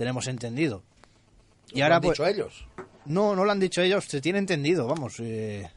Tenemos 0.00 0.28
entendido. 0.28 0.82
Y 1.72 1.80
¿Lo 1.80 1.84
ahora 1.84 1.96
han 1.96 2.00
pues, 2.00 2.16
dicho 2.16 2.26
ellos? 2.26 2.64
No, 3.04 3.36
no 3.36 3.44
lo 3.44 3.52
han 3.52 3.60
dicho 3.60 3.82
ellos, 3.82 4.06
se 4.06 4.22
tiene 4.22 4.38
entendido, 4.38 4.86
vamos. 4.86 5.20
eh, 5.20 5.68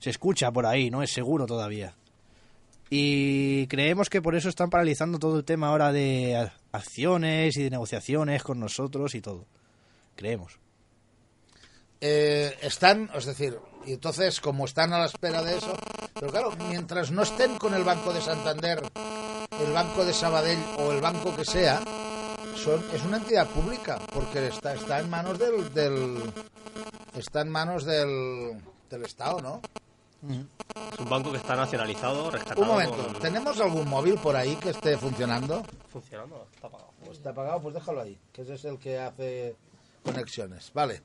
se 0.00 0.10
escucha 0.10 0.50
por 0.50 0.66
ahí, 0.66 0.90
no 0.90 1.00
es 1.00 1.12
seguro 1.12 1.46
todavía. 1.46 1.94
Y 2.90 3.68
creemos 3.68 4.10
que 4.10 4.20
por 4.20 4.34
eso 4.34 4.48
están 4.48 4.68
paralizando 4.68 5.20
todo 5.20 5.36
el 5.38 5.44
tema 5.44 5.68
ahora 5.68 5.92
de 5.92 6.50
acciones 6.72 7.56
y 7.56 7.62
de 7.62 7.70
negociaciones 7.70 8.42
con 8.42 8.58
nosotros 8.58 9.14
y 9.14 9.20
todo. 9.20 9.46
Creemos. 10.16 10.58
Eh, 12.00 12.56
están, 12.62 13.10
es 13.14 13.26
decir, 13.26 13.60
y 13.86 13.92
entonces 13.92 14.40
como 14.40 14.64
están 14.64 14.92
a 14.92 14.98
la 14.98 15.06
espera 15.06 15.44
de 15.44 15.56
eso, 15.56 15.78
pero 16.14 16.32
claro, 16.32 16.50
mientras 16.68 17.12
no 17.12 17.22
estén 17.22 17.56
con 17.58 17.74
el 17.74 17.84
Banco 17.84 18.12
de 18.12 18.22
Santander, 18.22 18.82
el 19.64 19.72
Banco 19.72 20.04
de 20.04 20.14
Sabadell 20.14 20.58
o 20.78 20.90
el 20.90 21.00
banco 21.00 21.36
que 21.36 21.44
sea, 21.44 21.80
son, 22.58 22.84
es 22.92 23.02
una 23.04 23.16
entidad 23.18 23.46
pública, 23.48 23.98
porque 24.12 24.48
está, 24.48 24.74
está 24.74 25.00
en 25.00 25.08
manos 25.10 25.38
del, 25.38 25.72
del 25.72 26.22
está 27.14 27.40
en 27.42 27.48
manos 27.50 27.84
del, 27.84 28.60
del 28.90 29.04
Estado, 29.04 29.40
¿no? 29.40 29.60
Es 30.92 30.98
un 30.98 31.08
banco 31.08 31.30
que 31.30 31.36
está 31.38 31.54
nacionalizado, 31.54 32.30
rescatado. 32.30 32.60
Un 32.62 32.68
momento, 32.68 32.96
con- 32.96 33.20
¿tenemos 33.20 33.60
algún 33.60 33.88
móvil 33.88 34.14
por 34.16 34.34
ahí 34.34 34.56
que 34.56 34.70
esté 34.70 34.98
funcionando? 34.98 35.62
Funcionando, 35.90 36.46
está 36.54 36.66
apagado. 36.66 36.90
Pues 37.04 37.18
está 37.18 37.30
apagado, 37.30 37.60
pues 37.60 37.74
déjalo 37.74 38.00
ahí, 38.00 38.18
que 38.32 38.42
ese 38.42 38.54
es 38.54 38.64
el 38.64 38.78
que 38.78 38.98
hace 38.98 39.54
conexiones. 40.02 40.72
Vale. 40.74 41.00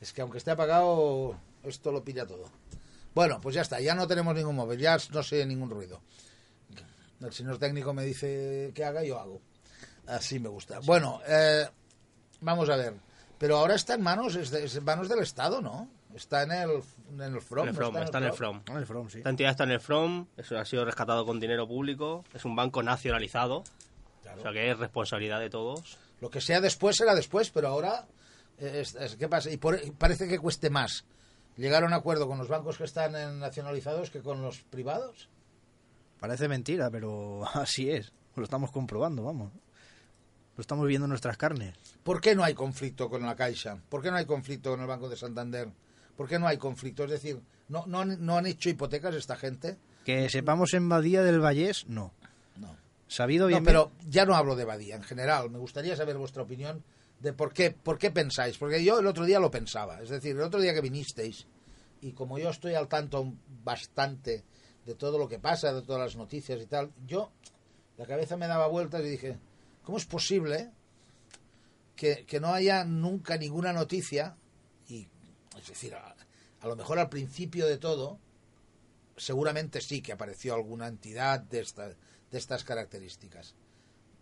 Es 0.00 0.12
que 0.12 0.22
aunque 0.22 0.38
esté 0.38 0.50
apagado, 0.50 1.36
esto 1.62 1.92
lo 1.92 2.02
pilla 2.02 2.26
todo. 2.26 2.44
Bueno, 3.14 3.38
pues 3.40 3.54
ya 3.54 3.62
está, 3.62 3.80
ya 3.80 3.94
no 3.94 4.06
tenemos 4.06 4.34
ningún 4.34 4.56
móvil, 4.56 4.78
ya 4.80 4.96
no 5.12 5.22
se 5.22 5.36
oye 5.36 5.46
ningún 5.46 5.70
ruido. 5.70 6.00
El 7.20 7.32
señor 7.32 7.58
técnico 7.58 7.92
me 7.94 8.04
dice 8.04 8.72
que 8.74 8.84
haga, 8.84 9.02
yo 9.04 9.18
hago. 9.18 9.40
Así 10.06 10.38
me 10.38 10.48
gusta. 10.48 10.80
Bueno, 10.80 11.20
eh, 11.26 11.66
vamos 12.40 12.68
a 12.68 12.76
ver. 12.76 12.94
Pero 13.38 13.58
ahora 13.58 13.74
está 13.74 13.94
en 13.94 14.02
manos, 14.02 14.36
es, 14.36 14.50
de- 14.50 14.64
es 14.64 14.76
en 14.76 14.84
manos 14.84 15.08
del 15.08 15.20
Estado, 15.20 15.60
¿no? 15.60 15.88
Está 16.14 16.44
en 16.44 16.52
el, 16.52 16.70
en 17.12 17.20
el 17.20 17.40
FROM. 17.40 17.64
En 17.64 17.68
el 17.70 17.74
¿no 17.74 17.80
From, 17.90 17.96
está 18.02 18.18
en 18.18 18.24
el 18.24 18.32
From. 18.32 18.62
En 18.68 18.76
el 18.76 18.86
From, 18.86 19.08
sí. 19.10 19.18
Esta 19.18 19.30
entidad 19.30 19.50
está 19.50 19.64
en 19.64 19.72
el 19.72 19.80
From, 19.80 20.26
eso 20.36 20.56
ha 20.56 20.64
sido 20.64 20.84
rescatado 20.84 21.26
con 21.26 21.40
dinero 21.40 21.66
público, 21.66 22.24
es 22.32 22.44
un 22.44 22.54
banco 22.54 22.82
nacionalizado, 22.84 23.64
o 24.36 24.40
sea 24.42 24.52
que 24.52 24.70
es 24.70 24.78
responsabilidad 24.78 25.40
de 25.40 25.50
todos. 25.50 25.98
Lo 26.20 26.30
que 26.30 26.40
sea 26.40 26.60
después 26.60 26.96
será 26.96 27.14
después, 27.16 27.50
pero 27.50 27.66
ahora, 27.68 28.06
eh, 28.58 28.78
es- 28.82 28.94
es- 28.94 29.16
¿qué 29.16 29.28
pasa? 29.28 29.50
Y 29.50 29.56
por- 29.56 29.82
y 29.84 29.90
parece 29.90 30.28
que 30.28 30.38
cueste 30.38 30.70
más 30.70 31.04
llegar 31.56 31.82
a 31.82 31.86
un 31.86 31.92
acuerdo 31.92 32.28
con 32.28 32.38
los 32.38 32.46
bancos 32.48 32.78
que 32.78 32.84
están 32.84 33.16
eh, 33.16 33.26
nacionalizados 33.32 34.10
que 34.10 34.20
con 34.20 34.40
los 34.42 34.60
privados. 34.60 35.28
Parece 36.20 36.46
mentira, 36.46 36.90
pero 36.90 37.42
así 37.54 37.90
es. 37.90 38.12
Lo 38.36 38.44
estamos 38.44 38.70
comprobando, 38.70 39.24
vamos. 39.24 39.52
Lo 40.56 40.60
estamos 40.60 40.86
viendo 40.86 41.06
en 41.06 41.10
nuestras 41.10 41.36
carnes. 41.36 41.74
¿Por 42.02 42.20
qué 42.20 42.34
no 42.34 42.44
hay 42.44 42.54
conflicto 42.54 43.10
con 43.10 43.22
la 43.22 43.34
Caixa? 43.34 43.78
¿Por 43.88 44.02
qué 44.02 44.10
no 44.10 44.16
hay 44.16 44.24
conflicto 44.24 44.70
con 44.70 44.80
el 44.80 44.86
Banco 44.86 45.08
de 45.08 45.16
Santander? 45.16 45.68
¿Por 46.16 46.28
qué 46.28 46.38
no 46.38 46.46
hay 46.46 46.58
conflicto? 46.58 47.04
Es 47.04 47.10
decir, 47.10 47.40
¿no, 47.68 47.84
no, 47.86 48.00
han, 48.00 48.24
no 48.24 48.36
han 48.36 48.46
hecho 48.46 48.70
hipotecas 48.70 49.14
esta 49.14 49.36
gente? 49.36 49.78
Que 50.04 50.28
sepamos 50.28 50.74
en 50.74 50.88
Badía 50.88 51.22
del 51.22 51.40
Vallés, 51.40 51.86
no. 51.88 52.12
No. 52.56 52.76
Sabido 53.08 53.48
bien. 53.48 53.64
No, 53.64 53.66
pero 53.66 53.92
ya 54.08 54.24
no 54.24 54.36
hablo 54.36 54.54
de 54.54 54.64
Badía 54.64 54.94
en 54.94 55.02
general. 55.02 55.50
Me 55.50 55.58
gustaría 55.58 55.96
saber 55.96 56.16
vuestra 56.16 56.42
opinión 56.42 56.84
de 57.18 57.32
por 57.32 57.52
qué, 57.52 57.72
por 57.72 57.98
qué 57.98 58.12
pensáis. 58.12 58.56
Porque 58.56 58.84
yo 58.84 59.00
el 59.00 59.06
otro 59.06 59.24
día 59.24 59.40
lo 59.40 59.50
pensaba. 59.50 60.02
Es 60.02 60.10
decir, 60.10 60.36
el 60.36 60.42
otro 60.42 60.60
día 60.60 60.74
que 60.74 60.80
vinisteis, 60.80 61.46
y 62.00 62.12
como 62.12 62.38
yo 62.38 62.50
estoy 62.50 62.74
al 62.74 62.86
tanto 62.86 63.32
bastante 63.64 64.44
de 64.86 64.94
todo 64.94 65.18
lo 65.18 65.28
que 65.28 65.38
pasa, 65.38 65.72
de 65.72 65.82
todas 65.82 66.02
las 66.02 66.16
noticias 66.16 66.60
y 66.60 66.66
tal, 66.66 66.92
yo 67.06 67.32
la 67.96 68.06
cabeza 68.06 68.36
me 68.36 68.46
daba 68.46 68.66
vueltas 68.66 69.02
y 69.02 69.08
dije, 69.08 69.38
¿cómo 69.84 69.98
es 69.98 70.06
posible 70.06 70.72
que, 71.96 72.24
que 72.26 72.40
no 72.40 72.52
haya 72.52 72.84
nunca 72.84 73.36
ninguna 73.36 73.72
noticia? 73.72 74.36
Y, 74.88 75.06
es 75.56 75.68
decir, 75.68 75.94
a, 75.94 76.14
lo 76.66 76.76
mejor 76.76 76.98
al 76.98 77.08
principio 77.08 77.66
de 77.66 77.78
todo, 77.78 78.18
seguramente 79.16 79.80
sí 79.80 80.02
que 80.02 80.12
apareció 80.12 80.54
alguna 80.54 80.88
entidad 80.88 81.40
de, 81.40 81.60
esta- 81.60 81.88
de 81.88 82.38
estas 82.38 82.64
características. 82.64 83.54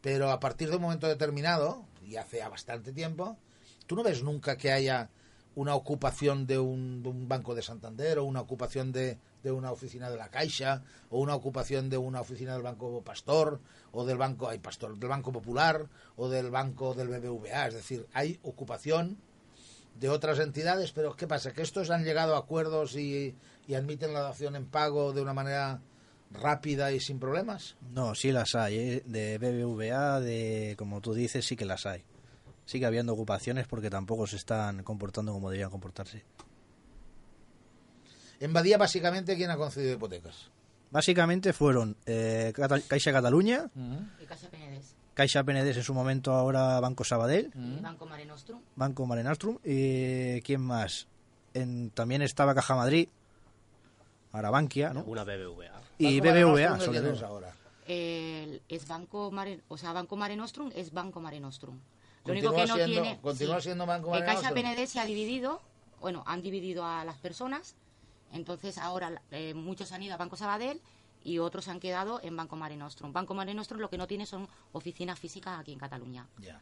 Pero 0.00 0.30
a 0.30 0.40
partir 0.40 0.68
de 0.68 0.76
un 0.76 0.82
momento 0.82 1.06
determinado, 1.06 1.86
y 2.04 2.16
hace 2.16 2.40
bastante 2.46 2.92
tiempo, 2.92 3.38
tú 3.86 3.94
no 3.96 4.02
ves 4.02 4.22
nunca 4.22 4.56
que 4.56 4.72
haya 4.72 5.10
una 5.54 5.74
ocupación 5.74 6.46
de 6.46 6.58
un, 6.58 7.02
de 7.02 7.08
un 7.08 7.28
banco 7.28 7.54
de 7.54 7.62
Santander 7.62 8.18
o 8.18 8.24
una 8.24 8.40
ocupación 8.40 8.92
de, 8.92 9.18
de 9.42 9.50
una 9.50 9.70
oficina 9.70 10.10
de 10.10 10.16
la 10.16 10.28
Caixa 10.28 10.82
o 11.10 11.20
una 11.20 11.34
ocupación 11.34 11.90
de 11.90 11.98
una 11.98 12.20
oficina 12.20 12.54
del 12.54 12.62
Banco 12.62 13.02
Pastor 13.02 13.60
o 13.92 14.04
del 14.04 14.16
Banco 14.16 14.48
ay, 14.48 14.58
Pastor 14.58 14.96
del 14.98 15.08
Banco 15.08 15.32
Popular 15.32 15.86
o 16.16 16.28
del 16.28 16.50
Banco 16.50 16.94
del 16.94 17.08
BBVA, 17.08 17.68
es 17.68 17.74
decir, 17.74 18.06
hay 18.12 18.38
ocupación 18.42 19.18
de 19.98 20.08
otras 20.08 20.38
entidades, 20.38 20.92
pero 20.92 21.16
¿qué 21.16 21.26
pasa? 21.26 21.52
¿Que 21.52 21.62
estos 21.62 21.90
han 21.90 22.04
llegado 22.04 22.34
a 22.34 22.38
acuerdos 22.38 22.96
y, 22.96 23.34
y 23.68 23.74
admiten 23.74 24.14
la 24.14 24.22
dación 24.22 24.56
en 24.56 24.66
pago 24.66 25.12
de 25.12 25.20
una 25.20 25.34
manera 25.34 25.80
rápida 26.30 26.92
y 26.92 27.00
sin 27.00 27.18
problemas? 27.18 27.76
No, 27.92 28.14
sí 28.14 28.32
las 28.32 28.54
hay, 28.54 28.78
¿eh? 28.78 29.02
de 29.04 29.38
BBVA, 29.38 30.20
de 30.20 30.74
como 30.78 31.00
tú 31.00 31.12
dices, 31.12 31.44
sí 31.44 31.56
que 31.56 31.66
las 31.66 31.84
hay. 31.84 32.04
Sigue 32.64 32.86
habiendo 32.86 33.12
ocupaciones 33.12 33.66
porque 33.66 33.90
tampoco 33.90 34.26
se 34.26 34.36
están 34.36 34.82
comportando 34.82 35.32
como 35.32 35.48
deberían 35.50 35.70
comportarse. 35.70 36.22
En 38.40 38.52
Badía, 38.52 38.78
básicamente, 38.78 39.36
¿quién 39.36 39.50
ha 39.50 39.56
concedido 39.56 39.94
hipotecas? 39.94 40.50
Básicamente 40.90 41.52
fueron 41.52 41.96
eh, 42.06 42.52
Cata- 42.54 42.80
Caixa 42.80 43.12
Cataluña, 43.12 43.70
Y. 43.74 44.26
Caixa 45.14 45.44
Penedès 45.44 45.76
en 45.76 45.82
su 45.84 45.94
momento, 45.94 46.32
ahora 46.32 46.80
Banco 46.80 47.04
Sabadell, 47.04 47.50
y 47.54 47.80
Banco 47.80 48.06
Mare 48.06 48.24
Nostrum. 48.26 48.60
Banco 48.76 49.06
Mare 49.06 49.22
Nostrum, 49.22 49.58
y 49.64 50.40
¿quién 50.42 50.60
más? 50.62 51.06
En, 51.54 51.90
también 51.90 52.22
estaba 52.22 52.54
Caja 52.54 52.74
Madrid, 52.74 53.08
ahora 54.32 54.50
Bankia, 54.50 54.92
¿no? 54.92 55.04
Una 55.04 55.24
BBVA. 55.24 55.80
Y 55.98 56.20
Banco 56.20 56.32
BBVA, 56.52 56.70
Nostrum, 56.70 56.94
¿de 56.94 56.98
sobre 56.98 57.00
todo. 57.00 57.12
es 57.12 57.22
ahora? 57.22 57.54
El- 57.86 58.62
es 58.68 58.88
Banco 58.88 59.30
Mare, 59.30 59.60
o 59.68 59.76
sea, 59.76 59.92
Banco 59.92 60.16
Mare 60.16 60.34
Nostrum 60.36 60.70
es 60.74 60.92
Banco 60.92 61.20
Mare 61.20 61.40
Nostrum. 61.40 61.78
Lo 62.24 62.32
único 62.32 62.52
que 62.54 62.66
no 62.66 62.74
siendo- 62.76 63.02
tiene. 63.02 63.20
continúa 63.20 63.60
siendo 63.60 63.86
Banco 63.86 64.10
Mare 64.10 64.24
El 64.26 64.32
Caixa. 64.32 64.52
Penedès 64.54 64.90
se 64.90 65.00
ha 65.00 65.04
dividido, 65.06 65.60
bueno, 66.00 66.22
han 66.26 66.40
dividido 66.42 66.84
a 66.84 67.04
las 67.04 67.16
personas, 67.18 67.74
entonces 68.32 68.78
ahora 68.78 69.20
eh, 69.30 69.54
muchos 69.54 69.90
han 69.92 70.02
ido 70.02 70.14
a 70.14 70.16
Banco 70.18 70.36
Sabadell 70.36 70.80
y 71.24 71.38
otros 71.38 71.68
han 71.68 71.80
quedado 71.80 72.20
en 72.22 72.36
Banco 72.36 72.56
Mare 72.56 72.76
Nostrum. 72.76 73.12
Banco 73.12 73.34
Mare 73.34 73.54
Nostrum 73.54 73.80
lo 73.80 73.90
que 73.90 73.98
no 73.98 74.06
tiene 74.06 74.26
son 74.26 74.48
oficinas 74.72 75.18
físicas 75.18 75.58
aquí 75.60 75.72
en 75.72 75.78
Cataluña. 75.78 76.26
Ya. 76.38 76.60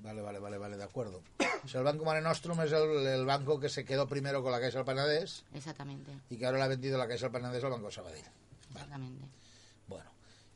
Vale, 0.00 0.20
vale, 0.22 0.38
vale, 0.38 0.58
vale, 0.58 0.76
de 0.76 0.84
acuerdo. 0.84 1.22
O 1.64 1.68
sea, 1.68 1.80
el 1.80 1.84
Banco 1.84 2.04
Mare 2.04 2.20
Nostrum 2.20 2.60
es 2.60 2.70
el, 2.72 3.06
el 3.06 3.24
banco 3.26 3.58
que 3.58 3.68
se 3.68 3.84
quedó 3.84 4.06
primero 4.06 4.42
con 4.42 4.52
la 4.52 4.60
Caixa 4.60 4.78
del 4.78 4.84
Penedès 4.86 5.44
Exactamente, 5.54 6.12
y 6.30 6.36
que 6.36 6.46
ahora 6.46 6.58
le 6.58 6.64
ha 6.64 6.68
vendido 6.68 6.96
la 6.98 7.08
Caixa 7.08 7.26
del 7.28 7.32
Penedès 7.40 7.64
al 7.64 7.70
Banco 7.70 7.90
Sabadell. 7.90 8.24
exactamente. 8.70 9.26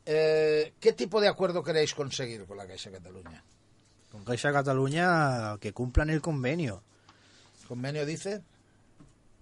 Eh, 0.05 0.73
¿Qué 0.79 0.93
tipo 0.93 1.21
de 1.21 1.27
acuerdo 1.27 1.63
queréis 1.63 1.93
conseguir 1.93 2.45
con 2.45 2.57
la 2.57 2.67
Caixa 2.67 2.91
Cataluña? 2.91 3.43
Con 4.11 4.23
Caixa 4.23 4.51
Cataluña 4.51 5.57
que 5.59 5.73
cumplan 5.73 6.09
el 6.09 6.21
convenio. 6.21 6.81
¿El 7.61 7.67
convenio 7.67 8.05
dice? 8.05 8.41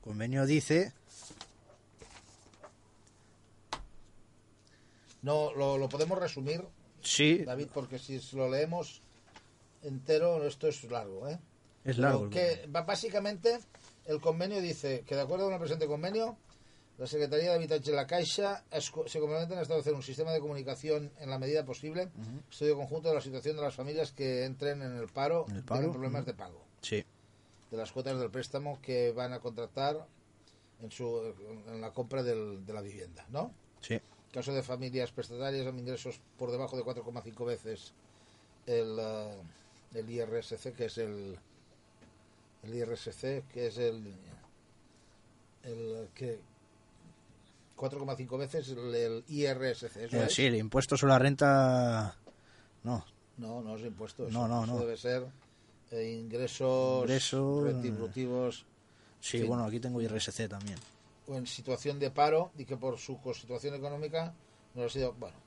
Convenio 0.01 0.45
dice 0.45 0.94
No, 5.21 5.53
lo, 5.53 5.77
lo 5.77 5.89
podemos 5.89 6.17
resumir, 6.17 6.63
Sí, 7.01 7.44
David, 7.45 7.67
porque 7.73 7.97
si 7.97 8.19
lo 8.33 8.50
leemos 8.50 9.01
entero, 9.83 10.45
esto 10.45 10.67
es 10.67 10.83
largo, 10.85 11.27
¿eh? 11.29 11.39
es 11.85 11.97
largo. 11.97 12.29
Que 12.29 12.65
básicamente 12.69 13.59
el 14.06 14.19
convenio 14.19 14.61
dice 14.61 15.03
que 15.06 15.15
de 15.15 15.21
acuerdo 15.21 15.45
con 15.45 15.53
el 15.53 15.59
presente 15.59 15.88
convenio, 15.88 16.38
la 16.99 17.07
Secretaría 17.07 17.49
de 17.51 17.55
Habitatge 17.55 17.89
y 17.91 17.95
la 17.95 18.05
Caixa 18.05 18.63
es 18.69 18.85
se 19.07 19.19
comprometen 19.19 19.57
a 19.57 19.61
establecer 19.61 19.93
un 19.93 20.03
sistema 20.03 20.31
de 20.33 20.39
comunicación 20.41 21.11
en 21.19 21.29
la 21.29 21.39
medida 21.39 21.65
posible, 21.65 22.09
estudio 22.51 22.75
conjunto 22.75 23.09
de 23.09 23.15
la 23.15 23.21
situación 23.21 23.55
de 23.55 23.61
las 23.63 23.73
familias 23.73 24.11
que 24.11 24.43
entren 24.45 24.81
en 24.81 24.97
el 24.97 25.07
paro, 25.07 25.45
En 25.49 25.55
el 25.55 25.59
y 25.59 25.63
paro, 25.63 25.79
tengan 25.79 25.93
problemas 25.93 26.25
de 26.25 26.33
pago, 26.33 26.61
Sí, 26.81 27.03
de 27.71 27.77
las 27.77 27.91
cuotas 27.91 28.19
del 28.19 28.29
préstamo 28.29 28.79
que 28.81 29.11
van 29.13 29.31
a 29.33 29.39
contratar 29.39 30.05
en, 30.81 30.91
su, 30.91 31.33
en 31.67 31.79
la 31.81 31.91
compra 31.93 32.21
del- 32.21 32.65
de 32.65 32.73
la 32.73 32.81
vivienda, 32.81 33.25
¿no? 33.29 33.51
sí. 33.81 33.99
caso 34.33 34.53
de 34.53 34.61
familias 34.61 35.11
prestatarias 35.11 35.65
con 35.65 35.79
ingresos 35.79 36.19
por 36.37 36.51
debajo 36.51 36.75
de 36.77 36.83
4,5 36.83 37.45
veces 37.45 37.93
el, 38.67 38.97
eh, 38.99 39.41
el 39.95 40.09
IRSC, 40.09 40.73
que 40.75 40.85
es 40.85 40.97
el, 40.97 41.37
el 42.63 42.75
IRSC, 42.75 43.47
que 43.53 43.67
es 43.67 43.77
el, 43.77 44.13
el 45.63 46.09
que 46.13 46.39
4,5 47.79 48.37
veces 48.37 48.69
el, 48.69 48.93
el 48.93 49.23
IRSC. 49.27 49.95
¿eso 49.97 50.17
Eh, 50.17 50.25
es? 50.25 50.33
sí, 50.33 50.45
el 50.45 50.55
impuesto 50.55 50.97
sobre 50.97 51.13
la 51.13 51.19
renta. 51.19 52.15
No, 52.83 53.05
No, 53.37 53.61
no 53.61 53.75
es 53.77 53.83
impuesto. 53.83 54.27
Eso, 54.27 54.37
No, 54.37 54.47
no, 54.47 54.63
eso 54.65 54.73
no. 54.73 54.79
debe 54.79 54.97
ser 54.97 55.25
eh, 55.91 56.19
ingresos 56.21 57.01
Ingreso, 57.03 57.63
retributivos 57.63 58.65
sí, 59.21 59.39
Sí. 59.39 59.43
bueno, 59.45 59.63
aquí 59.65 59.79
tengo 59.79 60.01
IRSC 60.01 60.47
también. 60.49 60.77
o 61.27 61.35
en 61.35 61.45
situación 61.47 61.99
de 61.99 62.09
paro 62.11 62.51
y 62.57 62.65
que 62.65 62.75
por 62.77 62.97
su 62.97 63.17
situación 63.33 63.75
económica 63.75 64.33
no 64.75 64.83
ha 64.83 64.89
sido. 64.89 65.13
Bueno, 65.13 65.37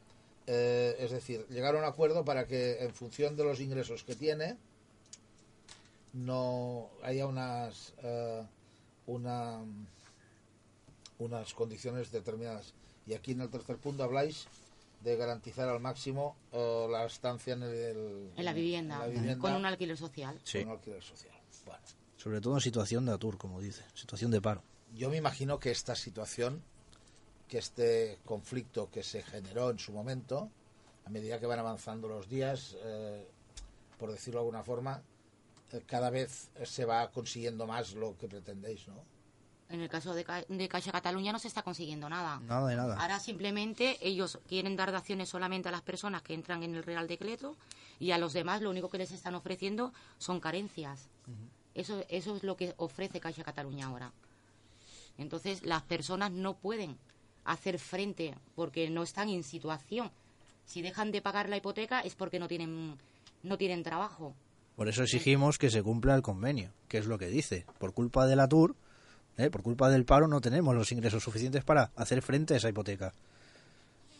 eh, 0.46 0.96
es 0.98 1.10
decir, 1.10 1.46
llegar 1.50 1.74
a 1.74 1.78
un 1.78 1.84
acuerdo 1.84 2.24
para 2.24 2.46
que 2.46 2.82
en 2.82 2.92
función 2.94 3.36
de 3.36 3.44
los 3.44 3.60
ingresos 3.60 4.04
que 4.04 4.14
tiene 4.16 4.56
no 6.12 6.88
haya 7.02 7.26
unas. 7.26 7.94
eh, 8.02 8.42
una 9.06 9.58
unas 11.22 11.54
condiciones 11.54 12.10
determinadas. 12.10 12.74
Y 13.06 13.14
aquí 13.14 13.32
en 13.32 13.40
el 13.40 13.50
tercer 13.50 13.78
punto 13.78 14.04
habláis 14.04 14.46
de 15.02 15.16
garantizar 15.16 15.68
al 15.68 15.80
máximo 15.80 16.36
eh, 16.52 16.86
la 16.90 17.04
estancia 17.04 17.54
en, 17.54 17.62
el, 17.62 18.30
En 18.36 18.44
la 18.44 18.52
vivienda, 18.52 18.94
en 18.96 19.00
la 19.00 19.06
vivienda 19.06 19.38
con 19.38 19.54
un 19.54 19.66
alquiler 19.66 19.96
social. 19.96 20.38
Sí. 20.44 20.58
con 20.60 20.68
un 20.68 20.74
alquiler 20.76 21.02
social. 21.02 21.34
Bueno, 21.66 21.80
Sobre 22.16 22.40
todo 22.40 22.54
en 22.54 22.60
situación 22.60 23.06
de 23.06 23.12
atur, 23.12 23.36
como 23.38 23.60
dice, 23.60 23.84
situación 23.94 24.30
de 24.30 24.40
paro. 24.40 24.62
yo 24.94 25.10
me 25.10 25.16
imagino 25.16 25.58
que 25.58 25.70
esta 25.70 25.94
situación, 25.94 26.62
que 27.48 27.58
este 27.58 28.18
conflicto 28.24 28.90
que 28.90 29.02
se 29.02 29.22
generó 29.22 29.70
en 29.70 29.78
su 29.78 29.92
momento, 29.92 30.50
a 31.04 31.10
medida 31.10 31.40
que 31.40 31.46
van 31.46 31.58
avanzando 31.58 32.08
los 32.08 32.28
días, 32.28 32.76
eh, 32.84 33.26
por 33.98 34.12
decirlo 34.12 34.40
de 34.40 34.46
alguna 34.46 34.62
forma, 34.62 35.02
eh, 35.72 35.82
cada 35.86 36.10
vez 36.10 36.50
se 36.64 36.84
va 36.84 37.10
consiguiendo 37.10 37.66
más 37.66 37.94
lo 37.94 38.16
que 38.16 38.28
pretendéis, 38.28 38.86
¿no? 38.88 39.04
En 39.72 39.80
el 39.80 39.88
caso 39.88 40.12
de, 40.14 40.22
Ca- 40.22 40.44
de 40.48 40.68
Caixa 40.68 40.92
Cataluña 40.92 41.32
no 41.32 41.38
se 41.38 41.48
está 41.48 41.62
consiguiendo 41.62 42.08
nada. 42.08 42.38
Nada 42.40 42.68
de 42.68 42.76
nada. 42.76 42.96
Ahora 43.00 43.18
simplemente 43.18 43.96
ellos 44.06 44.38
quieren 44.46 44.76
dar 44.76 44.92
daciones 44.92 45.30
solamente 45.30 45.68
a 45.70 45.72
las 45.72 45.80
personas 45.82 46.20
que 46.22 46.34
entran 46.34 46.62
en 46.62 46.74
el 46.74 46.82
Real 46.82 47.08
Decreto 47.08 47.56
y 47.98 48.10
a 48.10 48.18
los 48.18 48.34
demás 48.34 48.60
lo 48.60 48.68
único 48.70 48.90
que 48.90 48.98
les 48.98 49.12
están 49.12 49.34
ofreciendo 49.34 49.92
son 50.18 50.40
carencias. 50.40 51.08
Eso, 51.74 52.04
eso 52.10 52.36
es 52.36 52.42
lo 52.42 52.56
que 52.56 52.74
ofrece 52.76 53.18
Caixa 53.18 53.44
Cataluña 53.44 53.86
ahora. 53.86 54.12
Entonces 55.18 55.62
las 55.64 55.82
personas 55.82 56.30
no 56.32 56.54
pueden 56.54 56.98
hacer 57.44 57.78
frente 57.78 58.34
porque 58.54 58.90
no 58.90 59.02
están 59.02 59.28
en 59.28 59.42
situación. 59.42 60.10
Si 60.64 60.82
dejan 60.82 61.10
de 61.12 61.22
pagar 61.22 61.48
la 61.48 61.56
hipoteca 61.56 62.00
es 62.00 62.14
porque 62.14 62.38
no 62.38 62.46
tienen, 62.48 62.98
no 63.42 63.58
tienen 63.58 63.82
trabajo. 63.82 64.34
Por 64.76 64.88
eso 64.88 65.02
exigimos 65.02 65.58
que 65.58 65.70
se 65.70 65.82
cumpla 65.82 66.14
el 66.14 66.22
convenio, 66.22 66.72
que 66.88 66.98
es 66.98 67.06
lo 67.06 67.18
que 67.18 67.28
dice. 67.28 67.66
Por 67.78 67.92
culpa 67.94 68.26
del 68.26 68.40
atur, 68.40 68.74
¿eh? 69.36 69.50
por 69.50 69.62
culpa 69.62 69.88
del 69.90 70.04
paro, 70.04 70.28
no 70.28 70.40
tenemos 70.40 70.74
los 70.74 70.92
ingresos 70.92 71.22
suficientes 71.22 71.64
para 71.64 71.90
hacer 71.96 72.22
frente 72.22 72.54
a 72.54 72.56
esa 72.58 72.68
hipoteca. 72.68 73.12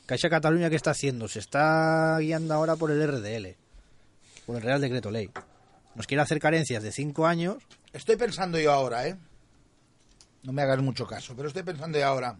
Caixa 0.06 0.28
Cataluña, 0.28 0.68
¿qué 0.68 0.76
está 0.76 0.90
haciendo? 0.90 1.28
Se 1.28 1.38
está 1.38 2.18
guiando 2.18 2.54
ahora 2.54 2.76
por 2.76 2.90
el 2.90 3.06
RDL, 3.06 3.56
por 4.46 4.56
el 4.56 4.62
Real 4.62 4.80
Decreto 4.80 5.10
Ley. 5.10 5.30
Nos 5.94 6.06
quiere 6.06 6.22
hacer 6.22 6.40
carencias 6.40 6.82
de 6.82 6.92
cinco 6.92 7.26
años. 7.26 7.62
Estoy 7.92 8.16
pensando 8.16 8.58
yo 8.58 8.72
ahora, 8.72 9.06
¿eh? 9.06 9.16
No 10.42 10.52
me 10.52 10.62
hagas 10.62 10.80
mucho 10.80 11.06
caso, 11.06 11.34
pero 11.36 11.48
estoy 11.48 11.62
pensando 11.62 11.98
yo 11.98 12.06
ahora. 12.06 12.36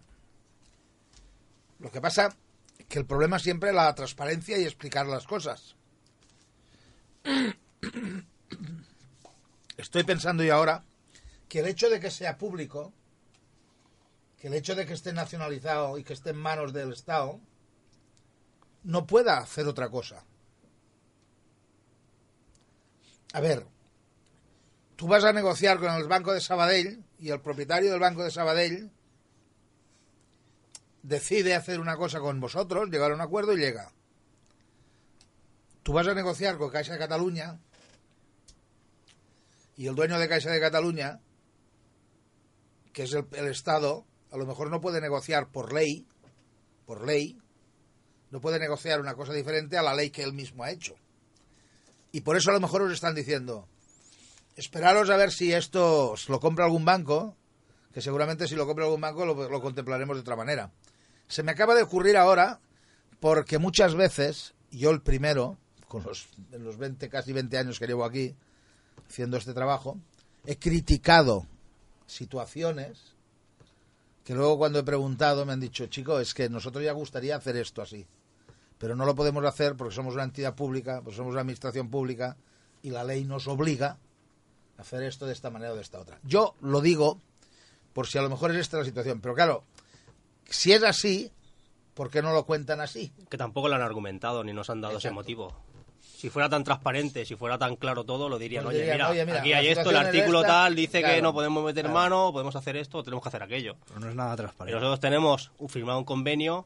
Lo 1.79 1.91
que 1.91 2.01
pasa 2.01 2.35
que 2.89 2.99
el 2.99 3.05
problema 3.05 3.37
es 3.37 3.43
siempre 3.43 3.71
la 3.71 3.93
transparencia 3.95 4.57
y 4.57 4.63
explicar 4.63 5.05
las 5.07 5.25
cosas. 5.25 5.75
Estoy 9.77 10.03
pensando 10.03 10.43
yo 10.43 10.53
ahora 10.55 10.83
que 11.53 11.59
el 11.59 11.67
hecho 11.67 11.87
de 11.87 11.99
que 11.99 12.09
sea 12.09 12.35
público, 12.35 12.91
que 14.39 14.47
el 14.47 14.55
hecho 14.55 14.73
de 14.73 14.87
que 14.87 14.93
esté 14.93 15.13
nacionalizado 15.13 15.99
y 15.99 16.03
que 16.03 16.13
esté 16.13 16.31
en 16.31 16.37
manos 16.37 16.73
del 16.73 16.93
Estado, 16.93 17.39
no 18.81 19.05
pueda 19.05 19.37
hacer 19.37 19.67
otra 19.67 19.87
cosa. 19.89 20.25
A 23.33 23.39
ver, 23.39 23.67
tú 24.95 25.05
vas 25.05 25.23
a 25.25 25.31
negociar 25.31 25.77
con 25.77 25.93
el 25.93 26.07
Banco 26.07 26.33
de 26.33 26.41
Sabadell 26.41 27.03
y 27.19 27.29
el 27.29 27.39
propietario 27.39 27.91
del 27.91 27.99
Banco 27.99 28.23
de 28.23 28.31
Sabadell 28.31 28.89
decide 31.03 31.53
hacer 31.53 31.79
una 31.79 31.97
cosa 31.97 32.19
con 32.19 32.39
vosotros, 32.39 32.89
llegar 32.89 33.11
a 33.11 33.13
un 33.13 33.21
acuerdo 33.21 33.53
y 33.53 33.57
llega. 33.57 33.91
Tú 35.83 35.93
vas 35.93 36.07
a 36.07 36.15
negociar 36.15 36.57
con 36.57 36.71
Caixa 36.71 36.93
de 36.93 36.97
Cataluña 36.97 37.59
y 39.75 39.85
el 39.85 39.93
dueño 39.93 40.17
de 40.17 40.27
Caixa 40.27 40.49
de 40.49 40.59
Cataluña, 40.59 41.21
que 42.93 43.03
es 43.03 43.13
el, 43.13 43.47
Estado, 43.47 44.05
a 44.31 44.37
lo 44.37 44.45
mejor 44.45 44.69
no 44.69 44.79
puede 44.79 45.01
negociar 45.01 45.49
por 45.51 45.73
ley, 45.73 46.07
por 46.85 47.05
ley, 47.05 47.37
no 48.29 48.39
puede 48.39 48.59
negociar 48.59 49.01
una 49.01 49.15
cosa 49.15 49.33
diferente 49.33 49.77
a 49.77 49.81
la 49.81 49.95
ley 49.95 50.11
que 50.11 50.23
él 50.23 50.33
mismo 50.33 50.63
ha 50.63 50.71
hecho. 50.71 50.95
Y 52.11 52.21
por 52.21 52.37
eso 52.37 52.51
a 52.51 52.53
lo 52.53 52.59
mejor 52.59 52.83
os 52.83 52.93
están 52.93 53.15
diciendo, 53.15 53.67
esperaros 54.55 55.09
a 55.09 55.17
ver 55.17 55.31
si 55.31 55.51
esto 55.51 56.11
os 56.11 56.29
lo 56.29 56.39
compra 56.39 56.65
algún 56.65 56.85
banco, 56.85 57.35
que 57.91 58.01
seguramente 58.01 58.47
si 58.47 58.55
lo 58.55 58.67
compra 58.67 58.85
algún 58.85 59.01
banco 59.01 59.25
lo, 59.25 59.49
lo 59.49 59.61
contemplaremos 59.61 60.15
de 60.15 60.21
otra 60.21 60.35
manera. 60.35 60.71
Se 61.27 61.41
me 61.41 61.51
acaba 61.51 61.73
de 61.73 61.83
ocurrir 61.83 62.15
ahora, 62.15 62.59
porque 63.19 63.57
muchas 63.57 63.95
veces, 63.95 64.53
yo 64.69 64.91
el 64.91 65.01
primero, 65.01 65.57
con 65.87 66.03
los, 66.03 66.27
en 66.51 66.63
los 66.63 66.77
20, 66.77 67.09
casi 67.09 67.33
20 67.33 67.57
años 67.57 67.79
que 67.79 67.87
llevo 67.87 68.05
aquí 68.05 68.35
haciendo 69.07 69.37
este 69.37 69.53
trabajo, 69.53 69.97
he 70.45 70.57
criticado 70.57 71.47
situaciones 72.05 73.13
que 74.23 74.33
luego 74.33 74.57
cuando 74.57 74.79
he 74.79 74.83
preguntado 74.83 75.45
me 75.45 75.53
han 75.53 75.59
dicho, 75.59 75.87
chico, 75.87 76.19
es 76.19 76.33
que 76.33 76.49
nosotros 76.49 76.83
ya 76.83 76.93
gustaría 76.93 77.35
hacer 77.35 77.57
esto 77.57 77.81
así 77.81 78.07
pero 78.83 78.97
no 78.97 79.05
lo 79.05 79.15
podemos 79.15 79.45
hacer 79.45 79.77
porque 79.77 79.95
somos 79.95 80.13
una 80.15 80.23
entidad 80.23 80.55
pública, 80.55 80.99
porque 81.01 81.15
somos 81.15 81.31
una 81.31 81.39
administración 81.39 81.89
pública 81.89 82.35
y 82.81 82.89
la 82.89 83.05
ley 83.05 83.23
nos 83.23 83.47
obliga 83.47 83.97
a 84.77 84.81
hacer 84.81 85.03
esto 85.03 85.25
de 85.25 85.31
esta 85.31 85.49
manera 85.49 85.71
o 85.71 85.75
de 85.77 85.81
esta 85.81 86.01
otra. 86.01 86.19
Yo 86.23 86.55
lo 86.59 86.81
digo 86.81 87.17
por 87.93 88.07
si 88.07 88.17
a 88.17 88.21
lo 88.21 88.29
mejor 88.29 88.51
es 88.51 88.57
esta 88.57 88.79
la 88.79 88.83
situación, 88.83 89.21
pero 89.21 89.35
claro, 89.35 89.63
si 90.49 90.73
es 90.73 90.83
así, 90.83 91.31
¿por 91.93 92.09
qué 92.09 92.21
no 92.21 92.33
lo 92.33 92.45
cuentan 92.45 92.81
así? 92.81 93.13
Que 93.29 93.37
tampoco 93.37 93.69
lo 93.69 93.75
han 93.75 93.81
argumentado 93.81 94.43
ni 94.43 94.51
nos 94.51 94.69
han 94.69 94.81
dado 94.81 94.97
ese 94.97 95.11
motivo. 95.11 95.55
Si 96.23 96.29
fuera 96.29 96.47
tan 96.47 96.63
transparente, 96.63 97.25
si 97.25 97.35
fuera 97.35 97.57
tan 97.57 97.75
claro 97.75 98.05
todo, 98.05 98.29
lo 98.29 98.39
dirían, 98.39 98.63
Pues 98.63 98.75
oye, 98.75 98.83
dirían, 98.85 98.95
mira, 98.97 99.09
"Oye, 99.09 99.25
mira, 99.25 99.39
aquí 99.41 99.51
hay 99.51 99.67
esto, 99.67 99.89
el 99.89 99.97
artículo 99.97 100.39
esta". 100.39 100.53
tal 100.53 100.73
dice 100.73 101.03
que 101.03 101.21
no 101.21 101.33
podemos 101.33 101.65
meter 101.65 101.83
claro. 101.83 101.93
mano, 101.99 102.31
podemos 102.31 102.55
hacer 102.55 102.77
esto, 102.77 103.03
tenemos 103.03 103.21
que 103.21 103.27
hacer 103.27 103.43
aquello. 103.43 103.75
Pero 103.85 103.99
no 103.99 104.07
es 104.07 104.15
nada 104.15 104.33
transparente. 104.37 104.73
nosotros 104.79 105.01
tenemos 105.01 105.51
un- 105.57 105.67
firmado 105.67 105.99
un 105.99 106.05
convenio, 106.05 106.65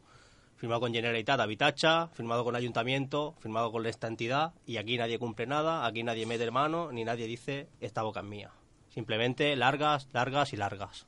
firmado 0.58 0.82
con 0.82 0.93
Generalitat 0.93 1.39
Habitacha, 1.39 2.05
firmado 2.13 2.43
con 2.43 2.55
Ayuntamiento, 2.55 3.34
firmado 3.39 3.72
con 3.72 3.84
esta 3.88 4.05
entidad, 4.05 4.53
y 4.67 4.77
aquí 4.77 4.96
nadie 4.96 5.17
cumple 5.17 5.48
nada, 5.48 5.88
aquí 5.88 6.03
nadie 6.03 6.27
mete 6.27 6.51
mano, 6.51 6.91
ni 6.91 7.03
nadie 7.03 7.25
dice 7.25 7.67
esta 7.82 8.03
boca 8.03 8.20
es 8.20 8.25
mía. 8.27 8.51
Simplemente 8.93 9.55
largas, 9.55 10.08
largas 10.13 10.53
y 10.53 10.58
largas. 10.58 11.08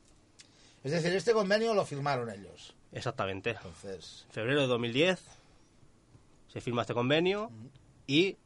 Es 0.82 0.90
decir, 0.90 1.12
este 1.14 1.32
convenio 1.34 1.72
lo 1.72 1.84
firmaron 1.84 2.28
ellos. 2.30 2.74
Exactamente. 2.90 3.50
Entonces, 3.50 4.24
En 4.26 4.32
febrero 4.34 4.60
de 4.62 4.66
2010 4.66 5.20
se 6.48 6.60
firma 6.60 6.80
este 6.80 6.94
convenio 6.94 7.52
y 8.10 8.36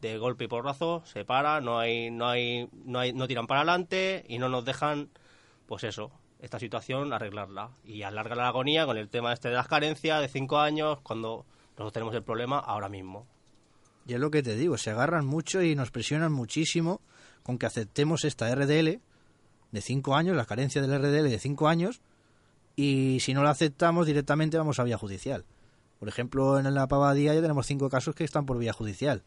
de 0.00 0.16
golpe 0.16 0.44
y 0.44 0.46
porrazo 0.46 1.02
se 1.06 1.24
para, 1.24 1.60
no 1.60 1.80
hay, 1.80 2.12
no 2.12 2.28
hay, 2.28 2.68
no 2.84 3.00
hay, 3.00 3.12
no 3.12 3.26
tiran 3.26 3.48
para 3.48 3.62
adelante 3.62 4.24
y 4.28 4.38
no 4.38 4.48
nos 4.48 4.64
dejan, 4.64 5.08
pues 5.66 5.82
eso, 5.82 6.12
esta 6.38 6.60
situación 6.60 7.12
arreglarla 7.12 7.70
y 7.84 8.02
alarga 8.02 8.36
la 8.36 8.46
agonía 8.46 8.86
con 8.86 8.96
el 8.96 9.08
tema 9.08 9.32
este 9.32 9.48
de 9.48 9.56
las 9.56 9.66
carencias 9.66 10.20
de 10.20 10.28
cinco 10.28 10.60
años 10.60 11.00
cuando 11.02 11.44
nosotros 11.70 11.94
tenemos 11.94 12.14
el 12.14 12.22
problema 12.22 12.60
ahora 12.60 12.88
mismo. 12.88 13.26
Y 14.06 14.14
es 14.14 14.20
lo 14.20 14.30
que 14.30 14.44
te 14.44 14.54
digo, 14.54 14.78
se 14.78 14.90
agarran 14.90 15.26
mucho 15.26 15.62
y 15.62 15.74
nos 15.74 15.90
presionan 15.90 16.30
muchísimo 16.30 17.00
con 17.42 17.58
que 17.58 17.66
aceptemos 17.66 18.24
esta 18.24 18.54
RDL 18.54 19.00
de 19.72 19.80
cinco 19.80 20.14
años, 20.14 20.36
la 20.36 20.46
carencia 20.46 20.80
del 20.80 20.96
RDL 20.96 21.28
de 21.28 21.40
cinco 21.40 21.66
años, 21.66 22.02
y 22.76 23.18
si 23.18 23.34
no 23.34 23.42
la 23.42 23.50
aceptamos 23.50 24.06
directamente 24.06 24.58
vamos 24.58 24.78
a 24.78 24.84
vía 24.84 24.96
judicial. 24.96 25.44
Por 25.98 26.08
ejemplo, 26.08 26.58
en 26.58 26.74
la 26.74 26.86
Pavadía 26.88 27.34
ya 27.34 27.40
tenemos 27.40 27.66
cinco 27.66 27.88
casos 27.88 28.14
que 28.14 28.24
están 28.24 28.44
por 28.46 28.58
vía 28.58 28.72
judicial. 28.72 29.22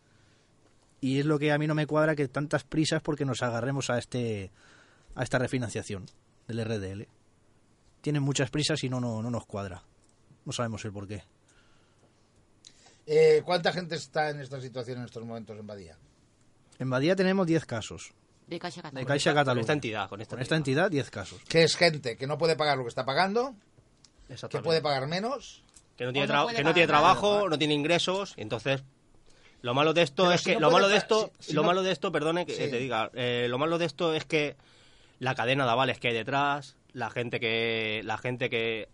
Y 1.01 1.19
es 1.19 1.25
lo 1.25 1.39
que 1.39 1.51
a 1.51 1.57
mí 1.57 1.65
no 1.65 1.75
me 1.75 1.88
cuadra 1.88 2.15
que 2.15 2.27
tantas 2.27 2.63
prisas 2.63 3.01
porque 3.01 3.25
nos 3.25 3.41
agarremos 3.41 3.89
a 3.89 3.97
este 3.97 4.51
a 5.15 5.23
esta 5.23 5.39
refinanciación 5.39 6.05
del 6.47 6.63
RDL. 6.65 7.07
Tienen 8.01 8.21
muchas 8.23 8.49
prisas 8.49 8.83
y 8.83 8.89
no, 8.89 8.99
no, 8.99 9.21
no 9.21 9.29
nos 9.31 9.45
cuadra. 9.45 9.83
No 10.45 10.51
sabemos 10.51 10.83
el 10.85 10.91
por 10.91 11.07
qué. 11.07 11.23
eh, 13.05 13.41
¿cuánta 13.45 13.71
gente 13.73 13.95
está 13.95 14.29
en 14.29 14.39
esta 14.39 14.61
situación 14.61 14.99
en 14.99 15.05
estos 15.05 15.23
momentos 15.25 15.57
en 15.57 15.65
Badía? 15.67 15.97
En 16.77 16.89
Badía 16.89 17.15
tenemos 17.15 17.45
10 17.47 17.65
casos. 17.65 18.11
De 18.47 18.57
Caixa 18.59 18.81
De 18.81 18.83
Cataluña. 18.83 19.07
Caixa 19.07 19.31
Con 19.31 19.35
Cataluña. 19.35 19.61
esta 19.61 19.73
entidad, 19.73 20.09
con 20.09 20.21
esta, 20.21 20.35
Con 20.35 20.41
esta 20.41 20.55
entidad, 20.55 20.89
10 20.89 21.09
casos. 21.11 21.41
Que 21.47 21.63
es 21.63 21.75
gente 21.75 22.17
que 22.17 22.25
no 22.27 22.38
puede 22.38 22.55
pagar 22.55 22.77
lo 22.77 22.83
que 22.83 22.89
está 22.89 23.05
pagando, 23.05 23.55
que 24.49 24.59
puede 24.59 24.81
pagar 24.81 25.07
menos. 25.07 25.63
Que 26.00 26.06
no 26.06 26.13
tiene, 26.13 26.27
no 26.27 26.48
que 26.48 26.63
no 26.63 26.74
tiene 26.74 26.88
nada. 26.88 27.00
trabajo, 27.00 27.50
no 27.50 27.58
tiene 27.58 27.74
ingresos, 27.75 28.34
y 28.38 28.41
entonces 28.41 28.84
Lo 29.62 29.74
malo 29.74 29.94
de 29.94 30.03
esto 30.03 30.24
Pero 30.24 30.34
es 30.36 30.41
si 30.41 30.51
que 30.51 30.53
no 30.56 30.62
lo 30.62 30.72
malo 30.72 30.88
de 30.88 30.96
esto, 30.96 31.32
si- 31.41 31.48
si 31.50 31.53
lo 31.53 31.63
no- 31.63 31.68
malo 31.68 31.84
de 31.84 31.91
esto, 31.91 32.12
perdone 32.13 32.46
que 32.46 32.53
Sí. 32.53 32.70
te 32.70 32.77
diga, 32.79 33.12
eh, 33.13 33.48
lo 33.50 33.58
malo 33.58 33.77
de 33.77 33.86
esto 33.86 34.13
es 34.13 34.24
que 34.24 34.56
la 35.20 35.36
cadena 35.36 35.65
de 35.65 35.72
avales 35.72 36.00
que 36.00 36.08
hay 36.08 36.13
detrás, 36.13 36.77
la 36.94 37.10
gente 37.10 37.41
que 37.41 38.00
la 38.06 38.18
gente 38.18 38.50
que, 38.50 38.88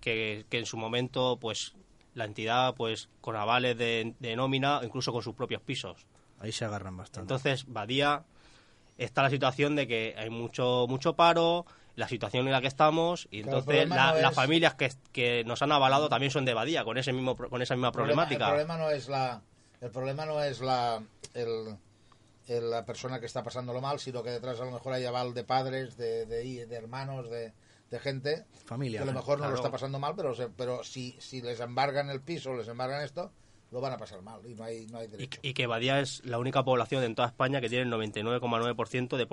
que, 0.00 0.46
que 0.48 0.58
en 0.58 0.64
su 0.64 0.78
momento 0.78 1.36
pues 1.38 1.74
la 2.14 2.24
entidad 2.24 2.74
pues 2.74 3.10
con 3.20 3.36
avales 3.36 3.76
de, 3.76 4.14
de 4.18 4.36
nómina, 4.36 4.80
incluso 4.82 5.12
con 5.12 5.22
sus 5.22 5.34
propios 5.34 5.60
pisos. 5.60 6.06
Ahí 6.40 6.50
se 6.50 6.64
agarran 6.64 6.96
bastante. 6.96 7.20
Entonces, 7.20 7.66
Badía 7.66 8.24
está 8.96 9.22
la 9.22 9.28
situación 9.28 9.76
de 9.76 9.86
que 9.86 10.14
hay 10.16 10.30
mucho 10.30 10.86
mucho 10.88 11.12
paro, 11.14 11.66
la 11.96 12.06
situación 12.08 12.46
en 12.46 12.52
la 12.52 12.60
que 12.60 12.66
estamos 12.68 13.26
y 13.30 13.42
Claro, 13.42 13.58
entonces 13.58 13.88
la- 13.88 14.12
no 14.12 14.18
las 14.20 14.30
es- 14.30 14.36
familias 14.36 14.74
que, 14.74 14.92
que 15.12 15.42
nos 15.44 15.60
han 15.62 15.72
avalado 15.72 16.08
también 16.08 16.30
son 16.30 16.44
de 16.44 16.54
Badía 16.54 16.84
con 16.84 16.96
ese 16.98 17.12
mismo 17.12 17.36
con 17.36 17.60
esa 17.62 17.74
misma 17.74 17.88
El 17.88 17.92
problema- 17.94 18.26
problemática. 18.28 18.44
El 18.46 18.50
problema 18.66 18.76
no 18.78 18.90
es 18.90 19.08
la, 19.08 19.42
el 19.80 19.90
problema 19.90 20.24
no 20.26 20.42
es 20.42 20.60
la, 20.60 21.02
el, 21.34 21.76
el- 22.48 22.70
la 22.70 22.84
persona 22.84 23.18
que 23.18 23.26
está 23.26 23.42
pasándolo 23.42 23.80
mal, 23.80 23.98
sino 23.98 24.22
que 24.22 24.30
detrás 24.30 24.60
a 24.60 24.64
lo 24.64 24.70
mejor 24.72 24.92
hay 24.92 25.04
aval 25.04 25.34
de 25.34 25.42
padres, 25.44 25.96
de, 25.96 26.26
de, 26.26 26.66
de 26.66 26.76
hermanos, 26.76 27.28
de, 27.30 27.52
de 27.90 27.98
gente 27.98 28.44
Familia, 28.66 28.98
que 29.00 29.02
a 29.04 29.06
lo 29.06 29.12
mejor 29.12 29.38
no 29.38 29.44
Claro. 29.44 29.52
lo 29.52 29.56
está 29.56 29.70
pasando 29.70 29.98
mal, 29.98 30.14
pero, 30.16 30.34
pero 30.56 30.84
si, 30.84 31.16
si 31.20 31.40
les 31.40 31.60
embargan 31.60 32.10
el 32.10 32.20
piso, 32.20 32.52
les 32.54 32.68
embargan 32.68 33.02
esto, 33.02 33.32
lo 33.72 33.80
van 33.80 33.92
a 33.92 33.96
pasar 33.98 34.22
mal 34.22 34.40
y 34.46 34.54
no 34.54 34.64
hay, 34.64 34.86
no 34.86 34.98
hay 34.98 35.08
derecho. 35.08 35.40
y 35.42 35.52
que 35.54 35.66
Badía 35.66 36.00
es 36.00 36.24
la 36.24 36.38
única 36.38 36.64
población 36.64 37.02
en 37.02 37.14
toda 37.14 37.28
España 37.28 37.60
que 37.60 37.68
tiene 37.68 37.84
el 37.84 37.90
99,9% 37.92 39.16
de 39.16 39.26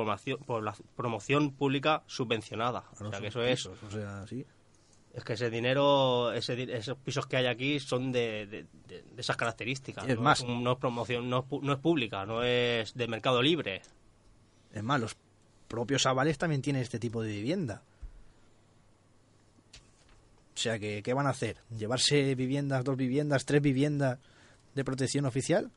promoción, 0.95 1.51
pública 1.51 2.03
subvencionada. 2.07 2.83
O 2.93 2.95
Claro, 2.95 3.11
sea, 3.11 3.21
que 3.21 3.27
eso 3.27 3.43
es, 3.43 3.65
O 3.65 3.91
sea, 3.91 4.25
sí. 4.27 4.45
es 5.13 5.23
que 5.23 5.33
ese 5.33 5.49
dinero, 5.49 6.33
ese, 6.33 6.63
esos 6.75 6.97
pisos 6.97 7.27
que 7.27 7.37
hay 7.37 7.45
aquí 7.45 7.79
son 7.79 8.11
de, 8.11 8.47
de- 8.47 8.65
de- 8.87 9.03
de 9.03 9.21
esas 9.21 9.37
características. 9.37 10.07
Es 10.07 10.15
no, 10.15 10.21
más. 10.23 10.43
no 10.43 10.71
es 10.73 10.77
promoción, 10.79 11.29
no 11.29 11.39
es, 11.39 11.45
pu- 11.45 11.61
no 11.61 11.73
es 11.73 11.79
pública, 11.79 12.25
no 12.25 12.43
es 12.43 12.93
de 12.95 13.07
mercado 13.07 13.41
libre. 13.41 13.81
Es 14.73 14.83
más, 14.83 14.99
los 14.99 15.15
propios 15.67 16.05
avales 16.05 16.37
también 16.37 16.61
tienen 16.61 16.81
este 16.81 16.99
tipo 16.99 17.21
de 17.21 17.29
vivienda. 17.29 17.83
O 20.55 20.57
sea, 20.59 20.77
que, 20.79 21.01
¿qué 21.03 21.13
van 21.13 21.25
a 21.27 21.31
hacer? 21.31 21.57
¿Llevarse 21.75 22.35
viviendas, 22.35 22.83
dos 22.83 22.95
viviendas, 22.95 23.45
tres 23.45 23.61
viviendas 23.61 24.19
de 24.75 24.83
protección 24.85 25.25
oficial? 25.25 25.71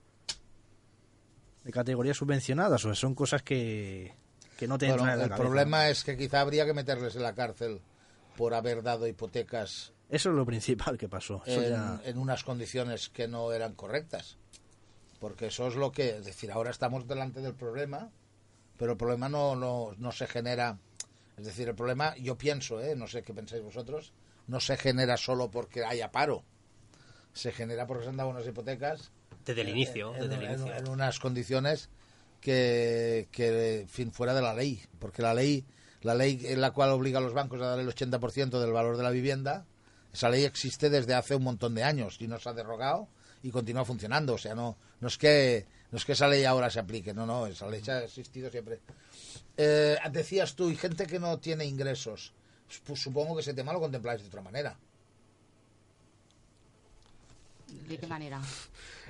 ¿De 1.65 1.73
categorías 1.73 2.17
subvencionadas? 2.17 2.85
O 2.85 2.89
sea, 2.89 2.95
son 2.95 3.15
cosas 3.15 3.43
que, 3.43 4.15
que 4.57 4.69
no 4.69 4.79
te 4.79 4.87
Bueno, 4.87 5.03
entran 5.03 5.15
en 5.15 5.19
la 5.19 5.25
el 5.25 5.31
cabeza. 5.31 5.43
problema 5.49 5.89
es 5.89 6.05
que 6.05 6.17
quizá 6.17 6.41
habría 6.41 6.65
que 6.67 6.75
meterles 6.75 7.17
en 7.17 7.23
la 7.23 7.35
cárcel 7.35 7.81
por 8.37 8.55
haber 8.55 8.83
dado 8.83 9.07
hipotecas 9.07 9.93
Eso 10.11 10.29
es 10.31 10.35
lo 10.37 10.45
principal 10.47 10.99
que 10.99 11.09
pasó. 11.09 11.43
Eso 11.47 11.63
en, 11.63 11.71
ya- 11.71 12.01
en 12.05 12.19
unas 12.19 12.45
condiciones 12.45 13.09
que 13.09 13.27
no 13.27 13.53
eran 13.53 13.75
correctas. 13.75 14.37
Porque 15.19 15.47
eso 15.47 15.67
es 15.67 15.75
lo 15.75 15.91
que, 15.91 16.19
es 16.19 16.25
decir, 16.27 16.53
ahora 16.53 16.71
estamos 16.71 17.09
delante 17.09 17.41
del 17.41 17.55
problema, 17.55 18.11
pero 18.77 18.93
el 18.93 18.99
problema 18.99 19.29
no, 19.31 19.57
no, 19.57 19.95
no 19.97 20.13
se 20.13 20.27
genera, 20.27 20.79
es 21.39 21.47
decir, 21.47 21.67
el 21.69 21.75
problema, 21.75 22.15
yo 22.19 22.37
pienso, 22.37 22.81
¿eh? 22.83 22.95
no 22.95 23.09
sé 23.09 23.23
qué 23.23 23.33
pensáis 23.33 23.63
vosotros, 23.63 24.13
no 24.49 24.61
se 24.61 24.77
genera 24.77 25.17
solo 25.17 25.51
porque 25.51 25.85
haya 25.85 26.11
paro, 26.13 26.45
se 27.33 27.53
genera 27.53 27.87
porque 27.87 28.05
se 28.05 28.11
han 28.11 28.17
dado 28.17 28.31
unas 28.31 28.47
hipotecas 28.47 29.11
Desde 29.45 29.61
el 29.63 29.69
inicio, 29.71 30.15
en, 30.15 30.23
desde 30.23 30.35
el 30.37 30.43
en- 30.43 30.51
inicio. 30.61 30.75
en 30.77 30.89
unas 30.89 31.19
condiciones 31.19 31.89
que, 32.41 33.29
que, 33.33 33.81
en 33.81 33.89
fin, 33.89 34.13
fuera 34.13 34.35
de 34.35 34.43
la 34.43 34.55
ley, 34.55 34.81
porque 34.99 35.23
la 35.23 35.35
ley, 35.35 35.65
la 36.03 36.15
ley 36.15 36.41
en 36.45 36.61
la 36.61 36.71
cual 36.73 36.91
obliga 36.91 37.19
a 37.19 37.23
los 37.23 37.35
bancos 37.35 37.61
a 37.61 37.67
dar 37.67 37.81
el 37.81 37.89
80% 37.89 38.61
del 38.61 38.73
valor 38.73 38.97
de 38.97 39.03
la 39.03 39.11
vivienda, 39.11 39.65
esa 40.13 40.29
ley 40.29 40.45
existe 40.45 40.89
desde 40.91 41.15
hace 41.15 41.35
un 41.35 41.43
montón 41.43 41.75
de 41.75 41.83
años 41.85 42.17
y 42.21 42.29
no 42.29 42.39
se 42.39 42.49
ha 42.49 42.53
derogado 42.55 43.09
y 43.43 43.51
continúa 43.51 43.85
funcionando. 43.85 44.35
O 44.35 44.39
sea, 44.39 44.55
no, 44.55 44.77
no 45.01 45.09
es 45.09 45.19
que 45.19 45.67
no 45.91 45.99
es 45.99 46.05
que 46.05 46.13
esa 46.13 46.27
ley 46.29 46.45
ahora 46.45 46.71
se 46.71 46.79
aplique, 46.81 47.13
no, 47.13 47.27
no, 47.27 47.47
esa 47.47 47.69
ley 47.69 47.83
ha 47.89 48.03
existido 48.05 48.51
siempre. 48.51 48.81
Eh, 49.57 49.97
decías 50.11 50.55
tú, 50.55 50.71
y 50.71 50.77
gente 50.77 51.07
que 51.07 51.19
no 51.19 51.39
tiene 51.39 51.65
ingresos, 51.65 52.33
pues 52.85 53.01
supongo 53.01 53.35
que 53.35 53.41
ese 53.43 53.55
tema 53.55 53.73
lo 53.73 53.81
contempláis 53.81 54.21
de 54.23 54.29
otra 54.29 54.43
manera. 54.43 54.77
¿De 57.89 57.99
qué 57.99 58.07
manera? 58.07 58.41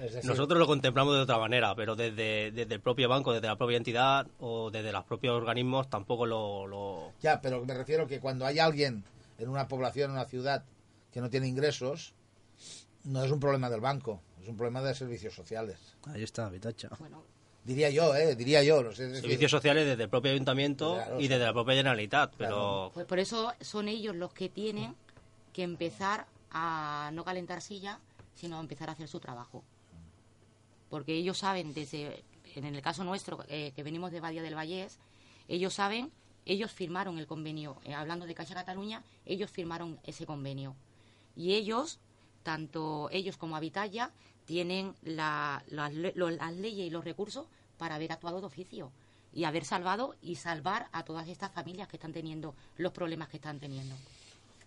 Es 0.01 0.13
decir, 0.15 0.31
Nosotros 0.31 0.59
lo 0.59 0.67
contemplamos 0.67 1.15
de 1.15 1.21
otra 1.23 1.39
manera, 1.39 1.75
pero 1.75 1.95
desde, 1.97 2.51
desde 2.53 2.75
el 2.75 2.81
propio 2.81 3.09
banco, 3.09 3.33
desde 3.33 3.47
la 3.47 3.57
propia 3.57 3.77
entidad 3.77 4.27
o 4.41 4.71
desde 4.71 4.93
los 4.93 5.05
propios 5.05 5.35
organismos 5.35 5.89
tampoco 5.89 6.27
lo... 6.27 6.67
lo- 6.67 7.13
Ya, 7.23 7.41
pero 7.41 7.65
me 7.65 7.75
refiero 7.75 8.07
que 8.07 8.21
cuando 8.21 8.45
hay 8.47 8.59
alguien 8.59 9.05
en 9.39 9.49
una 9.49 9.69
población, 9.69 10.11
en 10.11 10.17
una 10.17 10.25
ciudad, 10.27 10.65
que 11.13 11.21
no 11.21 11.31
tiene 11.31 11.49
ingresos, 11.49 12.15
no 13.05 13.23
es 13.25 13.31
un 13.31 13.41
problema 13.41 13.71
del 13.71 13.81
banco, 13.81 14.21
es 14.43 14.49
un 14.49 14.57
problema 14.57 14.83
de 14.83 14.95
servicios 14.95 15.35
sociales. 15.35 15.79
Ahí 16.07 16.23
está, 16.23 16.49
Vitacha. 16.49 16.89
Bueno, 16.99 17.23
Diría 17.67 17.91
yo, 17.91 18.15
¿eh? 18.15 18.37
Diría 18.37 18.63
yo. 18.63 18.81
No 18.81 18.93
sé, 18.93 19.21
Servicios 19.21 19.51
sociales 19.51 19.85
desde 19.85 20.05
el 20.05 20.09
propio 20.09 20.31
ayuntamiento 20.31 20.95
Claro, 20.95 21.21
y 21.21 21.27
desde 21.27 21.45
la 21.45 21.53
propia 21.53 21.75
Generalitat, 21.75 22.33
pero... 22.39 22.93
pues 22.95 23.07
por 23.07 23.19
eso 23.19 23.53
son 23.61 23.89
ellos 23.89 24.15
los 24.15 24.33
que 24.33 24.49
tienen 24.49 24.95
que 25.53 25.65
empezar 25.65 26.27
a 26.53 27.11
no 27.13 27.25
calentar 27.25 27.61
silla, 27.61 27.99
sino 28.37 28.59
a 28.59 28.61
empezar 28.61 28.89
a 28.89 28.93
hacer 28.93 29.09
su 29.09 29.19
trabajo. 29.19 29.65
Porque 30.91 31.15
ellos 31.15 31.39
saben, 31.39 31.75
desde, 31.75 32.23
en 32.55 32.67
el 32.67 32.81
caso 32.83 33.03
nuestro, 33.03 33.45
eh, 33.49 33.73
que 33.75 33.83
venimos 33.83 34.13
de 34.13 34.21
Badía 34.21 34.43
del 34.43 34.55
Vallés, 34.55 35.01
ellos 35.49 35.75
saben, 35.75 36.13
ellos 36.45 36.71
firmaron 36.71 37.19
el 37.19 37.27
convenio, 37.27 37.79
eh, 37.85 37.95
hablando 37.95 38.27
de 38.27 38.35
Caixa 38.37 38.55
Cataluña, 38.55 39.03
ellos 39.25 39.51
firmaron 39.51 39.99
ese 40.05 40.25
convenio. 40.25 40.77
Y 41.35 41.55
ellos, 41.55 41.99
tanto 42.45 43.09
ellos 43.11 43.37
como 43.37 43.57
Habitalla, 43.57 44.13
tienen 44.47 44.95
la- 45.03 45.63
las, 45.69 45.93
le- 45.93 46.13
lo- 46.15 46.31
las 46.31 46.55
leyes 46.55 46.87
y 46.87 46.91
los 46.91 47.05
recursos 47.05 47.47
para 47.77 47.97
haber 47.97 48.13
actuado 48.13 48.41
de 48.41 48.47
oficio 48.47 48.91
y 49.35 49.45
haber 49.45 49.65
salvado 49.67 50.15
y 50.23 50.37
salvar 50.37 50.89
a 50.93 51.05
todas 51.05 51.29
estas 51.29 51.53
familias 51.53 51.89
que 51.89 51.97
están 51.97 52.13
teniendo 52.13 52.55
los 52.79 52.93
problemas 52.93 53.29
que 53.29 53.37
están 53.37 53.61
teniendo. 53.61 53.95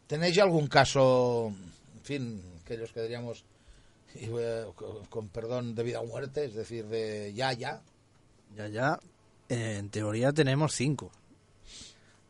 ¿Tenéis 0.05 0.37
algún 0.39 0.67
caso, 0.67 1.47
en 1.95 2.03
fin, 2.03 2.41
que 2.65 2.77
voy 4.29 4.43
a- 4.43 4.65
con, 4.75 5.05
con 5.05 5.29
perdón, 5.29 5.73
de 5.75 5.83
vida 5.83 6.01
o 6.01 6.05
muerte, 6.05 6.45
es 6.45 6.53
decir, 6.53 6.85
de 6.87 7.33
ya, 7.33 7.53
ya? 7.53 7.81
Ya, 8.55 8.67
ya, 8.67 8.99
eh, 9.49 9.77
en 9.79 9.89
teoría 9.89 10.33
tenemos 10.33 10.73
cinco 10.73 11.11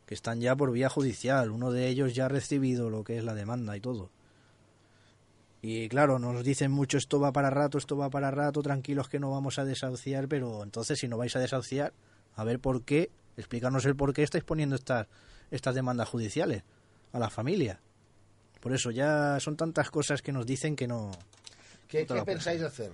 que 0.06 0.14
están 0.14 0.40
ya 0.40 0.56
por 0.56 0.72
vía 0.72 0.88
judicial. 0.88 1.50
Uno 1.50 1.70
de 1.70 1.88
ellos 1.88 2.14
ya 2.14 2.26
ha 2.26 2.28
recibido 2.28 2.90
lo 2.90 3.04
que 3.04 3.16
es 3.18 3.24
la 3.24 3.34
demanda 3.34 3.76
y 3.76 3.80
todo. 3.80 4.10
Y 5.62 5.88
claro, 5.88 6.18
nos 6.18 6.42
dicen 6.42 6.70
mucho 6.70 6.96
esto 6.96 7.20
va 7.20 7.32
para 7.32 7.50
rato, 7.50 7.76
esto 7.76 7.96
va 7.96 8.08
para 8.08 8.30
rato, 8.30 8.62
tranquilos 8.62 9.08
que 9.08 9.18
no 9.18 9.30
vamos 9.30 9.58
a 9.58 9.64
desahuciar, 9.64 10.26
pero 10.26 10.62
entonces 10.62 10.98
si 10.98 11.08
no 11.08 11.18
vais 11.18 11.36
a 11.36 11.38
desahuciar, 11.38 11.92
a 12.34 12.44
ver 12.44 12.60
por 12.60 12.82
qué, 12.84 13.10
explícanos 13.36 13.84
el 13.84 13.94
por 13.94 14.14
qué 14.14 14.22
estáis 14.22 14.44
poniendo 14.44 14.76
estas, 14.76 15.06
estas 15.50 15.74
demandas 15.74 16.08
judiciales 16.08 16.62
a 17.12 17.18
la 17.18 17.28
familia. 17.28 17.80
Por 18.60 18.72
eso 18.72 18.90
ya 18.90 19.38
son 19.40 19.56
tantas 19.56 19.90
cosas 19.90 20.22
que 20.22 20.32
nos 20.32 20.46
dicen 20.46 20.76
que 20.76 20.86
no... 20.86 21.10
¿Qué, 21.88 22.06
No 22.08 22.14
qué 22.14 22.22
pensáis 22.22 22.62
hacer? 22.62 22.92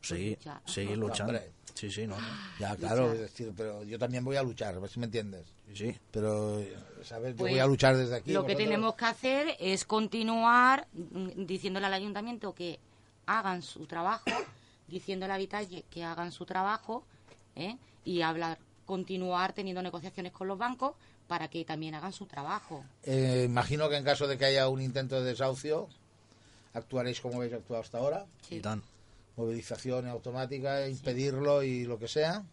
Seguir, 0.00 0.38
seguir 0.66 0.98
luchando. 0.98 1.32
Hombre. 1.32 1.52
Sí, 1.74 1.90
sí, 1.90 2.06
no. 2.06 2.16
Ya, 2.58 2.76
claro, 2.76 3.12
es 3.12 3.20
decir, 3.20 3.52
pero 3.56 3.82
yo 3.84 3.98
también 3.98 4.24
voy 4.24 4.36
a 4.36 4.42
luchar, 4.42 4.74
a 4.74 4.78
ver 4.78 4.90
si 4.90 5.00
me 5.00 5.06
entiendes. 5.06 5.46
Sí, 5.68 5.76
sí. 5.76 5.98
Pero, 6.10 6.60
¿sabes? 7.02 7.32
Yo 7.32 7.38
Pues, 7.38 7.52
voy 7.52 7.60
a 7.60 7.66
luchar 7.66 7.96
desde 7.96 8.16
aquí. 8.16 8.32
Lo 8.32 8.44
que 8.46 8.54
tenemos 8.54 8.94
que 8.94 9.04
hacer 9.06 9.56
es 9.58 9.84
continuar 9.84 10.86
mm, 10.92 11.44
diciéndole 11.46 11.86
al 11.86 11.94
ayuntamiento 11.94 12.54
que 12.54 12.78
hagan 13.26 13.62
su 13.62 13.86
trabajo, 13.86 14.24
diciéndole 14.88 15.32
a 15.32 15.38
Vitalle 15.38 15.84
que 15.90 16.04
hagan 16.04 16.30
su 16.32 16.44
trabajo 16.44 17.04
¿eh? 17.56 17.76
y 18.04 18.20
hablar, 18.22 18.58
continuar 18.86 19.52
teniendo 19.52 19.82
negociaciones 19.82 20.32
con 20.32 20.48
los 20.48 20.58
bancos 20.58 20.94
para 21.26 21.48
que 21.48 21.64
también 21.64 21.94
hagan 21.94 22.12
su 22.12 22.26
trabajo. 22.26 22.84
Eh, 23.04 23.44
imagino 23.46 23.88
que 23.88 23.96
en 23.96 24.04
caso 24.04 24.26
de 24.26 24.36
que 24.36 24.44
haya 24.44 24.68
un 24.68 24.82
intento 24.82 25.20
de 25.22 25.30
desahucio, 25.30 25.88
actuaréis 26.74 27.20
como 27.20 27.36
habéis 27.36 27.54
actuado 27.54 27.80
hasta 27.82 27.98
ahora. 27.98 28.26
Sí. 28.46 28.56
Y 28.56 28.60
tan. 28.60 28.82
Movilización 29.36 30.06
automática, 30.08 30.86
impedirlo 30.88 31.62
y 31.62 31.84
lo 31.84 31.98
que 31.98 32.08
sea. 32.08 32.44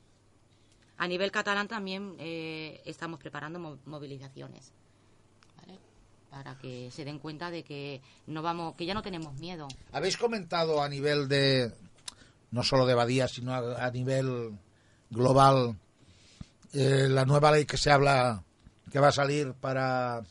A 0.97 1.07
nivel 1.07 1.31
catalán 1.31 1.67
también 1.67 2.15
eh, 2.19 2.81
estamos 2.85 3.19
preparando 3.19 3.57
mo- 3.59 3.79
movilizaciones 3.85 4.71
¿vale? 5.57 5.77
para 6.29 6.57
que 6.57 6.89
se 6.91 7.05
den 7.05 7.19
cuenta 7.19 7.51
de 7.51 7.63
que 7.63 8.01
no 8.27 8.41
vamos, 8.41 8.75
que 8.75 8.85
ya 8.85 8.93
no 8.93 9.01
tenemos 9.01 9.33
miedo. 9.39 9.67
¿Habéis 9.91 10.17
comentado 10.17 10.81
a 10.81 10.89
nivel 10.89 11.27
de, 11.27 11.71
no 12.51 12.63
solo 12.63 12.85
de 12.85 12.95
Badía, 12.95 13.27
sino 13.27 13.53
a, 13.53 13.85
a 13.85 13.91
nivel 13.91 14.57
global, 15.09 15.77
eh, 16.73 17.07
la 17.09 17.25
nueva 17.25 17.51
ley 17.51 17.65
que 17.65 17.77
se 17.77 17.91
habla, 17.91 18.43
que 18.91 18.99
va 18.99 19.07
a 19.09 19.13
salir 19.13 19.53
para 19.53 20.21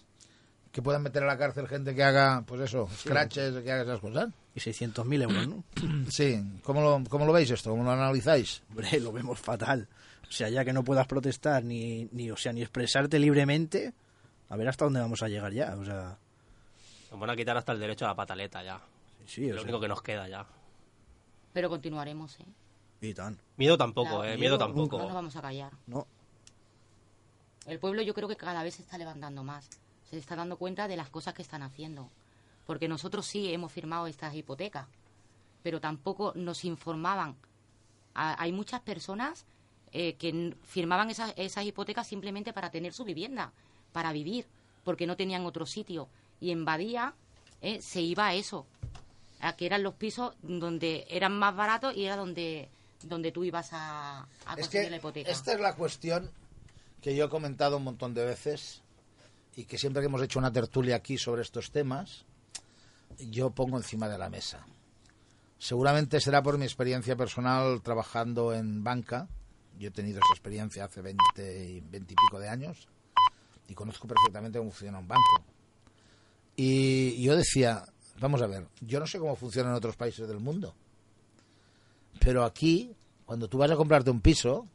que 0.72 0.82
puedan 0.82 1.02
meter 1.02 1.22
a 1.24 1.26
la 1.26 1.38
cárcel 1.38 1.66
gente 1.66 1.94
que 1.94 2.04
haga, 2.04 2.42
pues 2.46 2.60
eso, 2.60 2.88
scratches, 2.94 3.62
que 3.62 3.72
haga 3.72 3.82
esas 3.82 4.00
cosas? 4.00 4.28
Y 4.66 4.70
600.000 4.70 5.22
euros, 5.22 5.48
¿no? 5.48 5.64
Sí, 6.10 6.42
¿cómo 6.62 6.80
lo, 6.80 7.02
cómo 7.08 7.26
lo 7.26 7.32
veis 7.32 7.50
esto? 7.50 7.70
¿Cómo 7.70 7.84
lo 7.84 7.90
analizáis? 7.92 8.62
Hombre, 8.70 8.98
lo 9.00 9.12
vemos 9.12 9.38
fatal. 9.38 9.86
O 10.28 10.32
sea, 10.32 10.48
ya 10.48 10.64
que 10.64 10.72
no 10.72 10.82
puedas 10.84 11.06
protestar 11.06 11.62
ni, 11.64 12.08
ni, 12.12 12.30
o 12.30 12.36
sea, 12.36 12.52
ni 12.52 12.60
expresarte 12.62 13.18
libremente, 13.18 13.94
a 14.48 14.56
ver 14.56 14.68
hasta 14.68 14.84
dónde 14.84 15.00
vamos 15.00 15.22
a 15.22 15.28
llegar 15.28 15.52
ya. 15.52 15.76
O 15.76 15.84
sea, 15.84 16.18
Nos 17.10 17.20
van 17.20 17.30
a 17.30 17.36
quitar 17.36 17.56
hasta 17.56 17.72
el 17.72 17.78
derecho 17.78 18.04
a 18.04 18.08
la 18.08 18.14
pataleta 18.16 18.62
ya. 18.62 18.78
sí, 19.26 19.42
sí, 19.42 19.48
lo 19.48 19.54
sea, 19.54 19.62
único 19.62 19.80
que 19.80 19.88
nos 19.88 20.02
queda 20.02 20.28
ya. 20.28 20.44
Pero 21.52 21.68
continuaremos, 21.70 22.38
¿eh? 22.40 22.44
Y 23.00 23.14
tan. 23.14 23.38
Miedo 23.56 23.78
tampoco, 23.78 24.08
Claro, 24.08 24.24
eh. 24.24 24.36
miedo 24.36 24.56
Miedo 24.56 24.58
No 24.58 24.66
nos 24.74 24.88
tampoco. 24.88 25.14
vamos 25.14 25.36
a 25.36 25.40
callar. 25.42 25.72
No. 25.86 26.06
El 27.66 27.78
pueblo 27.78 28.02
yo 28.02 28.12
creo 28.14 28.28
que 28.28 28.36
cada 28.36 28.62
vez 28.62 28.74
se 28.74 28.82
está 28.82 28.98
levantando 28.98 29.44
más. 29.44 29.68
Se 30.10 30.18
está 30.18 30.34
dando 30.36 30.56
cuenta 30.56 30.88
de 30.88 30.96
las 30.96 31.10
cosas 31.10 31.34
que 31.34 31.42
están 31.42 31.62
haciendo. 31.62 32.10
Porque 32.68 32.86
nosotros 32.86 33.24
sí 33.24 33.50
hemos 33.50 33.72
firmado 33.72 34.06
estas 34.06 34.34
hipotecas, 34.34 34.86
pero 35.62 35.80
tampoco 35.80 36.32
nos 36.36 36.66
informaban. 36.66 37.34
A- 38.14 38.36
hay 38.42 38.52
muchas 38.52 38.82
personas 38.82 39.46
eh, 39.92 40.16
que 40.16 40.54
firmaban 40.64 41.08
esas, 41.08 41.32
esas 41.36 41.64
hipotecas 41.64 42.06
simplemente 42.06 42.52
para 42.52 42.70
tener 42.70 42.92
su 42.92 43.04
vivienda, 43.04 43.52
para 43.92 44.12
vivir, 44.12 44.44
porque 44.84 45.06
no 45.06 45.16
tenían 45.16 45.46
otro 45.46 45.64
sitio. 45.64 46.08
Y 46.42 46.50
en 46.50 46.66
Badía 46.66 47.14
eh, 47.62 47.80
se 47.80 48.02
iba 48.02 48.26
a 48.26 48.34
eso, 48.34 48.66
a 49.40 49.56
que 49.56 49.64
eran 49.64 49.82
los 49.82 49.94
pisos 49.94 50.34
donde 50.42 51.06
eran 51.08 51.38
más 51.38 51.56
baratos 51.56 51.96
y 51.96 52.04
era 52.04 52.16
donde, 52.16 52.68
donde 53.02 53.32
tú 53.32 53.44
ibas 53.44 53.70
a, 53.72 54.24
a 54.44 54.54
Es 54.58 54.66
conseguir 54.66 54.84
que 54.88 54.90
la 54.90 54.96
hipoteca. 54.98 55.30
esta 55.30 55.54
es 55.54 55.60
la 55.60 55.74
cuestión 55.74 56.30
que 57.00 57.16
yo 57.16 57.24
he 57.24 57.28
comentado 57.30 57.78
un 57.78 57.84
montón 57.84 58.12
de 58.12 58.26
veces 58.26 58.82
y 59.56 59.64
que 59.64 59.78
siempre 59.78 60.02
que 60.02 60.06
hemos 60.06 60.20
hecho 60.20 60.38
una 60.38 60.52
tertulia 60.52 60.96
aquí 60.96 61.16
sobre 61.16 61.40
estos 61.40 61.70
temas, 61.70 62.26
yo 63.18 63.50
pongo 63.50 63.76
encima 63.76 64.08
de 64.08 64.18
la 64.18 64.28
mesa. 64.28 64.66
Seguramente 65.58 66.20
será 66.20 66.42
por 66.42 66.58
mi 66.58 66.64
experiencia 66.64 67.16
personal 67.16 67.82
trabajando 67.82 68.54
en 68.54 68.84
banca. 68.84 69.28
Yo 69.78 69.88
he 69.88 69.92
tenido 69.92 70.18
esa 70.18 70.32
experiencia 70.32 70.84
hace 70.84 71.02
20, 71.02 71.68
y 71.68 71.80
20 71.80 72.12
y 72.12 72.16
pico 72.16 72.38
de 72.38 72.48
años 72.48 72.88
y 73.68 73.74
conozco 73.74 74.08
perfectamente 74.08 74.58
cómo 74.58 74.70
funciona 74.70 74.98
un 74.98 75.06
banco. 75.06 75.44
Y 76.56 77.22
yo 77.22 77.36
decía, 77.36 77.84
vamos 78.18 78.42
a 78.42 78.46
ver, 78.46 78.66
yo 78.80 78.98
no 78.98 79.06
sé 79.06 79.18
cómo 79.18 79.36
funciona 79.36 79.68
en 79.70 79.76
otros 79.76 79.94
países 79.94 80.26
del 80.26 80.40
mundo, 80.40 80.74
pero 82.18 82.44
aquí, 82.44 82.96
cuando 83.26 83.46
tú 83.46 83.58
vas 83.58 83.70
a 83.70 83.76
comprarte 83.76 84.10
un 84.10 84.20
piso, 84.20 84.66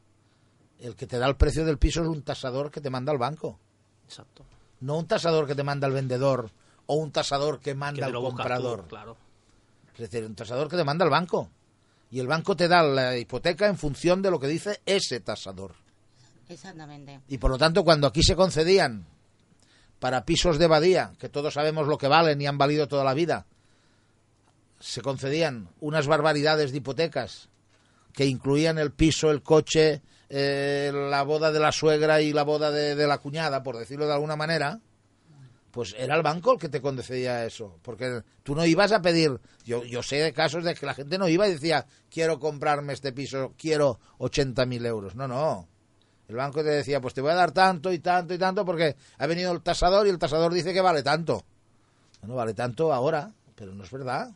el 0.79 0.95
que 0.95 1.07
te 1.07 1.17
da 1.17 1.27
el 1.27 1.35
precio 1.35 1.65
del 1.65 1.77
piso 1.77 2.01
es 2.01 2.07
un 2.07 2.21
tasador 2.21 2.71
que 2.71 2.79
te 2.79 2.89
manda 2.89 3.11
al 3.11 3.17
banco, 3.17 3.59
Exacto. 4.05 4.45
no 4.79 4.99
un 4.99 5.07
tasador 5.07 5.47
que 5.47 5.55
te 5.55 5.63
manda 5.63 5.87
el 5.87 5.93
vendedor 5.93 6.51
o 6.85 6.95
un 6.95 7.11
tasador 7.11 7.59
que 7.59 7.75
manda 7.75 8.05
al 8.05 8.13
comprador. 8.13 8.81
tú, 8.81 8.87
claro. 8.87 9.17
Es 9.93 9.99
decir, 9.99 10.25
un 10.25 10.35
tasador 10.35 10.69
que 10.69 10.77
te 10.77 10.83
manda 10.83 11.05
al 11.05 11.11
banco. 11.11 11.49
Y 12.11 12.19
el 12.19 12.27
banco 12.27 12.55
te 12.55 12.67
da 12.67 12.83
la 12.83 13.17
hipoteca 13.17 13.67
en 13.67 13.77
función 13.77 14.21
de 14.21 14.29
lo 14.29 14.39
que 14.39 14.47
dice 14.47 14.81
ese 14.85 15.19
tasador. 15.19 15.73
Exactamente. 16.47 17.21
Y 17.27 17.37
por 17.37 17.51
lo 17.51 17.57
tanto, 17.57 17.83
cuando 17.83 18.07
aquí 18.07 18.21
se 18.21 18.35
concedían 18.35 19.05
para 19.99 20.25
pisos 20.25 20.59
de 20.59 20.67
Badía, 20.67 21.13
que 21.17 21.29
todos 21.29 21.53
sabemos 21.53 21.87
lo 21.87 21.97
que 21.97 22.07
valen 22.07 22.39
y 22.41 22.45
han 22.45 22.57
valido 22.57 22.87
toda 22.87 23.03
la 23.03 23.13
vida, 23.13 23.45
se 24.79 25.01
concedían 25.01 25.69
unas 25.79 26.07
barbaridades 26.07 26.71
de 26.71 26.77
hipotecas 26.77 27.49
que 28.11 28.25
incluían 28.25 28.77
el 28.77 28.91
piso, 28.91 29.31
el 29.31 29.41
coche, 29.41 30.01
eh, 30.29 30.91
la 30.93 31.23
boda 31.23 31.51
de 31.51 31.59
la 31.59 31.71
suegra 31.71 32.21
y 32.21 32.33
la 32.33 32.43
boda 32.43 32.69
de, 32.69 32.95
de 32.95 33.07
la 33.07 33.19
cuñada, 33.19 33.63
por 33.63 33.77
decirlo 33.77 34.05
de 34.05 34.13
alguna 34.13 34.35
manera, 34.35 34.79
pues 35.73 35.95
era 35.97 36.15
el 36.15 36.21
banco 36.21 36.53
el 36.53 36.59
que 36.59 36.69
te 36.69 36.81
concedía 36.81 37.45
eso. 37.45 37.79
Porque 37.81 38.21
tú 38.43 38.53
no 38.53 38.63
ibas 38.63 38.91
a 38.91 39.01
pedir, 39.01 39.41
yo, 39.65 39.81
sé 40.03 40.17
de 40.17 40.31
casos 40.31 40.63
de 40.63 40.75
que 40.75 40.85
la 40.85 40.93
gente 40.93 41.17
no 41.17 41.27
iba 41.27 41.47
y 41.47 41.53
decía, 41.53 41.87
quiero 42.11 42.39
comprarme 42.39 42.93
este 42.93 43.11
piso, 43.11 43.55
quiero 43.57 43.99
80.000 44.19 44.85
euros. 44.85 45.15
No, 45.15 45.27
no. 45.27 45.67
El 46.27 46.35
banco 46.35 46.61
te 46.61 46.69
decía, 46.69 47.01
pues 47.01 47.15
te 47.15 47.21
voy 47.21 47.31
a 47.31 47.35
dar 47.35 47.53
tanto 47.53 47.91
y 47.91 47.97
tanto 47.97 48.35
y 48.35 48.37
tanto 48.37 48.63
porque 48.63 48.95
ha 49.17 49.25
venido 49.25 49.51
el 49.51 49.63
tasador 49.63 50.05
y 50.05 50.11
el 50.11 50.19
tasador 50.19 50.53
dice 50.53 50.73
que 50.73 50.81
vale 50.81 51.01
tanto. 51.01 51.43
Bueno, 52.21 52.35
vale 52.35 52.53
tanto 52.53 52.93
ahora, 52.93 53.33
pero 53.55 53.73
no 53.73 53.83
es 53.83 53.89
verdad. 53.89 54.29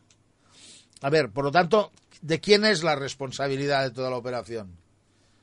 A 1.04 1.10
ver, 1.12 1.30
por 1.30 1.46
lo 1.46 1.52
tanto, 1.52 1.92
¿de 2.20 2.40
quién 2.40 2.66
es 2.66 2.82
la 2.82 2.96
responsabilidad 2.96 3.84
de 3.84 3.92
toda 3.92 4.10
la 4.10 4.18
operación? 4.18 4.76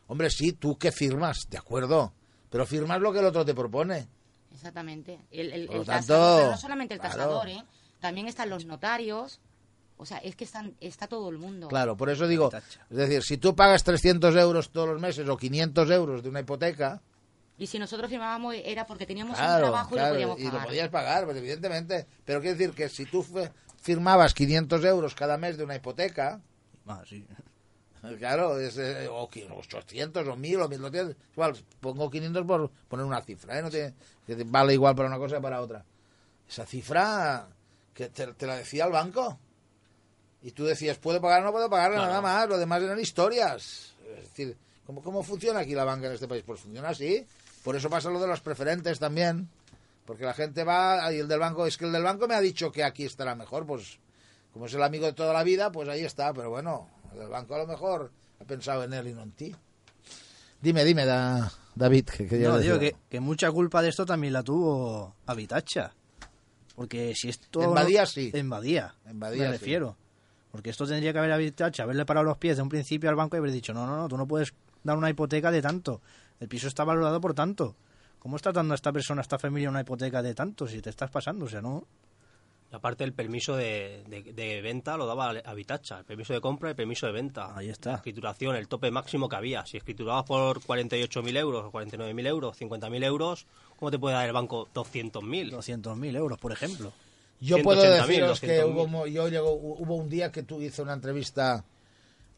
Hombre, 0.09 0.29
sí, 0.29 0.55
tú 0.55 0.77
que 0.77 0.91
firmas, 0.91 1.47
de 1.49 1.59
acuerdo, 1.59 2.13
pero 2.51 2.67
firmas 2.67 3.01
lo 3.01 3.13
que 3.13 3.21
el 3.21 3.27
otro 3.27 3.45
te 3.45 3.55
propone. 3.55 4.09
Exactamente. 4.55 5.21
El, 5.31 5.53
el, 5.53 5.67
Por 5.67 5.77
el 5.77 5.85
tanto, 5.85 6.07
tasador, 6.09 6.39
pero 6.41 6.51
no 6.53 6.57
solamente 6.59 6.95
el 6.95 7.01
claro. 7.01 7.15
tasador, 7.17 7.49
¿eh? 7.49 7.65
También 8.01 8.29
están 8.29 8.49
los 8.51 8.65
notarios. 8.65 9.41
O 9.97 10.07
sea, 10.07 10.19
es 10.19 10.35
que 10.35 10.45
están, 10.45 10.75
está 10.81 11.07
todo 11.07 11.29
el 11.31 11.39
mundo. 11.39 11.69
Claro, 11.69 11.97
por 11.97 12.11
eso 12.11 12.27
digo, 12.27 12.51
es 12.91 12.97
decir, 12.97 13.23
si 13.23 13.37
tú 13.39 13.55
pagas 13.55 13.85
300 13.85 14.35
euros 14.37 14.71
todos 14.71 14.89
los 14.89 15.01
meses 15.01 15.29
o 15.29 15.37
500 15.37 15.91
euros 15.91 16.23
de 16.23 16.29
una 16.29 16.41
hipoteca, 16.41 17.01
Y 17.57 17.69
si 17.69 17.79
nosotros 17.79 18.11
firmábamos 18.11 18.57
era 18.57 18.85
porque 18.87 19.07
teníamos 19.07 19.39
un 19.39 19.45
claro, 19.45 19.67
trabajo 19.67 19.91
claro, 19.91 20.19
y 20.19 20.23
lo 20.23 20.29
podíamos 20.33 20.41
y 20.41 20.45
lo 20.47 20.51
pagar. 20.51 20.67
podías 20.67 20.89
pagar, 20.89 21.25
pues 21.27 21.37
evidentemente. 21.37 22.07
Pero 22.25 22.41
quiere 22.41 22.57
decir 22.57 22.75
que 22.75 22.89
si 22.89 23.05
tú 23.07 23.25
firmabas 23.81 24.35
500 24.35 24.85
euros 24.85 25.15
cada 25.15 25.39
mes 25.39 25.57
de 25.57 25.63
una 25.65 25.77
hipoteca, 25.77 26.41
Ah, 26.87 27.03
sí. 27.09 27.25
Claro, 28.19 28.59
es, 28.61 28.77
eh, 28.79 29.09
o 29.11 29.29
qui- 29.31 29.49
800 29.51 30.27
o 30.29 30.37
1000 30.37 30.61
o 30.61 30.69
1200. 30.69 31.17
Igual, 31.33 31.55
pongo 31.81 32.11
500 32.11 32.45
por 32.47 32.71
poner 32.89 33.07
una 33.07 33.21
cifra, 33.23 33.59
¿eh? 33.59 33.63
No 33.63 33.71
tiene- 33.71 33.95
que 34.27 34.37
te 34.37 34.45
vale 34.45 34.75
igual 34.75 34.95
para 34.95 35.09
una 35.09 35.19
cosa 35.19 35.37
que 35.37 35.43
para 35.43 35.61
otra. 35.61 35.85
Esa 36.49 36.67
cifra 36.67 37.47
que 37.95 38.09
te, 38.09 38.27
te 38.35 38.47
la 38.47 38.57
decía 38.57 38.85
el 38.87 38.93
banco. 38.93 39.39
Y 40.43 40.51
tú 40.51 40.65
decías, 40.65 40.99
¿puedo 40.99 41.21
pagar 41.21 41.41
o 41.43 41.45
no 41.47 41.53
puedo 41.53 41.71
pagar? 41.71 41.93
Nada 41.93 42.21
más, 42.21 42.49
lo 42.49 42.59
demás 42.59 42.83
eran 42.83 43.01
historias. 43.01 43.95
Es 44.19 44.25
decir, 44.29 44.57
¿cómo, 44.87 45.03
¿cómo 45.03 45.23
funciona 45.23 45.61
aquí 45.61 45.75
la 45.75 45.85
banca 45.85 46.07
en 46.09 46.13
este 46.13 46.29
país? 46.29 46.43
Pues 46.47 46.61
funciona 46.61 46.91
así. 46.91 47.27
Por 47.63 47.77
eso 47.77 47.89
pasa 47.89 48.11
lo 48.11 48.21
de 48.21 48.27
los 48.27 48.41
preferentes 48.41 48.99
también. 48.99 49.49
Porque 50.05 50.25
la 50.25 50.35
gente 50.35 50.65
va 50.65 51.11
y 51.15 51.19
el 51.21 51.29
del 51.29 51.39
banco, 51.39 51.67
es 51.67 51.79
que 51.79 51.87
el 51.87 51.93
del 51.93 52.03
banco 52.03 52.29
me 52.29 52.35
ha 52.35 52.41
dicho 52.43 52.71
que 52.71 52.85
aquí 52.85 53.07
estará 53.07 53.35
mejor, 53.35 53.65
pues 53.65 53.99
como 54.53 54.67
es 54.67 54.75
el 54.75 54.83
amigo 54.83 55.07
de 55.07 55.15
toda 55.15 55.33
la 55.33 55.43
vida, 55.43 55.73
pues 55.73 55.89
ahí 55.89 56.05
está, 56.05 56.35
pero 56.35 56.51
bueno, 56.51 56.91
el 57.21 57.29
banco 57.29 57.55
a 57.55 57.59
lo 57.59 57.67
mejor 57.67 58.11
ha 58.41 58.45
pensado 58.45 58.85
en 58.85 58.93
él 58.93 59.09
y 59.09 59.15
no 59.15 59.23
en 59.23 59.33
ti. 59.33 59.55
Dime, 60.61 60.85
dime, 60.85 61.05
Da- 61.05 61.53
David, 61.75 62.07
que 62.07 62.25
No, 62.39 62.59
digo 62.59 62.79
que, 62.79 62.95
que 63.11 63.21
mucha 63.21 63.51
culpa 63.51 63.83
de 63.83 63.89
esto 63.91 64.07
también 64.07 64.33
la 64.33 64.43
tuvo 64.43 65.15
Habitacha. 65.27 65.93
Porque 66.75 67.13
si 67.15 67.29
esto... 67.29 67.63
En 67.63 67.75
Badía 67.75 68.07
sí. 68.07 68.31
En 68.33 68.49
Badía, 68.49 68.95
En 69.07 69.21
Badía 69.21 69.43
me 69.51 69.55
sí. 69.55 69.61
refiero. 69.61 69.97
Porque 70.51 70.71
esto 70.71 70.87
tendría 70.87 71.13
que 71.13 71.19
haber 71.19 71.33
Habitacha, 71.33 71.83
haberle 71.83 72.05
parado 72.07 72.25
los 72.25 72.39
pies 72.39 72.57
de 72.57 72.63
un 72.63 72.69
principio 72.69 73.11
al 73.11 73.17
banco 73.17 73.37
y 73.37 73.39
haber 73.39 73.51
dicho, 73.53 73.73
no, 73.75 73.87
no, 73.87 73.97
no, 73.97 74.09
tú 74.09 74.17
no 74.17 74.27
puedes 74.27 74.55
dar 74.83 74.97
una 74.97 75.11
hipoteca 75.11 75.51
de 75.51 75.61
tanto. 75.61 76.01
El 76.41 76.49
piso 76.49 76.69
está 76.69 76.85
valorado 76.85 77.21
por 77.21 77.35
tanto. 77.35 77.77
¿Cómo 78.19 78.37
está 78.37 78.53
dando 78.53 78.73
a 78.73 78.77
esta 78.77 78.93
persona, 78.93 79.21
a 79.21 79.23
esta 79.23 79.39
familia, 79.39 79.69
una 79.69 79.81
hipoteca 79.83 80.23
de 80.23 80.35
tanto 80.35 80.67
si 80.67 80.81
te 80.81 80.91
estás 80.91 81.11
pasando? 81.11 81.45
O 81.45 81.49
sea, 81.49 81.61
no... 81.61 81.85
Y 82.73 82.75
aparte 82.77 83.05
el 83.05 83.13
permiso 83.13 83.57
de, 83.57 84.03
de- 84.09 84.33
de 84.33 84.61
venta 84.63 84.97
lo 84.97 85.07
daba 85.07 85.31
Habitacha, 85.45 85.99
el 86.01 86.05
permiso 86.05 86.33
de 86.33 86.41
compra 86.41 86.69
y 86.69 86.73
el 86.73 86.77
permiso 86.77 87.07
de 87.07 87.13
venta. 87.13 87.57
Ahí 87.57 87.69
está. 87.69 87.91
La 87.91 87.97
escrituración, 87.97 88.57
el 88.57 88.67
tope 88.69 88.91
máximo 88.91 89.29
que 89.29 89.37
había. 89.37 89.65
Si 89.67 89.77
escriturabas 89.77 90.25
por 90.25 90.61
48.000 90.61 91.37
euros, 91.37 91.65
o 91.67 91.71
49.000 91.73 92.27
euros, 92.27 92.57
50.000 92.61 93.05
euros, 93.05 93.47
¿cómo 93.79 93.91
te 93.91 93.99
puede 93.99 94.17
dar 94.17 94.27
el 94.27 94.33
banco 94.33 94.69
200.000? 94.75 95.51
200.000 95.53 96.17
euros, 96.17 96.39
por 96.39 96.53
ejemplo. 96.53 96.93
Yo 97.41 97.63
puedo 97.63 97.83
180.000, 97.83 98.07
deciros 98.07 98.41
que 98.41 98.63
200.000. 98.63 98.73
hubo, 98.73 98.87
mo- 98.87 99.07
yo 99.07 99.29
llegó, 99.29 99.53
hubo 99.53 99.95
un 99.97 100.09
día 100.09 100.33
que 100.33 100.43
tú 100.43 100.61
hice 100.63 100.83
una 100.83 100.95
entrevista 100.95 101.65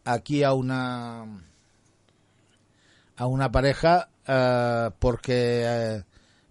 aquí 0.04 0.42
a 0.42 0.52
una 0.52 1.24
a 3.16 3.26
una 3.26 3.50
pareja 3.50 4.08
eh, 4.26 4.90
porque 4.98 5.62
eh, 5.64 6.02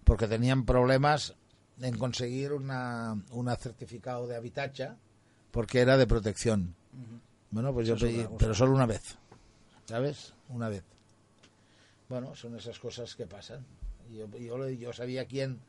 porque 0.04 0.26
tenían 0.26 0.64
problemas 0.64 1.34
en 1.80 1.96
conseguir 1.98 2.52
una 2.52 3.22
una 3.30 3.56
certificado 3.56 4.26
de 4.26 4.36
habitacha 4.36 4.96
porque 5.50 5.80
era 5.80 5.96
de 5.96 6.06
protección. 6.06 6.74
Bueno, 7.50 7.72
pues 7.72 7.86
yo 7.86 7.94
Eso 7.94 8.06
pedí, 8.06 8.26
pero 8.38 8.54
solo 8.54 8.72
una 8.72 8.86
vez. 8.86 9.16
¿Sabes? 9.86 10.34
Una 10.48 10.68
vez. 10.68 10.84
Bueno, 12.08 12.34
son 12.34 12.56
esas 12.56 12.78
cosas 12.78 13.14
que 13.14 13.26
pasan. 13.26 13.64
Yo, 14.10 14.28
yo, 14.38 14.68
yo 14.68 14.92
sabía 14.92 15.26
quién 15.26 15.60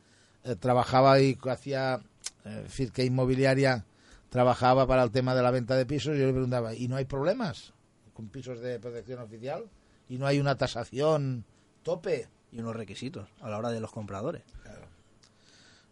eh, 0.44 0.56
trabajaba 0.56 1.20
y 1.20 1.38
hacía, 1.50 2.02
eh, 2.46 2.56
es 2.58 2.64
decir, 2.64 2.92
que 2.92 3.06
inmobiliaria 3.06 3.86
trabajaba 4.30 4.86
para 4.88 5.04
el 5.04 5.12
tema 5.12 5.36
de 5.36 5.42
la 5.42 5.52
venta 5.52 5.76
de 5.76 5.86
pisos. 5.86 6.16
y 6.16 6.20
Yo 6.20 6.28
le 6.28 6.34
preguntaba, 6.34 6.74
¿y 6.74 6.88
no 6.88 6.96
hay 6.96 7.06
problemas 7.06 7.74
con 8.14 8.28
pisos 8.28 8.60
de 8.60 8.80
protección 8.80 9.20
oficial? 9.20 9.66
¿Y 10.10 10.18
no 10.18 10.28
hay 10.28 10.40
una 10.40 10.56
tasación 10.56 11.46
tope? 11.84 12.30
Y 12.52 12.60
unos 12.60 12.76
requisitos 12.76 13.28
a 13.42 13.50
la 13.50 13.58
hora 13.58 13.72
de 13.72 13.82
los 13.82 13.92
compradores. 13.92 14.44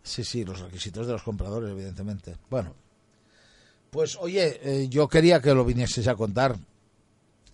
Sí, 0.05 0.23
sí, 0.23 0.45
los 0.45 0.59
requisitos 0.59 1.07
de 1.07 1.13
los 1.13 1.23
compradores, 1.23 1.71
evidentemente. 1.71 2.37
Bueno, 2.49 2.75
pues 3.89 4.15
oye, 4.21 4.59
eh, 4.61 4.87
yo 4.87 5.07
quería 5.07 5.41
que 5.41 5.53
lo 5.55 5.65
vinieses 5.65 6.07
a 6.07 6.15
contar. 6.15 6.55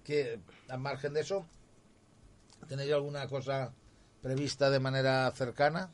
Que, 0.04 0.38
al 0.68 0.80
margen 0.80 1.14
de 1.14 1.22
eso, 1.22 1.46
¿tenéis 2.68 2.92
alguna 2.92 3.26
cosa 3.28 3.72
prevista 4.22 4.70
de 4.70 4.82
manera 4.82 5.32
cercana? 5.32 5.92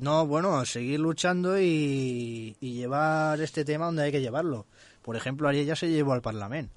No, 0.00 0.26
bueno, 0.26 0.64
seguir 0.64 0.98
luchando 0.98 1.60
y, 1.60 2.56
y 2.60 2.74
llevar 2.74 3.40
este 3.40 3.64
tema 3.64 3.86
donde 3.86 4.02
hay 4.02 4.10
que 4.12 4.20
llevarlo. 4.20 4.66
Por 5.02 5.14
ejemplo, 5.14 5.48
ayer 5.48 5.64
ya 5.64 5.76
se 5.76 5.88
llevó 5.88 6.12
al 6.12 6.22
Parlamento. 6.22 6.74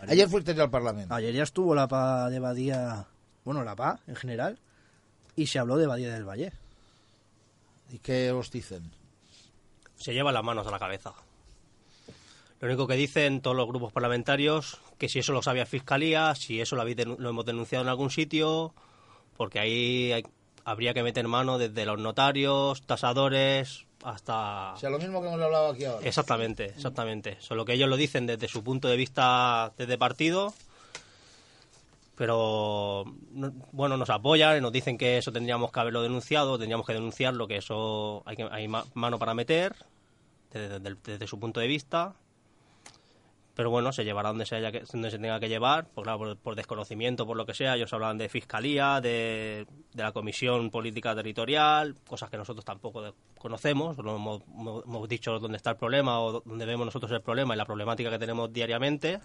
Ayer 0.00 0.28
fuiste 0.28 0.52
al 0.60 0.70
Parlamento. 0.70 1.14
Ayer 1.14 1.32
ya 1.32 1.42
estuvo 1.44 1.74
la 1.74 1.88
PA 1.88 2.28
de 2.28 2.38
Badía, 2.38 3.06
bueno, 3.44 3.64
la 3.64 3.76
PA 3.76 4.00
en 4.06 4.16
general, 4.16 4.58
y 5.36 5.46
se 5.46 5.58
habló 5.58 5.78
de 5.78 5.86
Badía 5.86 6.12
del 6.12 6.28
Valle. 6.28 6.52
¿Y 7.92 7.98
qué 7.98 8.32
os 8.32 8.50
dicen? 8.50 8.90
Se 9.96 10.12
lleva 10.14 10.32
las 10.32 10.42
manos 10.42 10.66
a 10.66 10.70
la 10.70 10.78
cabeza. 10.78 11.12
Lo 12.60 12.68
único 12.68 12.86
que 12.86 12.94
dicen 12.94 13.40
todos 13.40 13.56
los 13.56 13.66
grupos 13.68 13.92
parlamentarios, 13.92 14.78
que 14.98 15.08
si 15.08 15.18
eso 15.18 15.32
lo 15.32 15.42
sabía 15.42 15.66
Fiscalía, 15.66 16.34
si 16.34 16.60
eso 16.60 16.76
lo, 16.76 16.82
habéis 16.82 16.96
lo 17.06 17.28
hemos 17.28 17.44
denunciado 17.44 17.82
en 17.82 17.88
algún 17.88 18.10
sitio, 18.10 18.72
porque 19.36 19.58
ahí 19.58 20.12
hay- 20.12 20.24
habría 20.64 20.94
que 20.94 21.02
meter 21.02 21.26
mano 21.26 21.58
desde 21.58 21.84
los 21.84 21.98
notarios, 21.98 22.82
tasadores, 22.82 23.86
hasta... 24.04 24.74
O 24.74 24.76
sea, 24.76 24.90
lo 24.90 24.98
mismo 24.98 25.20
que 25.20 25.28
hemos 25.28 25.40
hablado 25.40 25.68
aquí 25.72 25.84
ahora. 25.84 26.06
Exactamente, 26.06 26.66
exactamente. 26.66 27.36
Solo 27.40 27.64
que 27.64 27.72
ellos 27.74 27.88
lo 27.88 27.96
dicen 27.96 28.26
desde 28.26 28.46
su 28.48 28.62
punto 28.62 28.86
de 28.88 28.96
vista 28.96 29.72
desde 29.76 29.98
partido, 29.98 30.54
pero 32.16 33.04
no- 33.32 33.52
bueno, 33.72 33.96
nos 33.96 34.10
apoyan 34.10 34.58
y 34.58 34.60
nos 34.60 34.72
dicen 34.72 34.98
que 34.98 35.18
eso 35.18 35.32
tendríamos 35.32 35.72
que 35.72 35.80
haberlo 35.80 36.02
denunciado, 36.02 36.58
tendríamos 36.58 36.86
que 36.86 36.92
denunciarlo, 36.94 37.46
que 37.48 37.56
eso 37.56 38.22
hay, 38.26 38.36
que, 38.36 38.48
hay 38.50 38.68
ma- 38.68 38.84
mano 38.94 39.18
para 39.18 39.34
meter 39.34 39.74
desde, 40.52 41.26
su 41.26 41.38
punto 41.40 41.60
de 41.60 41.66
vista. 41.66 42.14
Pero 43.54 43.68
bueno, 43.68 43.92
se 43.92 44.04
llevará 44.04 44.30
donde 44.30 44.46
se, 44.46 44.56
haya 44.56 44.72
que, 44.72 44.80
donde 44.90 45.10
se 45.10 45.18
tenga 45.18 45.38
que 45.38 45.48
llevar, 45.50 45.86
por, 45.86 46.04
claro, 46.04 46.18
por, 46.18 46.36
por 46.38 46.54
desconocimiento, 46.56 47.26
por 47.26 47.36
lo 47.36 47.44
que 47.44 47.52
sea. 47.52 47.76
Ellos 47.76 47.92
hablan 47.92 48.16
de 48.16 48.30
fiscalía, 48.30 49.02
de, 49.02 49.66
la 49.92 50.12
Comisión 50.12 50.70
Política 50.70 51.14
Territorial, 51.14 51.94
cosas 52.08 52.30
que 52.30 52.38
nosotros 52.38 52.64
tampoco 52.64 53.14
conocemos. 53.36 53.98
Hemos, 53.98 54.42
hemos- 54.48 54.84
hemos 54.86 55.08
dicho 55.08 55.38
dónde 55.38 55.58
está 55.58 55.70
el 55.72 55.76
problema 55.76 56.20
o 56.20 56.40
dónde 56.40 56.64
vemos 56.64 56.86
nosotros 56.86 57.12
el 57.12 57.20
problema 57.20 57.54
y 57.54 57.58
la 57.58 57.66
problemática 57.66 58.08
que 58.08 58.18
tenemos 58.18 58.50
diariamente. 58.50 59.20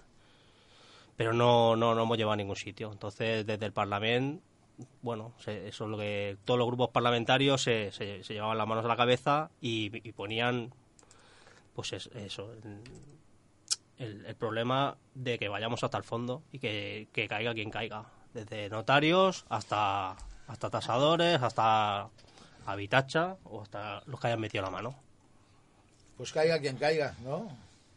Pero 1.18 1.32
no, 1.34 1.74
no, 1.76 1.94
no 1.96 2.02
hemos 2.04 2.16
llevado 2.16 2.32
a 2.34 2.36
ningún 2.36 2.54
sitio. 2.56 2.90
Entonces, 2.92 3.44
desde 3.44 3.66
el 3.66 3.72
Parlamento, 3.72 4.40
bueno, 5.02 5.32
se- 5.38 5.66
eso 5.68 5.84
es 5.84 5.90
lo 5.90 5.98
que 5.98 6.38
todos 6.44 6.56
los 6.56 6.66
grupos 6.68 6.90
parlamentarios 6.90 7.60
se, 7.60 7.90
se- 7.90 8.22
llevaban 8.22 8.56
las 8.56 8.66
manos 8.68 8.84
a 8.84 8.88
la 8.88 8.96
cabeza 8.96 9.50
y, 9.60 9.90
y 10.08 10.12
ponían, 10.12 10.72
pues 11.74 11.92
es- 11.92 12.06
eso, 12.14 12.52
el, 13.98 14.24
el 14.26 14.36
problema 14.36 14.96
de 15.14 15.38
que 15.40 15.48
vayamos 15.48 15.82
hasta 15.82 15.98
el 15.98 16.04
fondo 16.04 16.42
y 16.52 16.60
que, 16.60 17.08
que 17.12 17.26
caiga 17.26 17.52
quien 17.52 17.70
caiga. 17.70 18.04
Desde 18.32 18.68
notarios 18.68 19.44
hasta, 19.48 20.12
hasta 20.46 20.70
tasadores, 20.70 21.42
hasta 21.42 22.10
habitacha 22.64 23.36
o 23.42 23.62
hasta 23.62 24.02
los 24.06 24.20
que 24.20 24.28
hayan 24.28 24.40
metido 24.40 24.62
la 24.62 24.70
mano. 24.70 24.94
Pues 26.16 26.30
caiga 26.32 26.60
quien 26.60 26.76
caiga, 26.76 27.16
¿no? 27.24 27.48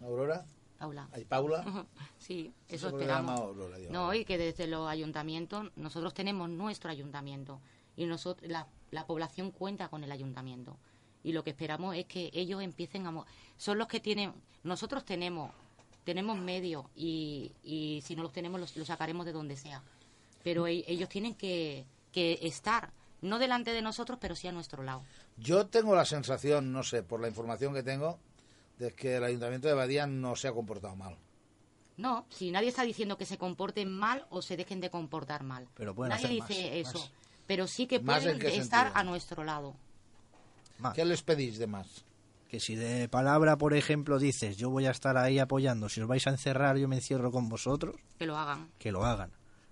Aurora. 0.03 0.43
Paula. 0.81 1.07
Ay, 1.13 1.25
Paula. 1.25 1.85
Sí, 2.17 2.51
Eso 2.67 2.87
esperamos. 2.87 3.55
No, 3.91 4.13
y 4.15 4.25
que 4.25 4.39
desde 4.39 4.65
los 4.65 4.89
ayuntamientos, 4.89 5.71
nosotros 5.75 6.15
tenemos 6.15 6.49
nuestro 6.49 6.89
ayuntamiento 6.89 7.61
y 7.95 8.05
nosotros, 8.07 8.49
la, 8.49 8.65
la 8.89 9.05
población 9.05 9.51
cuenta 9.51 9.89
con 9.89 10.03
el 10.03 10.11
ayuntamiento. 10.11 10.75
Y 11.23 11.33
lo 11.33 11.43
que 11.43 11.51
esperamos 11.51 11.95
es 11.95 12.05
que 12.05 12.31
ellos 12.33 12.63
empiecen 12.63 13.05
a... 13.05 13.25
Son 13.57 13.77
los 13.77 13.87
que 13.87 13.99
tienen... 13.99 14.33
Nosotros 14.63 15.05
tenemos 15.05 15.51
tenemos 16.03 16.35
medios 16.39 16.85
y, 16.95 17.51
y 17.63 18.01
si 18.03 18.15
no 18.15 18.23
los 18.23 18.31
tenemos 18.31 18.59
los, 18.59 18.75
los 18.75 18.87
sacaremos 18.87 19.23
de 19.23 19.33
donde 19.33 19.55
sea. 19.55 19.83
Pero 20.43 20.65
e- 20.65 20.83
ellos 20.87 21.09
tienen 21.09 21.35
que, 21.35 21.85
que 22.11 22.39
estar, 22.41 22.91
no 23.21 23.37
delante 23.37 23.71
de 23.71 23.83
nosotros, 23.83 24.17
pero 24.19 24.35
sí 24.35 24.47
a 24.47 24.51
nuestro 24.51 24.81
lado. 24.81 25.03
Yo 25.37 25.67
tengo 25.67 25.95
la 25.95 26.05
sensación, 26.05 26.71
no 26.73 26.81
sé, 26.81 27.03
por 27.03 27.21
la 27.21 27.27
información 27.27 27.75
que 27.75 27.83
tengo, 27.83 28.17
de 28.81 28.91
que 28.93 29.15
el 29.17 29.23
Ayuntamiento 29.23 29.67
de 29.67 29.73
Badía 29.75 30.07
no 30.07 30.35
se 30.35 30.47
ha 30.47 30.53
comportado 30.53 30.95
mal. 30.95 31.17
No, 31.97 32.25
si 32.29 32.49
nadie 32.51 32.69
está 32.69 32.83
diciendo 32.83 33.17
que 33.17 33.25
se 33.25 33.37
comporten 33.37 33.91
mal 33.91 34.25
o 34.31 34.41
se 34.41 34.57
dejen 34.57 34.79
de 34.81 34.89
comportar 34.89 35.43
mal. 35.43 35.67
Pero 35.75 35.93
pueden 35.93 36.09
nadie 36.09 36.25
hacer 36.41 36.47
dice 36.57 36.69
más, 36.81 36.89
eso. 36.89 36.99
más. 36.99 37.11
Pero 37.47 37.67
sí 37.67 37.85
que 37.85 37.99
¿Más 37.99 38.25
en 38.25 38.39
pueden 38.39 38.59
estar 38.59 38.85
sentido? 38.87 38.99
a 38.99 39.03
nuestro 39.03 39.43
lado. 39.43 39.75
Más. 40.79 40.95
¿Qué 40.95 41.05
les 41.05 41.21
pedís 41.21 41.59
de 41.59 41.67
más? 41.67 42.05
Que 42.49 42.59
si 42.59 42.75
de 42.75 43.07
palabra, 43.07 43.55
por 43.57 43.73
ejemplo, 43.75 44.17
dices 44.19 44.57
yo 44.57 44.69
voy 44.71 44.85
a 44.87 44.91
estar 44.91 45.15
ahí 45.17 45.37
apoyando, 45.37 45.87
si 45.89 46.01
os 46.01 46.07
vais 46.07 46.25
a 46.27 46.31
encerrar 46.31 46.77
yo 46.77 46.87
me 46.87 46.95
encierro 46.95 47.31
con 47.31 47.49
vosotros, 47.49 47.95
Que 48.17 48.25
lo 48.25 48.35
hagan. 48.37 48.71
que 48.79 48.91
lo 48.91 49.05
hagan, 49.05 49.31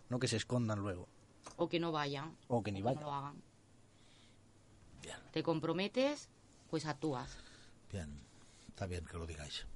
no 0.09 0.19
que 0.19 0.27
se 0.27 0.37
escondan 0.37 0.79
luego, 0.79 1.07
O 1.57 1.67
que 1.67 1.79
no 1.79 1.91
vayan. 1.91 2.37
o 2.47 2.61
que 2.63 2.71
ni 2.71 2.79
Que 2.79 2.83
vayan. 2.85 3.01
no 3.01 3.07
lo 3.07 3.13
hagan. 3.13 3.41
Te 5.31 5.43
comprometes, 5.43 6.29
pues 6.69 6.85
actúas. 6.85 7.37
Bien, 7.91 8.09
está 8.79 8.87
bien 8.87 9.03
que 9.03 9.17
lo 9.17 9.27
digáis. 9.27 9.67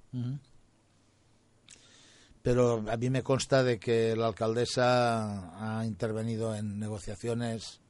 Pero 2.41 2.85
a 2.89 2.95
mí 2.95 3.09
me 3.09 3.21
consta 3.21 3.61
de 3.61 3.77
que 3.77 4.15
la 4.15 4.27
alcaldesa 4.27 5.79
ha 5.79 5.85
intervenido 5.85 6.55
en 6.55 6.79
negociaciones 6.79 7.81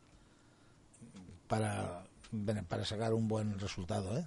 para, 1.48 2.04
para 2.68 2.84
sacar 2.84 3.14
un 3.14 3.28
buen 3.28 3.60
resultado, 3.60 4.18
¿eh? 4.18 4.26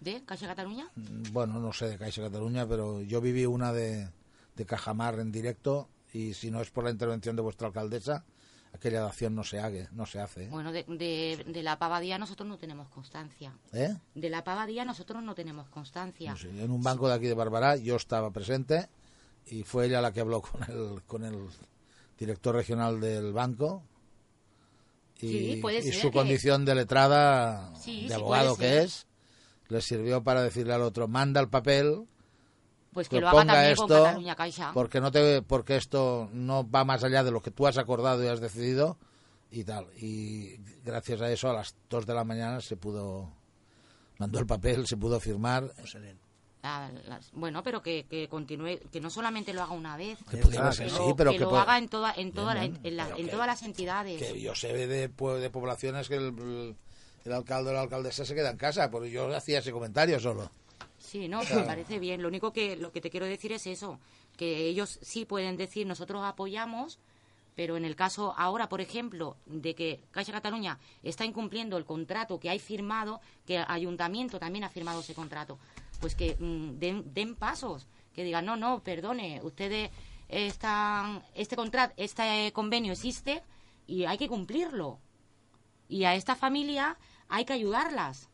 ¿De 0.00 0.24
Caixa 0.24 0.48
Cataluña? 0.48 0.88
Bueno, 1.30 1.60
no 1.60 1.72
sé 1.72 1.88
de 1.88 1.98
Caixa 1.98 2.22
Cataluña, 2.22 2.66
pero 2.66 3.00
yo 3.02 3.20
viví 3.20 3.46
una 3.46 3.72
de, 3.72 4.10
de 4.56 4.66
Cajamar 4.66 5.20
en 5.20 5.30
directo 5.30 5.88
y 6.12 6.34
si 6.34 6.50
no 6.50 6.62
es 6.62 6.70
por 6.70 6.82
la 6.82 6.90
intervención 6.90 7.36
de 7.36 7.42
vuestra 7.42 7.68
alcaldesa, 7.68 8.24
aquella 8.74 9.06
acción 9.06 9.34
no 9.34 9.44
se 9.44 9.58
hace. 9.60 9.88
No 9.92 10.04
se 10.04 10.20
hace 10.20 10.44
¿eh? 10.44 10.48
Bueno, 10.50 10.72
de, 10.72 10.82
de, 10.84 11.44
de 11.46 11.62
la 11.62 11.78
pavadía 11.78 12.18
nosotros 12.18 12.46
no 12.48 12.58
tenemos 12.58 12.88
constancia. 12.88 13.56
¿Eh? 13.72 13.94
De 14.14 14.28
la 14.28 14.44
pavadía 14.44 14.84
nosotros 14.84 15.22
no 15.22 15.34
tenemos 15.34 15.68
constancia. 15.68 16.32
No 16.32 16.36
sé, 16.36 16.48
en 16.50 16.70
un 16.70 16.82
banco 16.82 17.08
de 17.08 17.14
aquí 17.14 17.26
de 17.26 17.34
Barbará 17.34 17.76
yo 17.76 17.96
estaba 17.96 18.30
presente 18.30 18.88
y 19.46 19.62
fue 19.62 19.86
ella 19.86 20.00
la 20.00 20.12
que 20.12 20.20
habló 20.20 20.42
con 20.42 20.62
el, 20.64 21.02
con 21.04 21.24
el 21.24 21.46
director 22.18 22.54
regional 22.54 23.00
del 23.00 23.32
banco 23.32 23.82
y, 25.20 25.28
Sí, 25.54 25.58
puede 25.62 25.78
y 25.78 25.82
ser 25.82 25.94
su 25.94 26.10
que- 26.10 26.18
condición 26.18 26.64
de 26.64 26.74
letrada, 26.74 27.74
Sí, 27.76 28.08
de 28.08 28.14
abogado 28.14 28.56
que 28.56 28.82
es, 28.82 29.06
le 29.68 29.80
sirvió 29.80 30.22
para 30.22 30.42
decirle 30.42 30.74
al 30.74 30.82
otro, 30.82 31.08
manda 31.08 31.40
el 31.40 31.48
papel 31.48 32.06
Pues 32.94 33.08
que 33.08 33.16
que 33.16 33.20
lo 33.20 33.28
haga 33.28 33.44
también 33.44 33.74
con 33.76 33.84
esto 33.90 34.04
Cataluña 34.04 34.34
Caixa. 34.36 34.72
porque 34.72 35.00
no 35.00 35.10
te 35.10 35.42
porque 35.42 35.76
esto 35.76 36.28
no 36.32 36.68
va 36.70 36.84
más 36.84 37.02
allá 37.04 37.22
de 37.24 37.30
lo 37.32 37.42
que 37.42 37.50
tú 37.50 37.66
has 37.66 37.76
acordado 37.76 38.22
y 38.24 38.28
has 38.28 38.40
decidido 38.40 38.96
y 39.50 39.64
tal 39.64 39.86
y 39.98 40.56
gracias 40.84 41.20
a 41.20 41.30
eso 41.30 41.50
a 41.50 41.52
las 41.52 41.74
2 41.90 42.06
de 42.06 42.14
la 42.14 42.24
mañana 42.24 42.60
se 42.60 42.76
pudo 42.76 43.30
mandó 44.18 44.38
el 44.38 44.46
papel 44.46 44.86
se 44.86 44.96
pudo 44.96 45.18
firmar 45.20 45.70
Ah, 46.66 46.88
las- 47.06 47.30
bueno, 47.32 47.62
pero 47.62 47.82
que, 47.82 48.06
que 48.08 48.26
continúe, 48.26 48.78
que 48.90 48.98
no 48.98 49.10
solamente 49.10 49.52
lo 49.52 49.62
haga 49.62 49.74
una 49.74 49.98
vez, 49.98 50.18
Que 50.30 50.38
sí, 50.42 50.48
lo, 50.96 51.14
pero 51.14 51.30
que 51.32 51.38
lo 51.40 51.58
haga 51.58 51.76
en, 51.76 51.88
toda, 51.90 52.14
en, 52.16 52.32
toda 52.32 52.54
la- 52.54 52.64
en, 52.64 52.96
la- 52.96 53.10
en 53.18 53.28
todas 53.28 53.46
las 53.46 53.62
entidades. 53.64 54.18
que 54.32 54.40
yo 54.40 54.54
sé 54.54 54.72
de, 54.72 54.86
de 55.08 55.50
poblaciones 55.50 56.08
que 56.08 56.14
el, 56.16 56.74
el 57.26 57.32
alcalde 57.34 57.68
o 57.68 57.72
la 57.74 57.82
alcaldesa 57.82 58.24
se 58.24 58.34
queda 58.34 58.48
en 58.50 58.56
casa 58.56 58.90
porque 58.90 59.10
yo 59.10 59.34
hacía 59.36 59.58
ese 59.58 59.72
comentario 59.72 60.18
solo 60.18 60.50
Sí, 61.04 61.28
no, 61.28 61.40
me 61.54 61.62
parece 61.64 61.98
bien. 61.98 62.22
Lo 62.22 62.28
único 62.28 62.52
que 62.52 62.76
lo 62.76 62.90
que 62.90 63.00
te 63.00 63.10
quiero 63.10 63.26
decir 63.26 63.52
es 63.52 63.66
eso, 63.66 64.00
que 64.36 64.66
ellos 64.66 64.98
sí 65.02 65.26
pueden 65.26 65.56
decir 65.56 65.86
nosotros 65.86 66.24
apoyamos, 66.24 66.98
pero 67.54 67.76
en 67.76 67.84
el 67.84 67.94
caso 67.94 68.34
ahora, 68.38 68.68
por 68.68 68.80
ejemplo, 68.80 69.36
de 69.44 69.74
que 69.74 70.00
Caixa 70.10 70.32
Cataluña 70.32 70.78
está 71.02 71.24
incumpliendo 71.24 71.76
el 71.76 71.84
contrato 71.84 72.40
que 72.40 72.48
hay 72.48 72.58
firmado, 72.58 73.20
que 73.46 73.56
el 73.56 73.64
Ayuntamiento 73.68 74.38
también 74.38 74.64
ha 74.64 74.70
firmado 74.70 75.00
ese 75.00 75.14
contrato, 75.14 75.58
pues 76.00 76.14
que 76.14 76.36
mm, 76.38 76.78
den, 76.78 77.12
den 77.12 77.36
pasos, 77.36 77.86
que 78.14 78.24
digan 78.24 78.46
no, 78.46 78.56
no, 78.56 78.82
perdone, 78.82 79.40
ustedes 79.42 79.90
están 80.28 81.22
este 81.34 81.54
contrato, 81.54 81.92
este 81.98 82.50
convenio 82.52 82.92
existe 82.92 83.42
y 83.86 84.06
hay 84.06 84.16
que 84.16 84.28
cumplirlo. 84.28 84.98
Y 85.86 86.04
a 86.04 86.14
esta 86.14 86.34
familia 86.34 86.96
hay 87.28 87.44
que 87.44 87.52
ayudarlas 87.52 88.30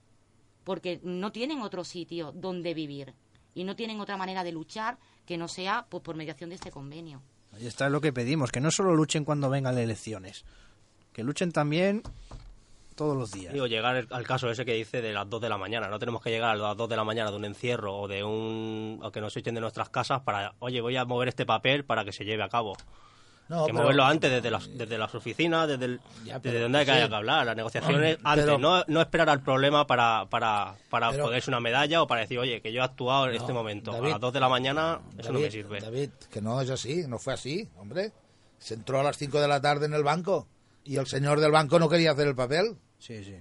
porque 0.70 1.00
no 1.02 1.33
tienen 1.33 1.62
otro 1.62 1.83
sitio 1.83 2.30
donde 2.30 2.74
vivir 2.74 3.12
y 3.54 3.64
no 3.64 3.74
tienen 3.74 4.00
otra 4.00 4.16
manera 4.16 4.44
de 4.44 4.52
luchar 4.52 4.98
que 5.26 5.37
no 5.37 5.48
sea 5.48 5.87
pues, 5.88 6.00
por 6.00 6.14
mediación 6.14 6.50
de 6.50 6.54
este 6.54 6.70
convenio. 6.70 7.22
Ahí 7.50 7.66
está 7.66 7.88
lo 7.88 8.00
que 8.00 8.12
pedimos, 8.12 8.52
que 8.52 8.61
no 8.61 8.70
solo 8.70 8.94
luchen 8.94 9.24
cuando 9.24 9.50
vengan 9.50 9.74
las 9.74 9.83
elecciones, 9.83 10.44
que 11.12 11.24
luchen 11.24 11.50
también 11.50 12.04
todos 12.94 13.16
los 13.16 13.33
días. 13.33 13.52
Digo, 13.52 13.66
llegar 13.66 14.06
al 14.09 14.26
caso 14.28 14.48
ese 14.48 14.64
que 14.64 14.74
dice 14.74 15.02
de 15.02 15.12
las 15.12 15.28
2 15.28 15.40
de 15.40 15.48
la 15.48 15.59
mañana. 15.59 15.88
No 15.88 15.98
tenemos 15.98 16.22
que 16.22 16.30
llegar 16.30 16.50
a 16.50 16.54
las 16.54 16.76
2 16.76 16.88
de 16.88 16.96
la 16.96 17.02
mañana 17.02 17.33
de 17.33 17.37
un 17.37 17.46
encierro 17.46 17.96
o 17.96 18.06
de 18.06 18.22
un. 18.22 19.00
o 19.02 19.11
que 19.11 19.20
nos 19.20 19.37
echen 19.37 19.56
de 19.56 19.61
nuestras 19.61 19.88
casas 19.88 20.20
para. 20.20 20.54
Oye, 20.61 20.80
voy 20.80 20.96
a 20.96 21.04
mover 21.04 21.30
este 21.30 21.46
papel 21.46 21.85
para 21.85 22.04
que 22.04 22.12
se 22.12 22.24
lleve 22.24 22.44
a 22.44 22.48
cabo. 22.48 22.76
No, 23.50 23.66
que 23.66 23.72
pero- 23.72 23.82
moverlo 23.82 24.04
antes 24.04 24.30
desde 24.30 24.50
las, 24.50 24.78
desde 24.78 24.96
las 24.96 25.14
oficinas, 25.14 25.68
desde, 25.68 25.84
el- 25.84 26.00
Ya, 26.24 26.38
desde 26.38 26.60
donde 26.60 26.78
hay 26.78 26.86
que, 26.86 26.92
sí. 26.92 26.96
haya 26.98 27.08
que 27.10 27.14
hablar. 27.14 27.44
Las 27.44 27.56
negociaciones 27.56 28.16
antes, 28.24 28.44
Pero- 28.46 28.58
no, 28.58 28.82
no 28.86 29.00
esperar 29.02 29.28
al 29.28 29.42
problema 29.42 29.86
para, 29.86 30.24
para, 30.30 30.76
para 30.88 31.10
Pero- 31.10 31.24
ponerse 31.24 31.50
una 31.50 31.60
medalla 31.60 32.00
o 32.02 32.06
para 32.06 32.22
decir, 32.22 32.38
oye, 32.38 32.62
que 32.62 32.72
yo 32.72 32.80
he 32.80 32.84
actuado 32.84 33.26
en 33.26 33.32
No, 33.34 33.36
este 33.40 33.52
momento. 33.52 33.92
David, 33.92 34.06
a 34.08 34.12
las 34.12 34.20
2 34.20 34.32
de 34.32 34.40
la 34.40 34.48
mañana, 34.48 35.00
eso 35.18 35.28
no 35.32 35.40
me 35.40 35.44
David, 35.46 35.52
sirve. 35.52 35.80
David, 35.80 36.10
que 36.30 36.40
no 36.40 36.60
es 36.62 36.70
así, 36.70 37.04
no 37.06 37.18
fue 37.18 37.34
así, 37.34 37.68
hombre. 37.76 38.12
Se 38.58 38.74
entró 38.74 39.00
a 39.00 39.02
las 39.02 39.18
5 39.18 39.40
de 39.40 39.48
la 39.48 39.60
tarde 39.60 39.86
en 39.86 39.94
el 39.94 40.04
banco 40.04 40.46
y 40.84 40.96
el 40.96 41.06
señor 41.06 41.40
del 41.40 41.50
banco 41.50 41.78
no 41.78 41.88
quería 41.88 42.12
hacer 42.12 42.28
el 42.28 42.34
papel. 42.34 42.76
Sí, 42.98 43.22
sí. 43.24 43.34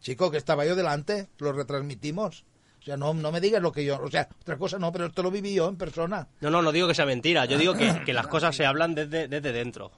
Chico, 0.00 0.30
que 0.30 0.36
estaba 0.36 0.66
yo 0.66 0.76
delante, 0.76 1.28
lo 1.38 1.52
retransmitimos. 1.52 2.44
O 2.84 2.86
sea, 2.86 2.98
no, 2.98 3.14
no 3.14 3.32
me 3.32 3.40
digas 3.40 3.62
lo 3.62 3.72
que 3.72 3.82
yo... 3.82 3.98
O 3.98 4.10
sea, 4.10 4.28
otra 4.42 4.58
cosa 4.58 4.78
no, 4.78 4.92
pero 4.92 5.06
esto 5.06 5.22
lo 5.22 5.30
viví 5.30 5.54
yo 5.54 5.68
en 5.68 5.76
persona. 5.76 6.28
No, 6.42 6.50
no, 6.50 6.60
no 6.60 6.70
digo 6.70 6.86
que 6.86 6.94
sea 6.94 7.06
mentira. 7.06 7.46
Yo 7.46 7.56
digo 7.56 7.72
que, 7.72 8.04
que 8.04 8.12
las 8.12 8.26
cosas 8.26 8.54
se 8.54 8.66
hablan 8.66 8.94
desde, 8.94 9.26
desde 9.26 9.52
dentro. 9.52 9.90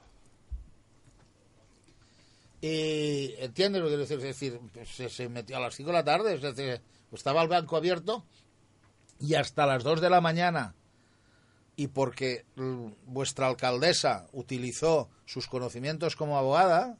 Y 2.60 3.34
entiendes 3.38 3.82
lo 3.82 3.88
que 3.88 3.96
quiero 3.96 4.02
decir, 4.02 4.18
es 4.18 4.22
decir, 4.22 4.60
pues, 4.72 4.88
se, 4.88 5.08
se 5.08 5.28
metió 5.28 5.56
a 5.56 5.60
las 5.60 5.74
5 5.74 5.88
de 5.88 5.92
la 5.92 6.04
tarde, 6.04 6.34
es 6.34 6.42
decir, 6.42 6.80
estaba 7.12 7.42
el 7.42 7.48
banco 7.48 7.76
abierto 7.76 8.24
y 9.18 9.34
hasta 9.34 9.66
las 9.66 9.82
2 9.82 10.00
de 10.00 10.10
la 10.10 10.20
mañana 10.20 10.74
y 11.76 11.88
porque 11.88 12.46
mm, 12.56 12.88
vuestra 13.06 13.48
alcaldesa 13.48 14.28
utilizó 14.32 15.10
sus 15.26 15.46
conocimientos 15.46 16.16
como 16.16 16.38
abogada 16.38 16.98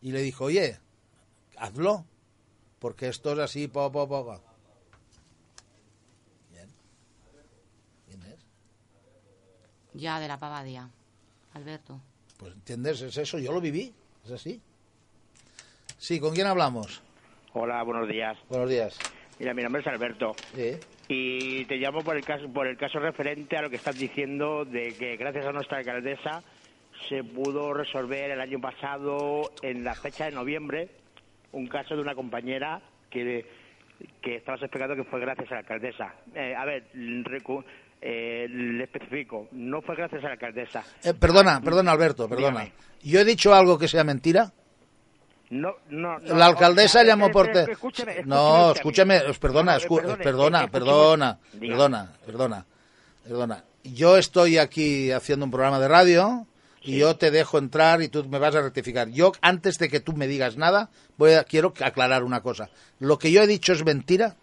y 0.00 0.12
le 0.12 0.22
dijo, 0.22 0.44
oye, 0.44 0.80
hazlo, 1.56 2.06
porque 2.78 3.08
esto 3.08 3.32
es 3.32 3.38
así, 3.38 3.68
po, 3.68 3.92
po, 3.92 4.08
po, 4.08 4.24
po". 4.24 4.40
Bien. 6.50 6.68
¿Quién 8.06 8.22
es? 8.22 8.38
Ya 9.98 10.20
de 10.20 10.28
la 10.28 10.38
pavadía, 10.38 10.88
Alberto. 11.54 12.00
Pues 12.38 12.52
entiendes, 12.54 13.00
es 13.02 13.16
eso, 13.18 13.36
yo 13.40 13.50
lo 13.52 13.60
viví, 13.60 13.92
es 14.24 14.30
así. 14.30 14.60
Sí, 15.98 16.20
¿con 16.20 16.34
quién 16.34 16.46
hablamos? 16.46 17.02
Hola, 17.52 17.82
buenos 17.82 18.08
días. 18.08 18.38
Buenos 18.48 18.70
días. 18.70 18.96
Mira, 19.40 19.54
mi 19.54 19.62
nombre 19.64 19.82
es 19.82 19.88
Alberto 19.88 20.36
Sí. 20.54 20.76
y 21.08 21.64
te 21.64 21.78
llamo 21.78 22.02
por 22.02 22.16
el 22.16 22.24
caso 22.24 22.48
por 22.52 22.68
el 22.68 22.76
caso 22.76 23.00
referente 23.00 23.56
a 23.56 23.62
lo 23.62 23.70
que 23.70 23.76
estás 23.76 23.98
diciendo 23.98 24.64
de 24.64 24.94
que 24.96 25.16
gracias 25.16 25.46
a 25.46 25.52
nuestra 25.52 25.78
alcaldesa 25.78 26.44
se 27.08 27.24
pudo 27.24 27.74
resolver 27.74 28.30
el 28.30 28.40
año 28.40 28.60
pasado 28.60 29.50
en 29.62 29.82
la 29.82 29.94
fecha 29.96 30.26
de 30.26 30.30
noviembre 30.32 30.90
un 31.50 31.66
caso 31.66 31.96
de 31.96 32.02
una 32.02 32.14
compañera 32.14 32.80
que 33.10 33.44
que 34.22 34.36
estabas 34.36 34.62
explicando 34.62 34.94
que 34.94 35.02
fue 35.10 35.18
gracias 35.18 35.50
a 35.50 35.54
la 35.54 35.60
alcaldesa. 35.60 36.14
Eh, 36.32 36.54
a 36.56 36.64
ver, 36.64 36.88
recu- 36.92 37.64
eh, 38.00 38.46
le 38.48 38.84
especifico, 38.84 39.48
no 39.52 39.82
fue 39.82 39.96
gracias 39.96 40.22
a 40.24 40.26
la 40.28 40.32
alcaldesa. 40.34 40.84
Eh, 41.02 41.14
perdona, 41.14 41.60
perdona 41.60 41.92
Alberto, 41.92 42.28
perdona. 42.28 42.60
Dígame. 42.60 42.72
¿Yo 43.02 43.20
he 43.20 43.24
dicho 43.24 43.54
algo 43.54 43.78
que 43.78 43.88
sea 43.88 44.04
mentira? 44.04 44.52
No, 45.50 45.74
no, 45.88 46.18
no, 46.18 46.34
La 46.36 46.46
alcaldesa 46.46 46.98
o 47.00 47.02
sea, 47.02 47.04
llamó 47.04 47.28
eh, 47.28 47.30
por... 47.30 47.48
eh, 47.56 47.66
no, 48.26 48.72
escúchame, 48.72 49.20
perdona, 49.40 49.72
No, 49.74 49.78
escu- 49.78 49.96
perdone, 50.02 50.22
perdona, 50.24 50.68
perdona, 50.68 51.38
perdona, 51.58 52.12
perdona, 52.26 52.66
perdona. 53.24 53.64
Yo 53.82 54.18
estoy 54.18 54.58
aquí 54.58 55.10
haciendo 55.10 55.46
un 55.46 55.50
programa 55.50 55.78
de 55.80 55.88
radio 55.88 56.46
y 56.82 56.98
yo 56.98 57.16
te 57.16 57.30
dejo 57.30 57.56
entrar 57.58 58.02
y 58.02 58.08
tú 58.08 58.24
me 58.28 58.38
vas 58.38 58.54
a 58.54 58.60
rectificar. 58.60 59.08
Yo, 59.08 59.32
antes 59.40 59.78
de 59.78 59.88
que 59.88 60.00
tú 60.00 60.12
me 60.12 60.26
digas 60.26 60.56
nada, 60.58 60.90
voy 61.16 61.32
a, 61.32 61.44
quiero 61.44 61.72
aclarar 61.80 62.24
una 62.24 62.42
cosa. 62.42 62.68
Lo 62.98 63.18
que 63.18 63.30
yo 63.32 63.42
he 63.42 63.46
dicho 63.46 63.72
es 63.72 63.84
mentira 63.84 64.36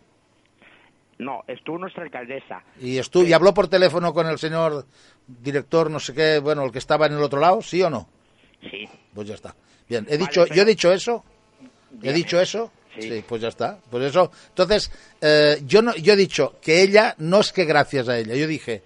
No, 1.17 1.43
estuvo 1.47 1.78
nuestra 1.78 2.04
alcaldesa. 2.04 2.62
y, 2.82 2.97
estu- 2.97 3.25
y 3.25 3.32
habló 3.34 3.54
por 3.54 3.67
teléfono 3.69 4.13
con 4.13 4.28
el 4.28 4.38
señor 4.38 4.86
director, 5.28 5.89
no 5.89 5.99
sé 5.99 6.13
qué, 6.13 6.39
bueno, 6.39 6.63
el 6.65 6.71
que 6.71 6.80
estaba 6.80 7.06
en 7.06 7.13
el 7.13 7.23
otro 7.23 7.39
lado, 7.39 7.62
¿sí 7.62 7.82
o 7.82 7.89
no? 7.89 8.10
Sí. 8.69 8.88
Pues 9.13 9.28
ya 9.28 9.36
está. 9.36 9.56
Bien, 9.88 10.04
he 10.10 10.17
Vale, 10.17 10.17
dicho, 10.17 10.43
pero- 10.43 10.56
yo 10.56 10.62
he 10.63 10.65
dicho 10.65 10.91
eso. 10.91 11.23
¿He 12.04 12.12
dicho 12.12 12.39
eso? 12.41 12.71
Sí. 12.99 13.23
pues 13.28 13.41
ya 13.41 13.49
está. 13.49 13.78
Pues 13.91 14.06
eso. 14.06 14.32
Entonces, 14.49 14.89
eh, 15.21 15.62
yo 15.65 15.82
no, 15.82 15.93
yo 15.95 16.13
he 16.13 16.17
dicho 16.17 16.56
que 16.62 16.82
ella, 16.82 17.13
no 17.17 17.41
es 17.41 17.51
que 17.51 17.65
gracias 17.65 18.08
a 18.08 18.17
ella, 18.17 18.36
yo 18.36 18.47
dije, 18.47 18.84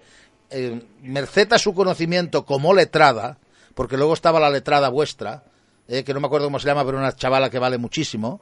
eh, 0.50 0.82
merced 1.02 1.52
a 1.52 1.58
su 1.58 1.74
conocimiento 1.74 2.44
como 2.44 2.74
letrada, 2.74 3.38
porque 3.74 3.96
luego 3.96 4.14
estaba 4.14 4.40
la 4.40 4.50
letrada 4.50 4.88
vuestra, 4.88 5.44
eh, 5.88 6.02
que 6.04 6.12
no 6.12 6.20
me 6.20 6.26
acuerdo 6.26 6.46
cómo 6.48 6.58
se 6.58 6.66
llama, 6.66 6.84
pero 6.84 6.98
una 6.98 7.14
chavala 7.14 7.50
que 7.50 7.58
vale 7.60 7.78
muchísimo, 7.78 8.40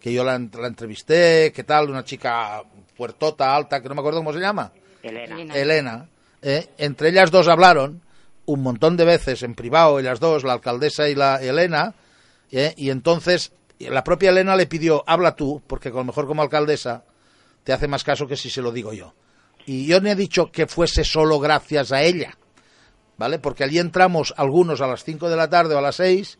que 0.00 0.12
yo 0.12 0.24
la, 0.24 0.38
la 0.38 0.66
entrevisté, 0.66 1.52
que 1.52 1.62
tal, 1.64 1.88
una 1.88 2.04
chica 2.04 2.62
puertota, 2.96 3.54
alta, 3.54 3.80
que 3.80 3.88
no 3.88 3.94
me 3.94 4.00
acuerdo 4.00 4.20
cómo 4.20 4.32
se 4.32 4.40
llama. 4.40 4.72
Elena. 5.02 5.34
Elena. 5.34 5.54
Elena, 5.56 6.08
eh, 6.42 6.68
entre 6.78 7.10
ellas 7.10 7.30
dos 7.30 7.48
hablaron 7.48 8.02
un 8.46 8.62
montón 8.62 8.96
de 8.96 9.04
veces 9.04 9.42
en 9.42 9.54
privado, 9.54 9.98
ellas 9.98 10.20
dos, 10.20 10.44
la 10.44 10.54
alcaldesa 10.54 11.08
y 11.08 11.14
la 11.14 11.36
Elena, 11.42 11.94
eh, 12.50 12.74
y 12.76 12.90
entonces 12.90 13.52
la 13.78 14.04
propia 14.04 14.30
Elena 14.30 14.56
le 14.56 14.66
pidió, 14.66 15.04
habla 15.06 15.34
tú, 15.34 15.62
porque 15.66 15.88
a 15.88 15.92
lo 15.92 16.04
mejor 16.04 16.26
como 16.26 16.42
alcaldesa 16.42 17.04
te 17.64 17.72
hace 17.72 17.88
más 17.88 18.04
caso 18.04 18.26
que 18.26 18.36
si 18.36 18.48
se 18.48 18.62
lo 18.62 18.72
digo 18.72 18.92
yo. 18.92 19.14
Y 19.66 19.86
yo 19.86 20.00
no 20.00 20.08
he 20.08 20.14
dicho 20.14 20.50
que 20.52 20.66
fuese 20.66 21.02
solo 21.04 21.40
gracias 21.40 21.90
a 21.90 22.02
ella, 22.02 22.38
¿vale? 23.18 23.40
Porque 23.40 23.64
allí 23.64 23.78
entramos 23.78 24.32
algunos 24.36 24.80
a 24.80 24.86
las 24.86 25.02
5 25.02 25.28
de 25.28 25.36
la 25.36 25.50
tarde 25.50 25.74
o 25.74 25.78
a 25.78 25.82
las 25.82 25.96
6 25.96 26.38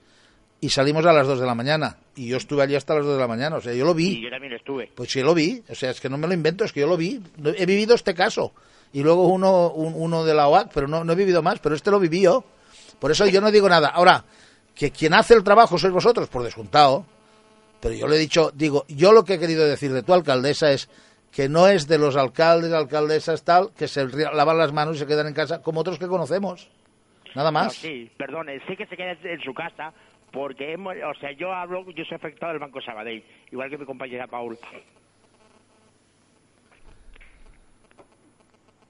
y 0.61 0.71
salimos 0.71 1.05
a 1.07 1.12
las 1.12 1.27
2 1.27 1.38
de 1.40 1.47
la 1.47 1.55
mañana. 1.55 1.97
Y 2.16 2.29
yo 2.29 2.37
estuve 2.38 2.62
allí 2.62 2.75
hasta 2.75 2.95
las 2.95 3.05
2 3.05 3.14
de 3.14 3.21
la 3.21 3.29
mañana, 3.29 3.57
o 3.57 3.61
sea, 3.61 3.73
yo 3.75 3.85
lo 3.85 3.95
vi. 3.95 4.09
Y 4.19 4.23
yo 4.23 4.31
también 4.31 4.53
estuve. 4.55 4.90
Pues 4.95 5.11
sí, 5.11 5.21
lo 5.23 5.35
vi. 5.35 5.62
O 5.69 5.75
sea, 5.75 5.90
es 5.90 6.01
que 6.01 6.09
no 6.09 6.16
me 6.19 6.27
lo 6.27 6.35
invento, 6.35 6.64
es 6.64 6.73
que 6.73 6.81
yo 6.81 6.87
lo 6.87 6.97
vi. 6.97 7.21
No- 7.37 7.51
He 7.51 7.66
vivido 7.66 7.95
este 7.95 8.14
caso. 8.14 8.53
Y 8.92 9.03
luego 9.03 9.27
uno, 9.29 9.71
un- 9.71 9.95
uno 9.97 10.25
de 10.25 10.35
la 10.35 10.49
OAC, 10.49 10.71
pero 10.73 10.88
no, 10.88 11.05
no 11.05 11.12
he 11.12 11.16
vivido 11.16 11.42
más. 11.42 11.59
Pero 11.59 11.75
este 11.75 11.90
lo 11.90 12.01
viví 12.01 12.23
yo. 12.23 12.45
Por 12.99 13.11
eso 13.11 13.27
yo 13.27 13.40
no 13.40 13.51
digo 13.51 13.69
nada. 13.69 13.88
Ahora, 13.88 14.25
que 14.75 14.90
quien 14.90 15.12
hace 15.14 15.35
el 15.35 15.45
trabajo 15.45 15.77
sois 15.79 15.92
vosotros, 15.92 16.29
por 16.29 16.42
descontado. 16.42 17.05
Pero 17.81 17.95
yo 17.95 18.09
le 18.09 18.16
he 18.16 18.19
dicho, 18.19 18.51
digo, 18.55 18.87
yo 18.88 19.12
lo 19.12 19.25
que 19.25 19.35
he 19.35 19.38
querido 19.38 19.66
decir 19.66 19.92
de 19.92 20.03
tu 20.03 20.14
alcaldesa 20.14 20.73
es 20.73 20.88
que 21.31 21.49
no 21.51 21.69
es 21.69 21.87
de 21.87 21.99
los 21.99 22.16
alcaldes, 22.16 22.73
alcaldesas, 22.73 23.42
tal, 23.45 23.73
que 23.77 23.87
se 23.88 24.07
lavan 24.07 24.57
las 24.57 24.73
manos 24.73 24.97
y 24.97 24.99
se 25.01 25.07
quedan 25.07 25.27
en 25.27 25.35
casa, 25.35 25.61
como 25.61 25.81
otros 25.81 25.99
que 25.99 26.07
conocemos. 26.07 26.71
Nada 27.35 27.51
No, 27.51 27.59
más. 27.59 27.75
sí, 27.75 28.11
perdone, 28.16 28.59
sí 28.66 28.75
que 28.77 28.87
se 28.87 28.97
queda 28.97 29.12
en 29.12 29.40
su 29.42 29.53
casa 29.53 29.92
porque 30.37 30.75
hemos, 30.75 30.94
o 30.94 31.14
sea, 31.18 31.33
yo 31.33 31.51
hablo, 31.51 31.90
yo 31.92 32.05
soy 32.05 32.16
afectado 32.16 32.53
del 32.53 32.61
Banco 32.61 32.79
Sabadell, 32.83 33.25
igual 33.51 33.70
que 33.70 33.79
mi 33.79 33.87
compañera 33.87 34.27
Paul. 34.27 34.59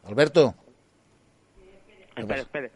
Alberto. 0.03 0.53
Espere, 2.17 2.41
espere. 2.41 2.71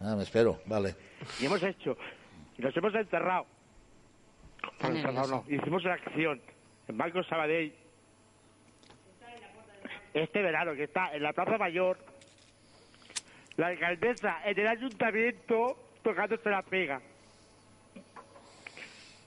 Ah, 0.00 0.14
me 0.16 0.22
espero, 0.22 0.60
vale. 0.64 0.94
Y 1.38 1.44
hemos 1.44 1.62
hecho, 1.62 1.94
y 2.56 2.62
nos 2.62 2.74
hemos 2.74 2.94
enterrado. 2.94 3.44
No, 4.82 5.44
hicimos 5.46 5.84
una 5.84 5.92
acción 5.92 6.40
en 6.88 6.96
Banco 6.96 7.22
Sabadell 7.24 7.74
este 10.14 10.40
verano, 10.40 10.74
que 10.74 10.84
está 10.84 11.14
en 11.14 11.22
la 11.22 11.34
Plaza 11.34 11.58
Mayor, 11.58 11.98
la 13.56 13.66
alcaldesa 13.66 14.38
en 14.46 14.58
el 14.58 14.68
ayuntamiento 14.68 15.76
tocándose 16.02 16.48
la 16.48 16.62
pega. 16.62 17.02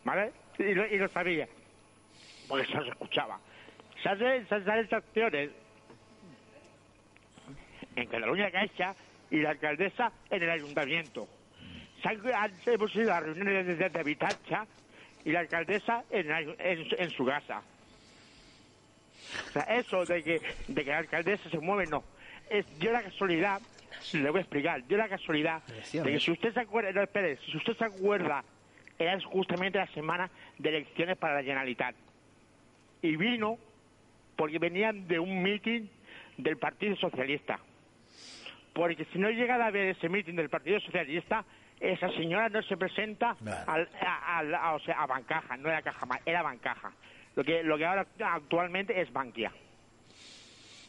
¿Vale? 0.08 0.32
Y 0.58 0.74
lo, 0.74 0.86
y 0.88 0.98
lo 0.98 1.10
sabía, 1.10 1.50
porque 2.48 2.66
se 2.66 2.78
escuchaba. 2.88 3.42
Se 4.02 4.08
hacen, 4.08 4.48
se 4.48 4.56
hacen 4.56 4.88
acciones 4.96 5.50
en 7.94 8.08
Cataluña 8.08 8.50
Caixa 8.50 8.96
y 9.30 9.42
la 9.42 9.50
alcaldesa 9.50 10.14
en 10.30 10.44
el 10.44 10.50
ayuntamiento. 10.50 11.28
Hemos 12.66 12.96
ido 12.96 13.14
a 13.14 13.20
reuniones 13.20 13.68
de, 13.68 13.76
de, 13.76 13.90
de 13.90 14.04
Vitacha 14.04 14.66
y 15.26 15.32
la 15.34 15.42
alcaldesa 15.42 16.06
en, 16.10 16.28
la- 16.30 16.40
en, 16.40 16.88
en 16.98 17.12
su 17.12 17.26
casa. 17.26 17.62
O 19.50 19.52
sea, 19.52 19.64
eso 19.64 20.06
de 20.06 20.24
que, 20.24 20.42
de 20.70 20.86
que 20.86 20.90
la 20.90 21.00
alcaldesa 21.00 21.50
se 21.50 21.60
mueve, 21.60 21.86
no. 21.86 22.06
Es, 22.50 22.66
yo 22.80 22.94
la 22.94 23.04
casualidad, 23.04 23.62
le 24.14 24.30
voy 24.30 24.38
a 24.38 24.42
explicar, 24.44 24.88
yo 24.88 24.96
la 24.96 25.10
casualidad 25.10 25.64
de 26.06 26.12
que 26.14 26.20
si 26.22 26.32
usted 26.32 26.54
se 26.54 26.62
acuerda, 26.62 26.94
no, 26.94 27.02
espere, 27.04 27.38
si 27.52 27.58
usted 27.58 27.76
se 27.76 27.84
acuerda, 27.84 28.46
era 29.00 29.20
justamente 29.22 29.78
la 29.78 29.88
semana 29.88 30.30
de 30.58 30.70
elecciones 30.70 31.18
para 31.18 31.36
la 31.36 31.44
Generalitat. 31.44 31.96
Y 33.02 33.16
vino 33.16 33.58
porque 34.36 34.60
venían 34.60 35.08
de 35.08 35.20
un 35.20 35.42
mitin 35.42 35.90
del 36.38 36.58
Partido 36.58 36.96
Socialista. 36.96 37.60
Porque 38.74 39.06
si 39.12 39.20
no 39.20 39.30
llegara 39.30 39.68
a 39.68 39.72
ver 39.72 39.88
ese 39.90 40.10
mitin 40.10 40.36
del 40.36 40.50
Partido 40.50 40.80
Socialista, 40.80 41.44
esa 41.80 42.10
señora 42.12 42.50
no 42.50 42.62
se 42.64 42.78
presenta 42.78 43.36
Vale. 43.40 43.58
al- 43.68 43.90
a, 44.02 44.40
a- 44.40 44.70
a- 44.70 44.74
o 44.76 44.80
sea, 44.80 45.02
a 45.02 45.06
Bancaja, 45.08 45.58
no 45.58 45.70
era 45.70 45.82
Caja 45.82 46.06
Más, 46.06 46.20
era 46.26 46.42
Bancaja. 46.42 46.92
Lo 47.36 47.44
que, 47.44 47.62
lo 47.64 47.78
que 47.78 47.86
ahora 47.86 48.08
actualmente 48.20 49.00
es 49.00 49.12
Bankia. 49.14 49.52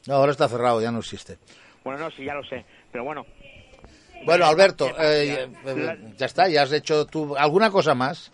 No, 0.06 0.14
ahora 0.14 0.32
está 0.32 0.48
cerrado, 0.48 0.80
ya 0.80 0.90
no 0.90 0.98
existe. 1.00 1.36
Bueno, 1.84 2.00
no, 2.00 2.10
sí, 2.10 2.24
ya 2.24 2.34
lo 2.34 2.42
sé. 2.44 2.64
Pero 2.90 3.04
bueno, 3.04 3.26
Bueno, 4.24 4.46
Alberto, 4.46 4.88
Eh, 5.00 5.48
ya 6.16 6.26
está, 6.26 6.48
ya 6.48 6.62
has 6.62 6.72
hecho 6.72 7.06
tú 7.06 7.36
alguna 7.36 7.70
cosa 7.70 7.94
más. 7.94 8.32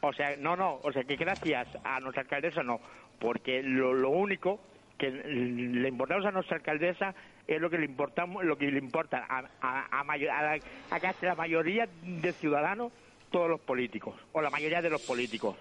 o 0.00 0.12
sea, 0.12 0.36
no, 0.38 0.54
no, 0.56 0.80
o 0.82 0.92
sea, 0.92 1.02
que 1.04 1.16
gracias 1.16 1.66
a 1.84 2.00
nuestra 2.00 2.22
alcaldesa 2.22 2.62
no. 2.62 2.80
Porque 3.18 3.62
lo, 3.62 3.94
lo 3.94 4.10
único 4.10 4.60
que 4.98 5.10
le 5.10 5.88
importamos 5.88 6.26
a 6.26 6.30
nuestra 6.30 6.56
alcaldesa 6.56 7.14
es 7.46 7.60
lo 7.60 7.70
que 7.70 7.78
le 7.78 7.86
importamos, 7.86 8.44
lo 8.44 8.56
que 8.58 8.70
le 8.70 8.78
importa 8.78 9.24
a, 9.28 9.44
a, 9.62 10.00
a, 10.00 10.04
mayo- 10.04 10.30
a 10.32 10.42
la- 10.42 10.58
a 10.90 11.00
casi 11.00 11.24
la 11.26 11.34
mayoría 11.34 11.88
de 12.02 12.32
ciudadanos, 12.32 12.92
todos 13.30 13.48
los 13.48 13.60
políticos, 13.60 14.14
o 14.32 14.42
la 14.42 14.50
mayoría 14.50 14.82
de 14.82 14.90
los 14.90 15.02
políticos. 15.02 15.56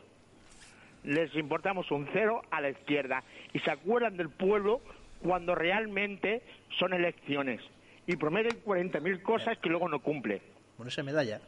Les 1.03 1.33
importamos 1.35 1.89
un 1.91 2.07
cero 2.13 2.41
a 2.51 2.61
la 2.61 2.69
izquierda 2.69 3.23
y 3.53 3.59
se 3.59 3.71
acuerdan 3.71 4.15
del 4.17 4.29
pueblo 4.29 4.81
cuando 5.21 5.55
realmente 5.55 6.41
son 6.79 6.93
elecciones 6.93 7.61
y 8.07 8.15
prometen 8.15 8.63
40.000 8.63 9.21
cosas 9.21 9.57
que 9.59 9.69
luego 9.69 9.87
no 9.87 10.01
cumple. 10.01 10.41
Ponerse 10.77 11.03
medalla. 11.03 11.39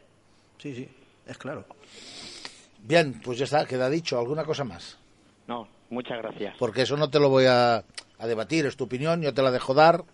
Sí, 0.58 0.74
sí, 0.74 0.88
es 1.26 1.38
claro. 1.38 1.64
Bien, 2.82 3.20
pues 3.22 3.38
ya 3.38 3.44
está, 3.44 3.66
queda 3.66 3.90
dicho. 3.90 4.18
¿Alguna 4.18 4.44
cosa 4.44 4.64
más? 4.64 4.98
No, 5.46 5.68
muchas 5.90 6.18
gracias. 6.18 6.54
Porque 6.58 6.82
eso 6.82 6.96
no 6.96 7.10
te 7.10 7.18
lo 7.18 7.28
voy 7.28 7.46
a, 7.46 7.84
a 8.18 8.26
debatir, 8.26 8.66
es 8.66 8.76
tu 8.76 8.84
opinión, 8.84 9.22
yo 9.22 9.34
te 9.34 9.42
la 9.42 9.50
dejo 9.50 9.74
dar. 9.74 10.04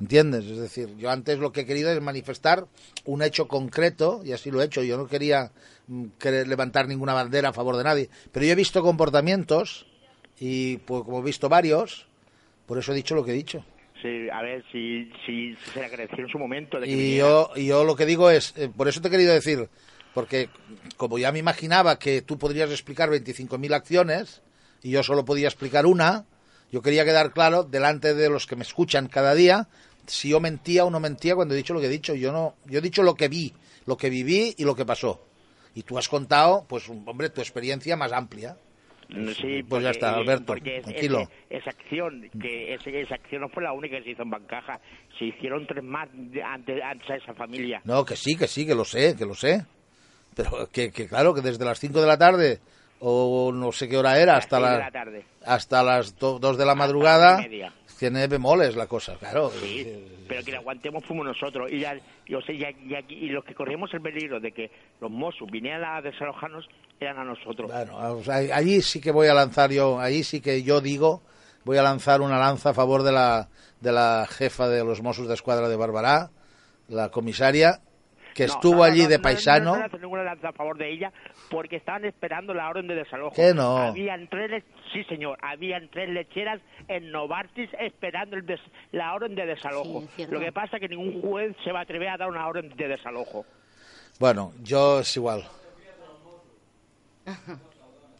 ¿Entiendes? 0.00 0.44
Es 0.44 0.58
decir, 0.58 0.96
yo 0.96 1.10
antes 1.10 1.40
lo 1.40 1.50
que 1.50 1.62
he 1.62 1.66
querido 1.66 1.90
es 1.90 2.00
manifestar 2.00 2.66
un 3.04 3.20
hecho 3.20 3.48
concreto, 3.48 4.22
y 4.24 4.32
así 4.32 4.50
lo 4.50 4.62
he 4.62 4.64
hecho. 4.64 4.82
Yo 4.84 4.96
no 4.96 5.08
quería 5.08 5.50
mm, 5.88 6.04
querer 6.20 6.46
levantar 6.46 6.86
ninguna 6.86 7.14
bandera 7.14 7.48
a 7.48 7.52
favor 7.52 7.76
de 7.76 7.82
nadie. 7.82 8.10
Pero 8.30 8.46
yo 8.46 8.52
he 8.52 8.54
visto 8.54 8.80
comportamientos, 8.82 9.86
y 10.38 10.76
pues, 10.78 11.02
como 11.02 11.18
he 11.18 11.22
visto 11.22 11.48
varios, 11.48 12.06
Por 12.66 12.78
eso 12.78 12.92
he 12.92 12.96
dicho 12.96 13.14
lo 13.14 13.24
que 13.24 13.32
he 13.32 13.34
dicho. 13.34 13.64
Sí, 14.02 14.28
a 14.32 14.42
ver 14.42 14.64
si, 14.70 15.10
si, 15.26 15.54
si 15.56 15.70
se 15.72 15.84
agradeció 15.84 16.24
en 16.24 16.28
su 16.30 16.38
momento. 16.38 16.78
De 16.78 16.86
que 16.86 16.92
Y 16.92 16.96
viniera. 16.96 17.18
yo, 17.28 17.50
y 17.56 17.66
yo 17.66 17.84
lo 17.84 17.96
que 17.96 18.06
digo 18.06 18.30
es, 18.30 18.54
eh, 18.56 18.70
por 18.74 18.86
eso 18.88 19.00
te 19.00 19.08
he 19.08 19.10
querido 19.10 19.32
decir, 19.34 19.68
porque 20.14 20.48
como 20.96 21.18
ya 21.18 21.32
me 21.32 21.38
imaginaba 21.40 21.98
que 21.98 22.22
tú 22.22 22.38
podrías 22.38 22.70
explicar 22.70 23.10
25.000 23.10 23.72
acciones 23.74 24.42
y 24.82 24.90
yo 24.90 25.02
solo 25.02 25.24
podía 25.24 25.48
explicar 25.48 25.86
una, 25.86 26.24
yo 26.70 26.82
quería 26.82 27.04
quedar 27.04 27.32
claro 27.32 27.64
delante 27.64 28.14
de 28.14 28.28
los 28.30 28.46
que 28.46 28.54
me 28.56 28.62
escuchan 28.62 29.08
cada 29.08 29.34
día 29.34 29.68
si 30.06 30.28
yo 30.30 30.40
mentía 30.40 30.84
o 30.84 30.90
no 30.90 31.00
mentía 31.00 31.34
cuando 31.34 31.54
he 31.54 31.56
dicho 31.56 31.74
lo 31.74 31.80
que 31.80 31.86
he 31.86 31.90
dicho. 31.90 32.14
Yo 32.14 32.32
no, 32.32 32.54
yo 32.66 32.78
he 32.78 32.82
dicho 32.82 33.02
lo 33.02 33.14
que 33.14 33.28
vi, 33.28 33.52
lo 33.86 33.96
que 33.96 34.08
viví 34.10 34.54
y 34.56 34.64
lo 34.64 34.74
que 34.76 34.86
pasó. 34.86 35.24
Y 35.74 35.82
tú 35.82 35.98
has 35.98 36.08
contado, 36.08 36.64
pues, 36.68 36.88
un- 36.88 37.06
hombre, 37.06 37.28
tu 37.30 37.40
experiencia 37.40 37.96
más 37.96 38.12
amplia. 38.12 38.56
Sí, 39.08 39.62
Pues 39.66 39.82
ya 39.82 39.90
está, 39.90 40.14
Alberto, 40.14 40.44
porque 40.46 40.76
es- 40.78 40.82
tranquilo. 40.84 41.28
esa 41.48 41.70
acción, 41.70 42.28
que 42.40 42.74
esa 42.74 43.14
acción 43.14 43.40
no 43.40 43.48
fue 43.48 43.62
la 43.62 43.72
única 43.72 43.96
que 43.98 44.04
se 44.04 44.10
hizo 44.10 44.22
en 44.22 44.30
Bancaja. 44.30 44.78
Se 45.18 45.24
hicieron 45.24 45.66
tres 45.66 45.82
más 45.82 46.08
antes, 46.44 46.82
antes 46.82 47.10
a 47.10 47.16
esa 47.16 47.32
familia. 47.34 47.80
No, 47.84 48.04
que 48.04 48.16
sí, 48.16 48.36
que 48.36 48.46
sí, 48.46 48.66
que 48.66 48.74
lo 48.74 48.84
sé, 48.84 49.16
que 49.16 49.24
lo 49.24 49.34
sé. 49.34 49.64
Pero 50.36 50.68
que, 50.70 50.90
que 50.90 51.08
claro, 51.08 51.32
que 51.34 51.40
desde 51.40 51.64
las 51.64 51.78
5 51.80 52.00
de 52.00 52.06
la 52.06 52.18
tarde 52.18 52.60
o 53.00 53.50
no 53.52 53.72
sé 53.72 53.88
qué 53.88 53.96
hora 53.96 54.18
era 54.20 54.34
Las 54.34 54.44
hasta 54.44 54.56
seis 54.58 54.68
de 54.68 54.72
la- 54.78 54.84
la 54.84 54.90
tarde. 54.90 55.24
hasta 55.44 55.82
las 55.82 56.18
2 56.18 56.58
de 56.58 56.66
la 56.66 56.74
madrugada 56.74 57.38
las. 57.48 57.72
Tiene 57.98 58.26
bemoles 58.26 58.76
la 58.76 58.86
cosa, 58.86 59.16
claro. 59.18 59.50
Sí, 59.50 59.86
pero 60.28 60.44
que 60.44 60.52
le 60.52 60.56
aguantemos 60.58 61.04
fuimos 61.04 61.26
nosotros. 61.26 61.70
Y, 61.70 61.80
ya, 61.80 61.96
y, 62.26 62.34
o 62.34 62.40
sea, 62.42 62.54
y, 62.54 62.64
aquí- 62.94 63.14
y 63.14 63.28
los 63.28 63.44
que 63.44 63.54
corríamos 63.54 63.92
el 63.94 64.00
peligro 64.00 64.40
de 64.40 64.52
que 64.52 64.70
los 65.00 65.10
Mossos 65.10 65.50
vinieran 65.50 65.84
a 65.84 66.00
desalojarnos 66.02 66.68
eran 67.00 67.18
a 67.18 67.24
nosotros. 67.24 67.70
Bueno, 67.70 67.98
allí 68.52 68.80
sí 68.82 69.00
que 69.00 69.10
voy 69.10 69.28
a 69.28 69.34
lanzar 69.34 69.70
yo, 69.70 69.98
ahí 70.00 70.22
sí 70.22 70.40
que 70.40 70.62
yo 70.62 70.80
digo, 70.80 71.22
voy 71.64 71.76
a 71.78 71.82
lanzar 71.82 72.20
una 72.20 72.38
lanza 72.38 72.70
a 72.70 72.74
favor 72.74 73.02
de 73.02 73.12
la, 73.12 73.48
de 73.80 73.92
la 73.92 74.26
jefa 74.30 74.68
de 74.68 74.84
los 74.84 75.02
Mossos 75.02 75.28
de 75.28 75.34
Escuadra 75.34 75.68
de 75.68 75.76
Barbará, 75.76 76.30
la 76.88 77.10
comisaria, 77.10 77.80
que 78.34 78.46
No, 78.46 78.52
estuvo 78.54 78.72
no, 78.74 78.78
no, 78.78 78.84
allí 78.84 79.02
no, 79.02 79.08
de 79.08 79.16
no, 79.18 79.22
paisano. 79.22 79.64
No, 79.64 79.72
no, 79.72 79.78
no 79.80 79.86
hace 79.86 79.98
ninguna 79.98 80.22
lanza 80.22 80.48
a 80.50 80.52
favor 80.52 80.78
de 80.78 80.92
ella 80.92 81.12
porque 81.50 81.76
estaban 81.76 82.04
esperando 82.04 82.54
la 82.54 82.68
orden 82.68 82.86
de 82.86 82.94
desalojo. 82.94 83.34
Que 83.34 83.52
no. 83.52 83.78
Habían 83.78 84.28
tres, 84.28 84.62
sí 84.92 85.04
señor, 85.04 85.38
habían 85.42 85.88
tres 85.90 86.08
lecheras 86.08 86.60
en 86.88 87.10
Novartis 87.10 87.70
esperando 87.78 88.36
el 88.36 88.46
des- 88.46 88.60
la 88.92 89.14
orden 89.14 89.34
de 89.34 89.46
desalojo. 89.46 90.04
Sí. 90.16 90.26
Lo 90.30 90.40
que 90.40 90.52
pasa 90.52 90.76
es 90.76 90.80
que 90.80 90.88
ningún 90.88 91.20
juez 91.22 91.56
se 91.64 91.72
va 91.72 91.80
a 91.80 91.82
atrever 91.82 92.08
a 92.08 92.16
dar 92.16 92.28
una 92.28 92.46
orden 92.46 92.68
de 92.76 92.88
desalojo. 92.88 93.44
Bueno, 94.18 94.52
yo 94.62 95.00
es 95.00 95.16
igual. 95.16 95.44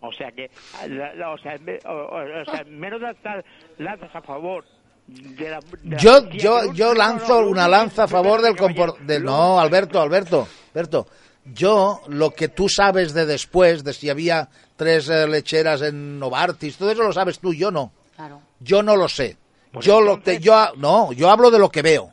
O 0.00 0.12
sea 0.12 0.31
que, 0.31 0.48
la- 0.88 1.12
la- 1.14 1.31
o 1.33 1.38
sea, 1.38 1.59
me- 1.59 1.81
o- 1.85 1.90
o- 1.90 2.42
o 2.42 2.44
sea, 2.44 2.62
menos 2.68 3.00
lanzas, 3.00 3.44
lanzas 3.78 4.14
a 4.14 4.22
favor 4.22 4.64
de 5.09 5.50
la... 5.50 5.59
de 5.83 5.96
Yo, 5.98 6.28
yo, 6.31 6.72
yo 6.72 6.94
lanzo 6.94 7.26
no, 7.28 7.35
no, 7.37 7.42
lo 7.46 7.50
una 7.50 7.66
lanza 7.66 8.04
a 8.04 8.09
favor 8.09 8.40
del 8.40 8.54
caballero, 8.54 8.94
compor- 8.94 8.98
del 9.00 9.22
lo- 9.24 9.31
No, 9.33 9.59
Alberto, 9.59 10.00
Alberto, 10.00 10.46
Alberto. 10.72 11.07
Yo, 11.54 12.02
lo 12.08 12.32
que 12.34 12.48
tú 12.48 12.68
sabes 12.68 13.14
de 13.14 13.24
después, 13.26 13.84
de 13.84 13.92
si 13.92 14.11
había 14.11 14.48
tres 14.76 15.08
eh, 15.08 15.26
lecheras 15.26 15.82
en 15.82 16.18
Novartis, 16.18 16.76
todo 16.76 16.90
eso 16.90 17.02
lo 17.02 17.12
sabes 17.12 17.38
tú, 17.38 17.54
yo 17.54 17.70
no. 17.70 17.92
Claro. 18.16 18.40
Yo 18.61 18.82
no 18.82 18.96
lo 18.96 19.08
sé. 19.08 19.37
Pues 19.72 19.84
yo 19.87 20.00
lo 20.00 20.18
te, 20.20 20.34
entonces- 20.37 20.42
yo 20.44 20.72
no, 20.76 21.12
yo 21.12 21.30
hablo 21.30 21.50
de 21.50 21.58
lo 21.58 21.70
que 21.70 21.82
veo. 21.82 22.12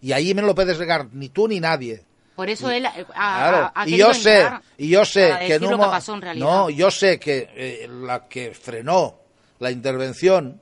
Y 0.00 0.12
ahí 0.12 0.32
me 0.34 0.42
lo 0.42 0.54
puedes 0.54 0.78
negar 0.78 1.08
ni 1.12 1.28
tú 1.30 1.48
ni 1.48 1.60
nadie. 1.60 2.04
Por 2.36 2.48
eso 2.48 2.70
él 2.70 2.84
eh, 2.86 2.90
ha, 3.14 3.38
Claro, 3.38 3.56
ha- 3.74 3.82
ha 3.82 3.88
y 3.88 3.96
yo 3.96 4.14
sé, 4.14 4.48
y 4.76 4.88
yo 4.90 5.04
sé 5.04 5.32
que 5.46 5.58
lo 5.58 5.70
que 5.70 5.76
pasó 5.76 6.14
en 6.14 6.22
realidad. 6.22 6.46
No, 6.46 6.70
yo 6.70 6.90
sé 6.90 7.18
que 7.18 7.48
eh, 7.54 7.88
la 7.90 8.28
que 8.28 8.52
frenó 8.54 9.16
la 9.58 9.70
intervención 9.72 10.60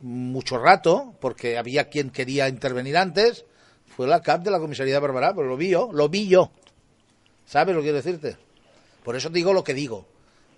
mucho 0.00 0.58
rato, 0.58 1.14
porque 1.20 1.58
había 1.58 1.88
quien 1.90 2.10
quería 2.10 2.48
intervenir 2.48 2.96
antes, 2.96 3.44
fue 3.94 4.06
la 4.06 4.20
CAP 4.22 4.42
de 4.42 4.50
la 4.50 4.58
comisaría 4.58 4.94
de 4.94 5.00
Barbará, 5.00 5.34
pero 5.34 5.48
lo 5.48 5.56
vi 5.56 5.68
yo, 5.68 5.90
lo 5.92 6.08
vi 6.08 6.28
yo. 6.28 6.50
¿Sabes 7.46 7.74
lo 7.74 7.80
que 7.80 7.86
quiero 7.86 7.96
decirte? 8.02 8.36
Por 9.04 9.16
eso 9.16 9.28
digo 9.30 9.52
lo 9.52 9.64
que 9.64 9.74
digo. 9.74 10.06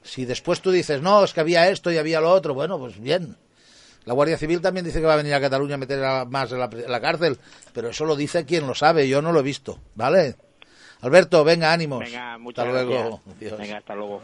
Si 0.02 0.24
después 0.26 0.60
tú 0.60 0.70
dices, 0.70 1.00
no, 1.00 1.24
es 1.24 1.32
que 1.32 1.40
había 1.40 1.68
esto 1.70 1.90
y 1.90 1.96
había 1.96 2.20
lo 2.20 2.30
otro, 2.30 2.52
bueno, 2.54 2.78
pues 2.78 3.00
bien. 3.00 3.36
La 4.04 4.12
Guardia 4.12 4.36
Civil 4.36 4.60
también 4.60 4.84
dice 4.84 5.00
que 5.00 5.06
va 5.06 5.14
a 5.14 5.16
venir 5.16 5.32
a 5.32 5.40
Cataluña 5.40 5.76
a 5.76 5.78
meter 5.78 6.04
a 6.04 6.26
más 6.26 6.52
en 6.52 6.58
la, 6.58 6.66
en 6.70 6.92
la 6.92 7.00
cárcel, 7.00 7.38
pero 7.72 7.88
eso 7.88 8.04
lo 8.04 8.14
dice 8.16 8.44
quien 8.44 8.66
lo 8.66 8.74
sabe, 8.74 9.08
yo 9.08 9.22
no 9.22 9.32
lo 9.32 9.40
he 9.40 9.42
visto, 9.42 9.78
¿vale? 9.94 10.36
Alberto, 11.00 11.42
venga, 11.42 11.72
ánimos. 11.72 12.00
Venga, 12.00 12.36
muchas 12.36 12.66
Hasta 12.66 12.82
luego. 12.82 13.20
gracias. 13.24 13.40
Dios. 13.40 13.58
Venga, 13.58 13.78
hasta 13.78 13.94
luego. 13.94 14.22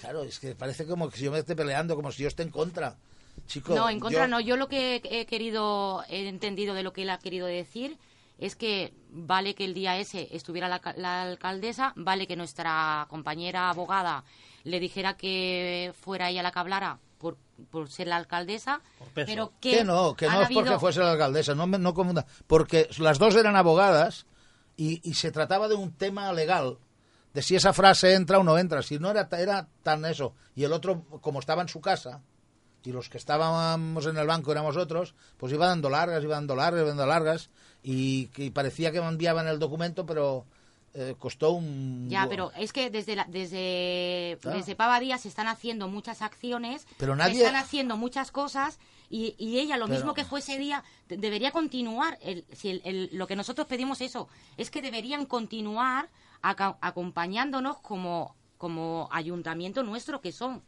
Claro, 0.00 0.22
es 0.24 0.38
que 0.38 0.54
parece 0.54 0.86
como 0.86 1.08
que 1.10 1.16
si 1.18 1.24
yo 1.24 1.32
me 1.32 1.38
esté 1.38 1.54
peleando, 1.56 1.94
como 1.96 2.10
si 2.12 2.22
yo 2.22 2.28
esté 2.28 2.42
en 2.42 2.50
contra. 2.50 2.96
Chico, 3.46 3.74
No, 3.74 3.88
en 3.88 3.98
contra 4.00 4.22
yo- 4.24 4.28
no. 4.28 4.40
Yo 4.40 4.56
lo 4.56 4.68
que 4.68 5.00
he 5.04 5.26
querido, 5.26 6.04
he 6.08 6.28
entendido 6.28 6.74
de 6.74 6.82
lo 6.82 6.92
que 6.92 7.02
él 7.02 7.10
ha 7.10 7.18
querido 7.18 7.46
decir 7.46 7.96
es 8.38 8.56
que 8.56 8.92
vale 9.10 9.54
que 9.54 9.64
el 9.64 9.74
día 9.74 9.98
ese 9.98 10.28
estuviera 10.32 10.68
la, 10.68 10.80
la 10.96 11.22
alcaldesa, 11.22 11.92
vale 11.96 12.26
que 12.26 12.36
nuestra 12.36 13.06
compañera 13.08 13.70
abogada 13.70 14.24
le 14.64 14.80
dijera 14.80 15.16
que 15.16 15.92
fuera 16.00 16.30
ella 16.30 16.42
la 16.42 16.52
que 16.52 16.58
hablara 16.58 16.98
por, 17.18 17.36
por 17.70 17.88
ser 17.88 18.08
la 18.08 18.16
alcaldesa, 18.16 18.80
pero 19.14 19.52
que, 19.60 19.78
Que 19.78 19.84
no, 19.84 20.14
que 20.14 20.26
no 20.26 20.42
es 20.42 20.48
porque 20.52 20.78
fuese 20.78 21.00
la 21.00 21.12
alcaldesa, 21.12 21.54
no, 21.54 21.66
no 21.66 21.94
confunda. 21.94 22.26
Porque 22.46 22.88
las 22.98 23.18
dos 23.18 23.36
eran 23.36 23.54
abogadas 23.54 24.26
y, 24.76 25.08
y 25.08 25.14
se 25.14 25.30
trataba 25.30 25.68
de 25.68 25.76
un 25.76 25.92
tema 25.92 26.32
legal, 26.32 26.78
de 27.32 27.42
si 27.42 27.54
esa 27.54 27.72
frase 27.72 28.14
entra 28.14 28.38
o 28.38 28.42
no 28.42 28.58
entra. 28.58 28.82
Si 28.82 28.98
no 28.98 29.10
era, 29.10 29.28
era 29.38 29.68
tan 29.82 30.04
eso. 30.04 30.34
Y 30.54 30.64
el 30.64 30.72
otro, 30.72 31.04
como 31.20 31.38
estaba 31.38 31.62
en 31.62 31.68
su 31.68 31.80
casa, 31.80 32.22
y 32.84 32.92
los 32.92 33.08
que 33.08 33.18
estábamos 33.18 34.06
en 34.06 34.16
el 34.16 34.26
banco 34.26 34.50
éramos 34.50 34.76
otros, 34.76 35.14
pues 35.36 35.52
iba 35.52 35.66
dando 35.66 35.88
largas, 35.88 36.24
iba 36.24 36.34
dando 36.34 36.56
largas, 36.56 36.80
iba 36.80 36.88
dando 36.88 37.06
largas, 37.06 37.50
y, 37.82 38.30
y 38.36 38.50
parecía 38.50 38.92
que 38.92 39.00
me 39.00 39.08
enviaban 39.08 39.46
el 39.48 39.58
documento, 39.58 40.06
pero 40.06 40.44
eh, 40.94 41.14
costó 41.18 41.52
un... 41.52 42.08
Ya, 42.10 42.26
pero 42.28 42.52
es 42.56 42.72
que 42.72 42.90
desde 42.90 43.16
la- 43.16 43.24
desde, 43.24 44.38
Claro. 44.42 44.58
desde 44.58 44.76
Pavadía 44.76 45.16
se 45.18 45.28
están 45.28 45.48
haciendo 45.48 45.88
muchas 45.88 46.20
acciones, 46.22 46.86
Pero 46.98 47.14
se 47.14 47.18
nadie- 47.18 47.38
están 47.38 47.56
haciendo 47.56 47.96
muchas 47.96 48.30
cosas 48.30 48.78
y, 49.08 49.34
y 49.38 49.58
ella, 49.58 49.76
lo 49.78 49.86
Pero- 49.86 49.96
mismo 49.98 50.14
que 50.14 50.24
fue 50.24 50.40
ese 50.40 50.58
día, 50.58 50.84
de- 51.08 51.16
debería 51.16 51.50
continuar. 51.50 52.18
El, 52.22 52.44
si 52.52 52.68
el- 52.70 52.82
el- 52.84 53.10
lo 53.12 53.26
que 53.26 53.36
nosotros 53.36 53.66
pedimos 53.66 54.00
eso, 54.02 54.28
es 54.58 54.70
que 54.70 54.82
deberían 54.82 55.24
continuar 55.26 56.08
aca- 56.42 56.76
acompañándonos 56.82 57.78
como, 57.78 58.34
como 58.58 59.08
ayuntamiento 59.12 59.82
nuestro 59.82 60.20
que 60.20 60.30
son. 60.32 60.62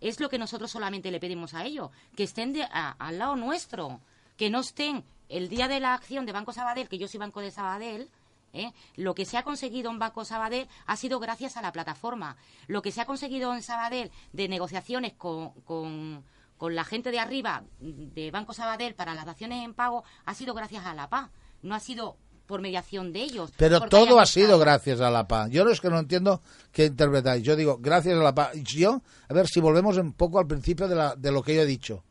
Es 0.00 0.20
lo 0.20 0.28
que 0.28 0.38
nosotros 0.38 0.70
solamente 0.70 1.10
le 1.10 1.18
pedimos 1.20 1.54
a 1.54 1.64
ellos, 1.64 1.90
que 2.16 2.22
estén 2.24 2.52
de- 2.52 2.62
a- 2.64 2.94
al 2.98 3.18
lado 3.18 3.34
nuestro, 3.36 4.00
que 4.36 4.48
no 4.50 4.60
estén 4.60 5.02
el 5.28 5.48
día 5.48 5.68
de 5.68 5.80
la 5.80 5.94
acción 5.94 6.26
de 6.26 6.32
Banco 6.32 6.52
Sabadell, 6.52 6.88
que 6.88 6.98
yo 6.98 7.08
soy 7.08 7.18
Banco 7.18 7.40
de 7.40 7.50
Sabadell, 7.50 8.08
¿eh? 8.52 8.72
lo 8.96 9.14
que 9.14 9.24
se 9.24 9.36
ha 9.36 9.42
conseguido 9.42 9.90
en 9.90 9.98
Banco 9.98 10.24
Sabadell 10.24 10.68
ha 10.86 10.96
sido 10.96 11.20
gracias 11.20 11.56
a 11.56 11.62
la 11.62 11.72
plataforma. 11.72 12.36
Lo 12.66 12.82
que 12.82 12.92
se 12.92 13.00
ha 13.00 13.06
conseguido 13.06 13.54
en 13.54 13.62
Sabadell 13.62 14.10
de 14.32 14.48
negociaciones 14.48 15.12
con, 15.14 15.50
con, 15.62 16.24
con 16.56 16.74
la 16.74 16.84
gente 16.84 17.10
de 17.10 17.18
arriba 17.18 17.64
de 17.80 18.30
Banco 18.30 18.52
Sabadell 18.52 18.94
para 18.94 19.14
las 19.14 19.26
daciones 19.26 19.64
en 19.64 19.74
pago 19.74 20.04
ha 20.24 20.34
sido 20.34 20.54
gracias 20.54 20.86
a 20.86 20.94
la 20.94 21.08
PA, 21.08 21.30
no 21.62 21.74
ha 21.74 21.80
sido 21.80 22.16
por 22.46 22.60
mediación 22.60 23.12
de 23.12 23.22
ellos. 23.22 23.52
Pero 23.56 23.80
todo 23.82 24.20
ha 24.20 24.26
sido 24.26 24.58
gracias 24.58 25.00
a 25.00 25.10
la 25.10 25.26
paz. 25.26 25.50
Yo 25.50 25.64
no 25.64 25.70
es 25.70 25.80
que 25.80 25.88
no 25.88 25.98
entiendo 25.98 26.42
qué 26.72 26.86
interpretáis. 26.86 27.42
Yo 27.42 27.56
digo, 27.56 27.78
gracias 27.80 28.18
a 28.18 28.22
la 28.22 28.34
paz. 28.34 28.52
Yo, 28.54 29.00
a 29.28 29.34
ver 29.34 29.48
si 29.48 29.60
volvemos 29.60 29.96
un 29.96 30.12
poco 30.12 30.38
al 30.38 30.46
principio 30.46 30.86
de, 30.86 30.94
la, 30.94 31.14
de 31.16 31.32
lo 31.32 31.42
que 31.42 31.54
yo 31.54 31.62
he 31.62 31.66
dicho. 31.66 32.04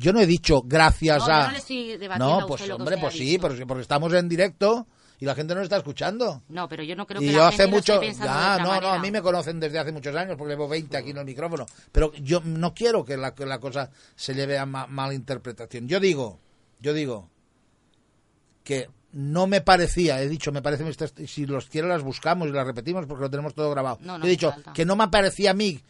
Yo 0.00 0.14
no 0.14 0.20
he 0.20 0.26
dicho 0.26 0.62
gracias 0.64 1.18
No, 1.28 1.34
a... 1.34 1.46
no 1.46 1.52
le 1.52 1.58
estoy 1.58 1.98
No, 2.18 2.46
pues 2.46 2.62
usted 2.62 2.74
hombre, 2.74 2.96
pues 2.98 3.14
sí, 3.14 3.38
porque 3.38 3.62
estamos 3.82 4.12
en 4.14 4.28
directo 4.30 4.86
y 5.18 5.26
la 5.26 5.34
gente 5.34 5.54
no 5.54 5.60
está 5.60 5.76
escuchando. 5.76 6.42
No, 6.48 6.66
pero 6.70 6.82
yo 6.82 6.96
no 6.96 7.06
creo 7.06 7.20
que 7.20 7.26
Y 7.26 7.32
la 7.32 7.34
yo 7.34 7.48
gente 7.50 7.62
hace 7.64 7.76
esté 7.76 7.92
mucho... 7.92 8.02
Ya, 8.24 8.56
no, 8.58 8.64
no, 8.64 8.68
manera. 8.70 8.94
a 8.94 8.98
mí 8.98 9.10
me 9.10 9.20
conocen 9.20 9.60
desde 9.60 9.78
hace 9.78 9.92
muchos 9.92 10.16
años 10.16 10.36
porque 10.38 10.52
llevo 10.54 10.68
20 10.68 10.96
aquí 10.96 11.10
en 11.10 11.18
el 11.18 11.26
micrófono. 11.26 11.66
Pero 11.92 12.14
yo 12.14 12.40
no 12.42 12.72
quiero 12.72 13.04
que 13.04 13.18
la, 13.18 13.34
que 13.34 13.44
la 13.44 13.58
cosa 13.60 13.90
se 14.16 14.34
lleve 14.34 14.56
a 14.58 14.64
ma- 14.64 14.86
mala 14.86 15.12
interpretación. 15.12 15.86
Yo 15.86 16.00
digo, 16.00 16.40
yo 16.80 16.94
digo 16.94 17.28
que 18.64 18.88
no 19.12 19.46
me 19.46 19.60
parecía, 19.60 20.22
he 20.22 20.28
dicho, 20.28 20.52
me 20.52 20.62
parece, 20.62 20.84
si 21.26 21.44
los 21.44 21.66
quiere 21.66 21.88
las 21.88 22.02
buscamos 22.02 22.48
y 22.48 22.52
las 22.52 22.66
repetimos 22.66 23.04
porque 23.06 23.22
lo 23.24 23.30
tenemos 23.30 23.54
todo 23.54 23.70
grabado. 23.70 23.98
No, 24.00 24.16
no 24.18 24.24
he 24.24 24.28
dicho 24.28 24.54
que 24.72 24.84
no 24.86 24.96
me 24.96 25.08
parecía 25.08 25.50
a 25.50 25.54
mí 25.54 25.80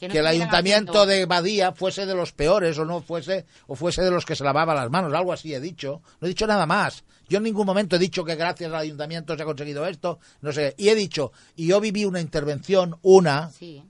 Que 0.00 0.18
el 0.18 0.26
ayuntamiento 0.26 1.04
de 1.04 1.26
Badía 1.26 1.72
fuese 1.72 2.06
de 2.06 2.14
los 2.14 2.32
peores 2.32 2.78
o 2.78 2.86
no 2.86 3.02
fuese 3.02 3.44
o 3.66 3.76
fuese 3.76 4.02
de 4.02 4.10
los 4.10 4.24
que 4.24 4.34
se 4.34 4.44
lavaba 4.44 4.74
las 4.74 4.90
manos, 4.90 5.12
algo 5.12 5.32
así 5.32 5.52
he 5.54 5.60
dicho. 5.60 6.00
No 6.20 6.26
he 6.26 6.28
dicho 6.28 6.46
nada 6.46 6.64
más. 6.64 7.04
Yo 7.28 7.36
en 7.38 7.44
ningún 7.44 7.66
momento 7.66 7.96
he 7.96 7.98
dicho 7.98 8.24
que 8.24 8.34
gracias 8.34 8.72
al 8.72 8.80
ayuntamiento 8.80 9.36
se 9.36 9.42
ha 9.42 9.44
conseguido 9.46 9.86
esto, 9.86 10.18
no 10.40 10.52
sé. 10.52 10.74
Y 10.78 10.88
he 10.88 10.94
dicho, 10.94 11.32
y 11.54 11.68
yo 11.68 11.80
viví 11.80 12.04
una 12.04 12.20
intervención, 12.20 12.98
una, 13.02 13.50
Sí, 13.50 13.82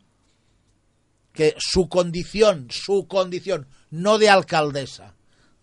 que 1.32 1.54
su 1.58 1.88
condición, 1.88 2.68
su 2.70 3.06
condición, 3.06 3.66
no 3.90 4.18
de 4.18 4.28
alcaldesa, 4.28 5.14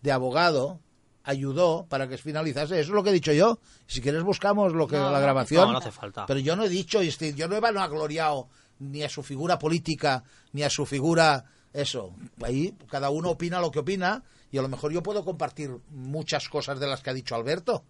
de 0.02 0.12
abogado, 0.12 0.80
ayudó 1.24 1.86
para 1.88 2.08
que 2.08 2.16
finalizase. 2.16 2.80
Eso 2.80 2.90
es 2.90 2.94
lo 2.94 3.04
que 3.04 3.10
he 3.10 3.12
dicho 3.12 3.32
yo. 3.32 3.58
Si 3.86 4.00
quieres 4.00 4.22
buscamos 4.22 4.72
lo 4.72 4.88
que 4.88 4.96
No, 4.96 5.12
la 5.12 5.20
grabación. 5.20 5.66
No, 5.66 5.72
no 5.72 5.78
hace 5.78 5.90
falta. 5.90 6.26
Pero 6.26 6.40
yo 6.40 6.56
no 6.56 6.64
he 6.64 6.68
dicho, 6.68 7.02
yo 7.02 7.48
no 7.48 7.56
he 7.56 7.60
vanagloriado 7.60 8.48
ni 8.80 9.02
a 9.02 9.08
su 9.08 9.22
figura 9.22 9.58
política, 9.58 10.22
ni 10.52 10.62
a 10.62 10.70
su 10.70 10.86
figura 10.86 11.44
Eso, 11.72 12.14
ahí 12.42 12.74
cada 12.88 13.10
uno 13.10 13.30
opina 13.30 13.60
lo 13.60 13.70
que 13.70 13.78
opina 13.80 14.22
y 14.50 14.58
a 14.58 14.62
lo 14.62 14.68
mejor 14.68 14.90
yo 14.92 15.02
puedo 15.02 15.24
compartir 15.24 15.70
muchas 15.90 16.48
cosas 16.48 16.80
de 16.80 16.86
las 16.86 17.02
que 17.02 17.10
ha 17.10 17.14
dicho 17.14 17.34
Alberto 17.34 17.84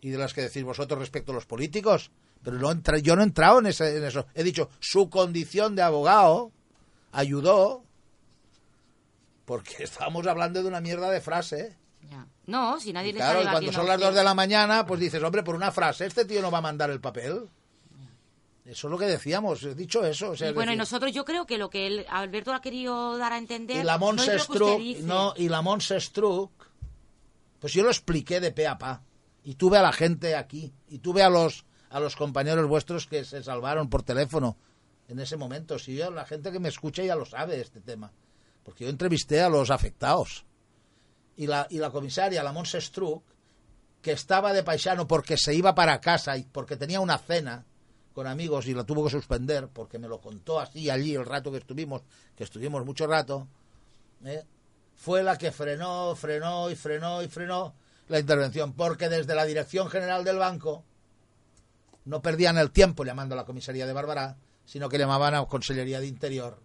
y 0.00 0.10
de 0.10 0.18
las 0.18 0.32
que 0.32 0.42
decís 0.42 0.62
vosotros 0.62 1.00
respecto 1.00 1.32
a 1.32 1.34
los 1.34 1.46
políticos, 1.46 2.12
pero 2.42 2.56
no 2.58 2.70
entra- 2.70 2.98
yo 2.98 3.16
no 3.16 3.22
he 3.22 3.24
entrado 3.24 3.58
en, 3.58 3.66
ese- 3.66 3.96
en 3.96 4.04
eso. 4.04 4.26
He 4.34 4.44
dicho, 4.44 4.70
su 4.78 5.10
condición 5.10 5.74
de 5.74 5.82
abogado 5.82 6.52
ayudó 7.10 7.82
porque 9.44 9.76
estábamos 9.84 10.26
hablando 10.26 10.62
de 10.62 10.68
una 10.68 10.80
mierda 10.80 11.10
de 11.10 11.20
frase. 11.20 11.76
Ya. 12.08 12.26
No, 12.46 12.78
si 12.80 12.92
nadie 12.92 13.12
le 13.12 13.18
Claro, 13.18 13.42
y 13.42 13.46
cuando 13.46 13.72
son 13.72 13.86
las 13.86 13.98
dos 13.98 14.10
usted. 14.10 14.20
de 14.20 14.24
la 14.24 14.34
mañana, 14.34 14.86
pues 14.86 15.00
dices, 15.00 15.22
hombre, 15.22 15.42
por 15.42 15.54
una 15.56 15.72
frase, 15.72 16.06
este 16.06 16.24
tío 16.24 16.40
no 16.40 16.50
va 16.50 16.58
a 16.58 16.62
mandar 16.62 16.90
el 16.90 17.00
papel. 17.00 17.48
Eso 18.68 18.86
es 18.88 18.90
lo 18.90 18.98
que 18.98 19.06
decíamos, 19.06 19.62
he 19.62 19.74
dicho 19.74 20.04
eso. 20.04 20.32
o 20.32 20.36
sea, 20.36 20.50
Y 20.50 20.52
bueno, 20.52 20.72
y 20.72 20.76
nosotros 20.76 21.10
yo 21.12 21.24
creo 21.24 21.46
que 21.46 21.56
lo 21.56 21.70
que 21.70 21.86
él- 21.86 22.06
Alberto 22.10 22.52
ha 22.52 22.60
querido 22.60 23.16
dar 23.16 23.32
a 23.32 23.38
entender 23.38 23.78
y 23.78 23.82
la 23.82 23.96
no 23.96 24.12
dice. 24.76 25.02
no, 25.04 25.32
y 25.36 25.48
la 25.48 25.62
pues 27.60 27.72
yo 27.72 27.82
lo 27.82 27.88
expliqué 27.88 28.40
de 28.40 28.52
pe 28.52 28.66
a 28.66 28.76
pa. 28.76 29.02
Y 29.42 29.54
tuve 29.54 29.78
a 29.78 29.82
la 29.82 29.92
gente 29.92 30.36
aquí, 30.36 30.70
y 30.88 30.98
tuve 30.98 31.22
a 31.22 31.30
los 31.30 31.64
a 31.88 31.98
los 31.98 32.14
compañeros 32.14 32.68
vuestros 32.68 33.06
que 33.06 33.24
se 33.24 33.42
salvaron 33.42 33.88
por 33.88 34.02
teléfono 34.02 34.58
en 35.08 35.18
ese 35.18 35.38
momento. 35.38 35.78
Si 35.78 35.96
yo, 35.96 36.10
la 36.10 36.26
gente 36.26 36.52
que 36.52 36.60
me 36.60 36.68
escucha 36.68 37.02
ya 37.02 37.16
lo 37.16 37.24
sabe 37.24 37.58
este 37.62 37.80
tema. 37.80 38.12
Porque 38.62 38.84
yo 38.84 38.90
entrevisté 38.90 39.40
a 39.40 39.48
los 39.48 39.70
afectados. 39.70 40.44
Y 41.38 41.46
la, 41.46 41.66
y 41.70 41.78
la 41.78 41.88
comisaria, 41.88 42.42
la 42.42 42.52
Monsestruc, 42.52 43.22
que 44.02 44.12
estaba 44.12 44.52
de 44.52 44.62
paisano 44.62 45.08
porque 45.08 45.38
se 45.38 45.54
iba 45.54 45.74
para 45.74 45.98
casa 46.02 46.36
y 46.36 46.42
porque 46.42 46.76
tenía 46.76 47.00
una 47.00 47.16
cena 47.16 47.64
con 48.18 48.26
amigos 48.26 48.66
y 48.66 48.74
la 48.74 48.82
tuvo 48.82 49.04
que 49.04 49.10
suspender 49.10 49.68
porque 49.68 49.96
me 49.96 50.08
lo 50.08 50.20
contó 50.20 50.58
así 50.58 50.90
allí 50.90 51.14
el 51.14 51.24
rato 51.24 51.52
que 51.52 51.58
estuvimos, 51.58 52.02
que 52.34 52.42
estuvimos 52.42 52.84
mucho 52.84 53.06
rato, 53.06 53.46
¿eh? 54.24 54.42
fue 54.96 55.22
la 55.22 55.38
que 55.38 55.52
frenó, 55.52 56.16
frenó 56.16 56.68
y 56.68 56.74
frenó 56.74 57.22
y 57.22 57.28
frenó 57.28 57.76
la 58.08 58.18
intervención, 58.18 58.72
porque 58.72 59.08
desde 59.08 59.36
la 59.36 59.44
Dirección 59.44 59.88
General 59.88 60.24
del 60.24 60.36
Banco 60.36 60.82
no 62.06 62.20
perdían 62.20 62.58
el 62.58 62.72
tiempo 62.72 63.04
llamando 63.04 63.36
a 63.36 63.36
la 63.36 63.44
comisaría 63.44 63.86
de 63.86 63.92
Bárbara, 63.92 64.36
sino 64.64 64.88
que 64.88 64.98
llamaban 64.98 65.36
a 65.36 65.44
Consellería 65.44 66.00
de 66.00 66.08
Interior 66.08 66.60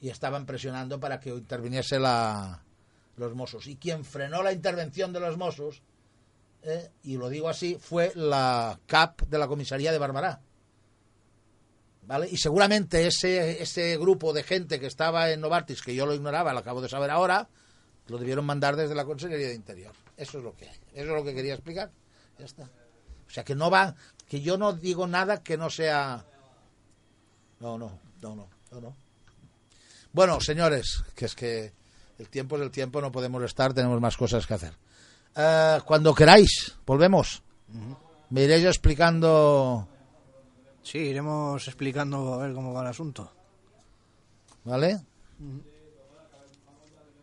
y 0.00 0.08
estaban 0.08 0.46
presionando 0.46 0.98
para 0.98 1.20
que 1.20 1.28
interviniese 1.28 1.98
la, 1.98 2.64
los 3.16 3.34
Mossos. 3.34 3.66
Y 3.66 3.76
quien 3.76 4.02
frenó 4.02 4.42
la 4.42 4.54
intervención 4.54 5.12
de 5.12 5.20
los 5.20 5.36
Mossos, 5.36 5.82
eh, 6.62 6.88
y 7.02 7.18
lo 7.18 7.28
digo 7.28 7.50
así, 7.50 7.76
fue 7.78 8.12
la 8.14 8.80
CAP 8.86 9.24
de 9.24 9.36
la 9.36 9.46
comisaría 9.46 9.92
de 9.92 9.98
Bárbara. 9.98 10.40
Y 12.30 12.38
seguramente 12.38 13.06
ese, 13.06 13.62
ese 13.62 13.96
grupo 13.96 14.32
de 14.32 14.42
gente 14.42 14.80
que 14.80 14.86
estaba 14.86 15.30
en 15.30 15.40
Novartis, 15.40 15.80
que 15.82 15.94
yo 15.94 16.06
lo 16.06 16.14
ignoraba, 16.14 16.52
lo 16.52 16.58
acabo 16.58 16.80
de 16.80 16.88
saber 16.88 17.10
ahora, 17.10 17.48
lo 18.08 18.18
debieron 18.18 18.44
mandar 18.44 18.74
desde 18.74 18.96
la 18.96 19.04
Consellería 19.04 19.48
de 19.48 19.54
Interior. 19.54 19.94
Eso 20.16 20.38
es 20.38 20.44
lo 20.44 20.54
que 20.56 20.68
hay. 20.68 20.76
Eso 20.92 21.10
es 21.10 21.16
lo 21.16 21.24
que 21.24 21.34
quería 21.34 21.54
explicar. 21.54 21.90
Ya 22.38 22.46
está. 22.46 22.64
O 22.64 23.30
sea, 23.30 23.44
que 23.44 23.54
no 23.54 23.70
va, 23.70 23.94
que 24.28 24.40
yo 24.40 24.58
no 24.58 24.72
digo 24.72 25.06
nada 25.06 25.42
que 25.42 25.56
no 25.56 25.70
sea... 25.70 26.24
No, 27.60 27.78
no, 27.78 28.00
no, 28.20 28.34
no, 28.34 28.48
no, 28.72 28.80
no. 28.80 28.96
Bueno, 30.12 30.40
señores, 30.40 31.04
que 31.14 31.26
es 31.26 31.34
que 31.36 31.72
el 32.18 32.28
tiempo 32.28 32.56
es 32.56 32.62
el 32.62 32.72
tiempo, 32.72 33.00
no 33.00 33.12
podemos 33.12 33.42
estar, 33.44 33.72
tenemos 33.72 34.00
más 34.00 34.16
cosas 34.16 34.46
que 34.46 34.54
hacer. 34.54 34.74
Eh, 35.36 35.78
cuando 35.84 36.14
queráis, 36.14 36.74
volvemos. 36.84 37.42
Me 38.30 38.42
iréis 38.42 38.64
explicando, 38.64 39.86
Sí, 40.82 40.98
iremos 40.98 41.66
explicando 41.68 42.34
a 42.34 42.38
ver 42.38 42.52
cómo 42.54 42.72
va 42.72 42.82
el 42.82 42.88
asunto. 42.88 43.30
¿vale? 44.64 45.00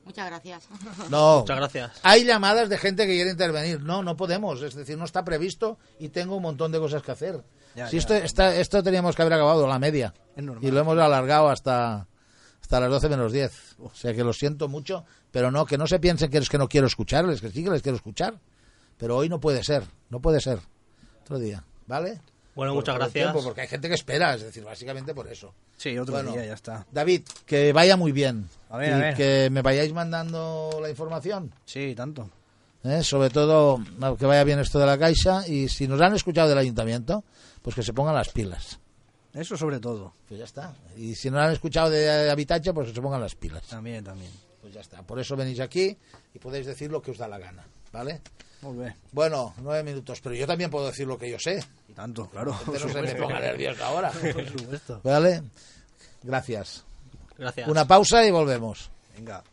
Muchas 0.05 0.28
gracias. 0.28 0.68
No. 1.10 1.39
Muchas 1.39 1.58
gracias. 1.58 1.91
Hay 2.03 2.24
llamadas 2.26 2.70
de 2.70 2.78
gente 2.78 3.05
que 3.05 3.14
quiere 3.16 3.32
intervenir. 3.32 3.82
No, 3.82 4.03
no 4.03 4.16
podemos. 4.16 4.62
Es 4.62 4.74
decir, 4.76 4.97
no 4.97 5.05
está 5.05 5.24
previsto 5.26 5.78
y 5.99 6.10
tengo 6.10 6.36
un 6.38 6.43
montón 6.43 6.72
de 6.72 6.80
cosas 6.80 7.01
que 7.03 7.12
hacer. 7.12 7.43
Ya, 7.76 7.88
si 7.88 7.93
ya. 7.93 7.99
esto, 7.99 8.16
está- 8.16 8.55
esto 8.55 8.82
teníamos 8.84 9.16
que 9.16 9.22
haber 9.22 9.34
acabado 9.34 9.66
a 9.66 9.70
la 9.70 9.80
media. 9.80 10.14
Es 10.36 10.43
normal. 10.43 10.64
Y 10.64 10.72
lo 10.72 10.80
hemos 10.80 10.97
alargado 10.97 11.49
hasta, 11.49 12.08
hasta 12.62 12.80
las 12.80 12.89
12 12.89 13.10
menos 13.10 13.32
10. 13.34 13.76
O 13.80 13.93
sea 13.93 14.14
que 14.14 14.24
lo 14.24 14.34
siento 14.34 14.68
mucho, 14.70 15.03
pero 15.32 15.51
no, 15.51 15.66
que 15.66 15.78
no 15.78 15.88
se 15.88 15.99
piensen 15.99 16.32
que 16.32 16.38
es 16.38 16.49
que 16.49 16.58
no 16.58 16.70
quiero 16.70 16.88
escucharles, 16.88 17.41
que 17.41 17.51
sí 17.51 17.64
que 17.64 17.70
les 17.70 17.82
quiero 17.82 17.97
escuchar. 17.97 18.39
Pero 18.97 19.18
hoy 19.18 19.30
no 19.30 19.39
puede 19.39 19.64
ser, 19.64 19.84
no 20.10 20.22
puede 20.22 20.39
ser. 20.41 20.60
Otro 21.22 21.38
día, 21.38 21.64
¿vale? 21.86 22.22
Bueno, 22.58 22.74
Por- 22.74 22.82
muchas 22.82 22.93
por 22.95 22.99
gracias. 23.03 23.24
tiempo, 23.32 23.43
porque 23.43 23.62
hay 23.62 23.68
gente 23.68 23.88
que 23.88 23.93
espera, 23.93 24.34
es 24.34 24.41
decir, 24.41 24.64
básicamente 24.66 25.14
por 25.14 25.28
eso. 25.32 25.53
Sí, 25.78 25.97
otro 25.97 26.16
Bueno. 26.16 26.34
día 26.34 26.43
ya 26.45 26.53
está. 26.55 26.86
David, 26.91 27.22
que 27.45 27.72
vaya 27.72 27.95
muy 27.95 28.12
bien. 28.12 28.49
A 28.70 28.78
ver, 28.78 28.89
y 28.89 28.93
a 28.93 28.97
ver. 28.97 29.16
que 29.16 29.49
me 29.49 29.62
vayáis 29.62 29.93
mandando 29.93 30.80
la 30.82 30.89
información. 30.89 31.53
Sí, 31.66 31.93
tanto. 31.95 32.30
¿eh? 32.84 33.03
sobre 33.03 33.30
todo 33.30 33.80
que 34.18 34.26
vaya 34.26 34.43
bien 34.43 34.60
esto 34.60 34.80
de 34.80 34.86
la 34.86 34.97
Caixa 34.97 35.47
y 35.47 35.68
si 35.70 35.88
nos 35.88 35.99
han 36.01 36.16
escuchado 36.16 36.49
del 36.49 36.58
ayuntamiento, 36.58 37.24
pues 37.62 37.76
que 37.76 37.84
se 37.84 37.93
pongan 37.93 38.16
las 38.16 38.30
pilas. 38.30 38.80
Eso 39.34 39.55
sobre 39.55 39.80
todo. 39.80 40.14
Pues 40.28 40.39
ya 40.39 40.45
está. 40.45 40.74
Y 40.97 41.14
si 41.16 41.30
no 41.30 41.39
han 41.39 41.51
escuchado 41.51 41.89
de 41.91 42.30
Habitacha, 42.32 42.74
pues 42.74 42.88
que 42.89 42.95
se 42.95 43.01
pongan 43.01 43.22
las 43.22 43.36
pilas. 43.36 43.64
También, 43.68 44.03
también. 44.03 44.32
Pues 44.62 44.74
ya 44.74 44.82
está. 44.82 45.03
Por 45.03 45.20
eso 45.20 45.36
venís 45.36 45.60
aquí 45.60 45.95
y 46.34 46.39
podéis 46.39 46.66
decir 46.66 46.89
lo 46.91 47.01
que 47.03 47.12
os 47.12 47.18
da 47.20 47.28
la 47.28 47.38
gana, 47.38 47.64
¿vale? 47.93 48.22
Muy 48.62 48.78
bien. 48.78 48.95
Bueno, 49.12 49.53
nueve 49.62 49.84
minutos, 49.84 50.20
pero 50.22 50.36
yo 50.36 50.47
también 50.47 50.70
puedo 50.70 50.88
decir 50.88 51.08
lo 51.08 51.18
que 51.18 51.30
yo 51.30 51.38
sé. 51.39 51.64
Y 51.88 51.93
tanto, 51.93 52.28
claro. 52.30 52.58
Que 52.66 52.80
no 52.80 52.89
se 52.89 53.01
me 53.01 53.16
ponga 53.16 53.39
nervioso 53.39 53.84
ahora. 53.84 54.12
Por 54.34 54.49
supuesto. 54.49 55.01
¿Vale? 55.03 55.43
Gracias. 56.24 56.84
Gracias. 57.38 57.68
Una 57.68 57.88
pausa 57.88 58.26
y 58.26 58.32
volvemos. 58.32 58.89
Venga. 59.16 59.43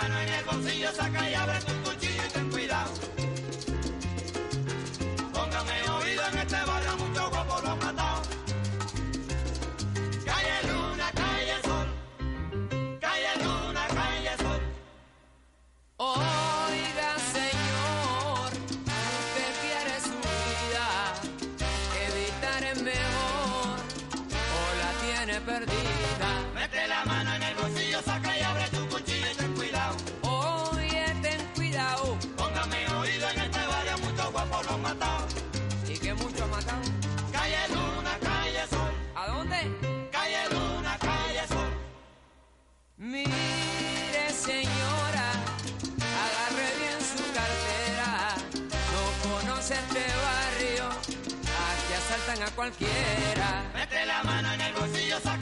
Mano 0.00 0.20
en 0.20 0.28
el 0.28 0.44
bolsillo, 0.44 0.92
saca 0.92 1.30
y 1.30 1.34
abre 1.34 1.58
tu 1.60 1.87
asaltan 52.28 52.42
a 52.42 52.50
cualquiera. 52.54 53.64
Mete 53.74 54.06
la 54.06 54.22
mano 54.22 54.52
en 54.52 54.60
el 54.60 54.72
bolsillo, 54.74 55.20
saca 55.20 55.37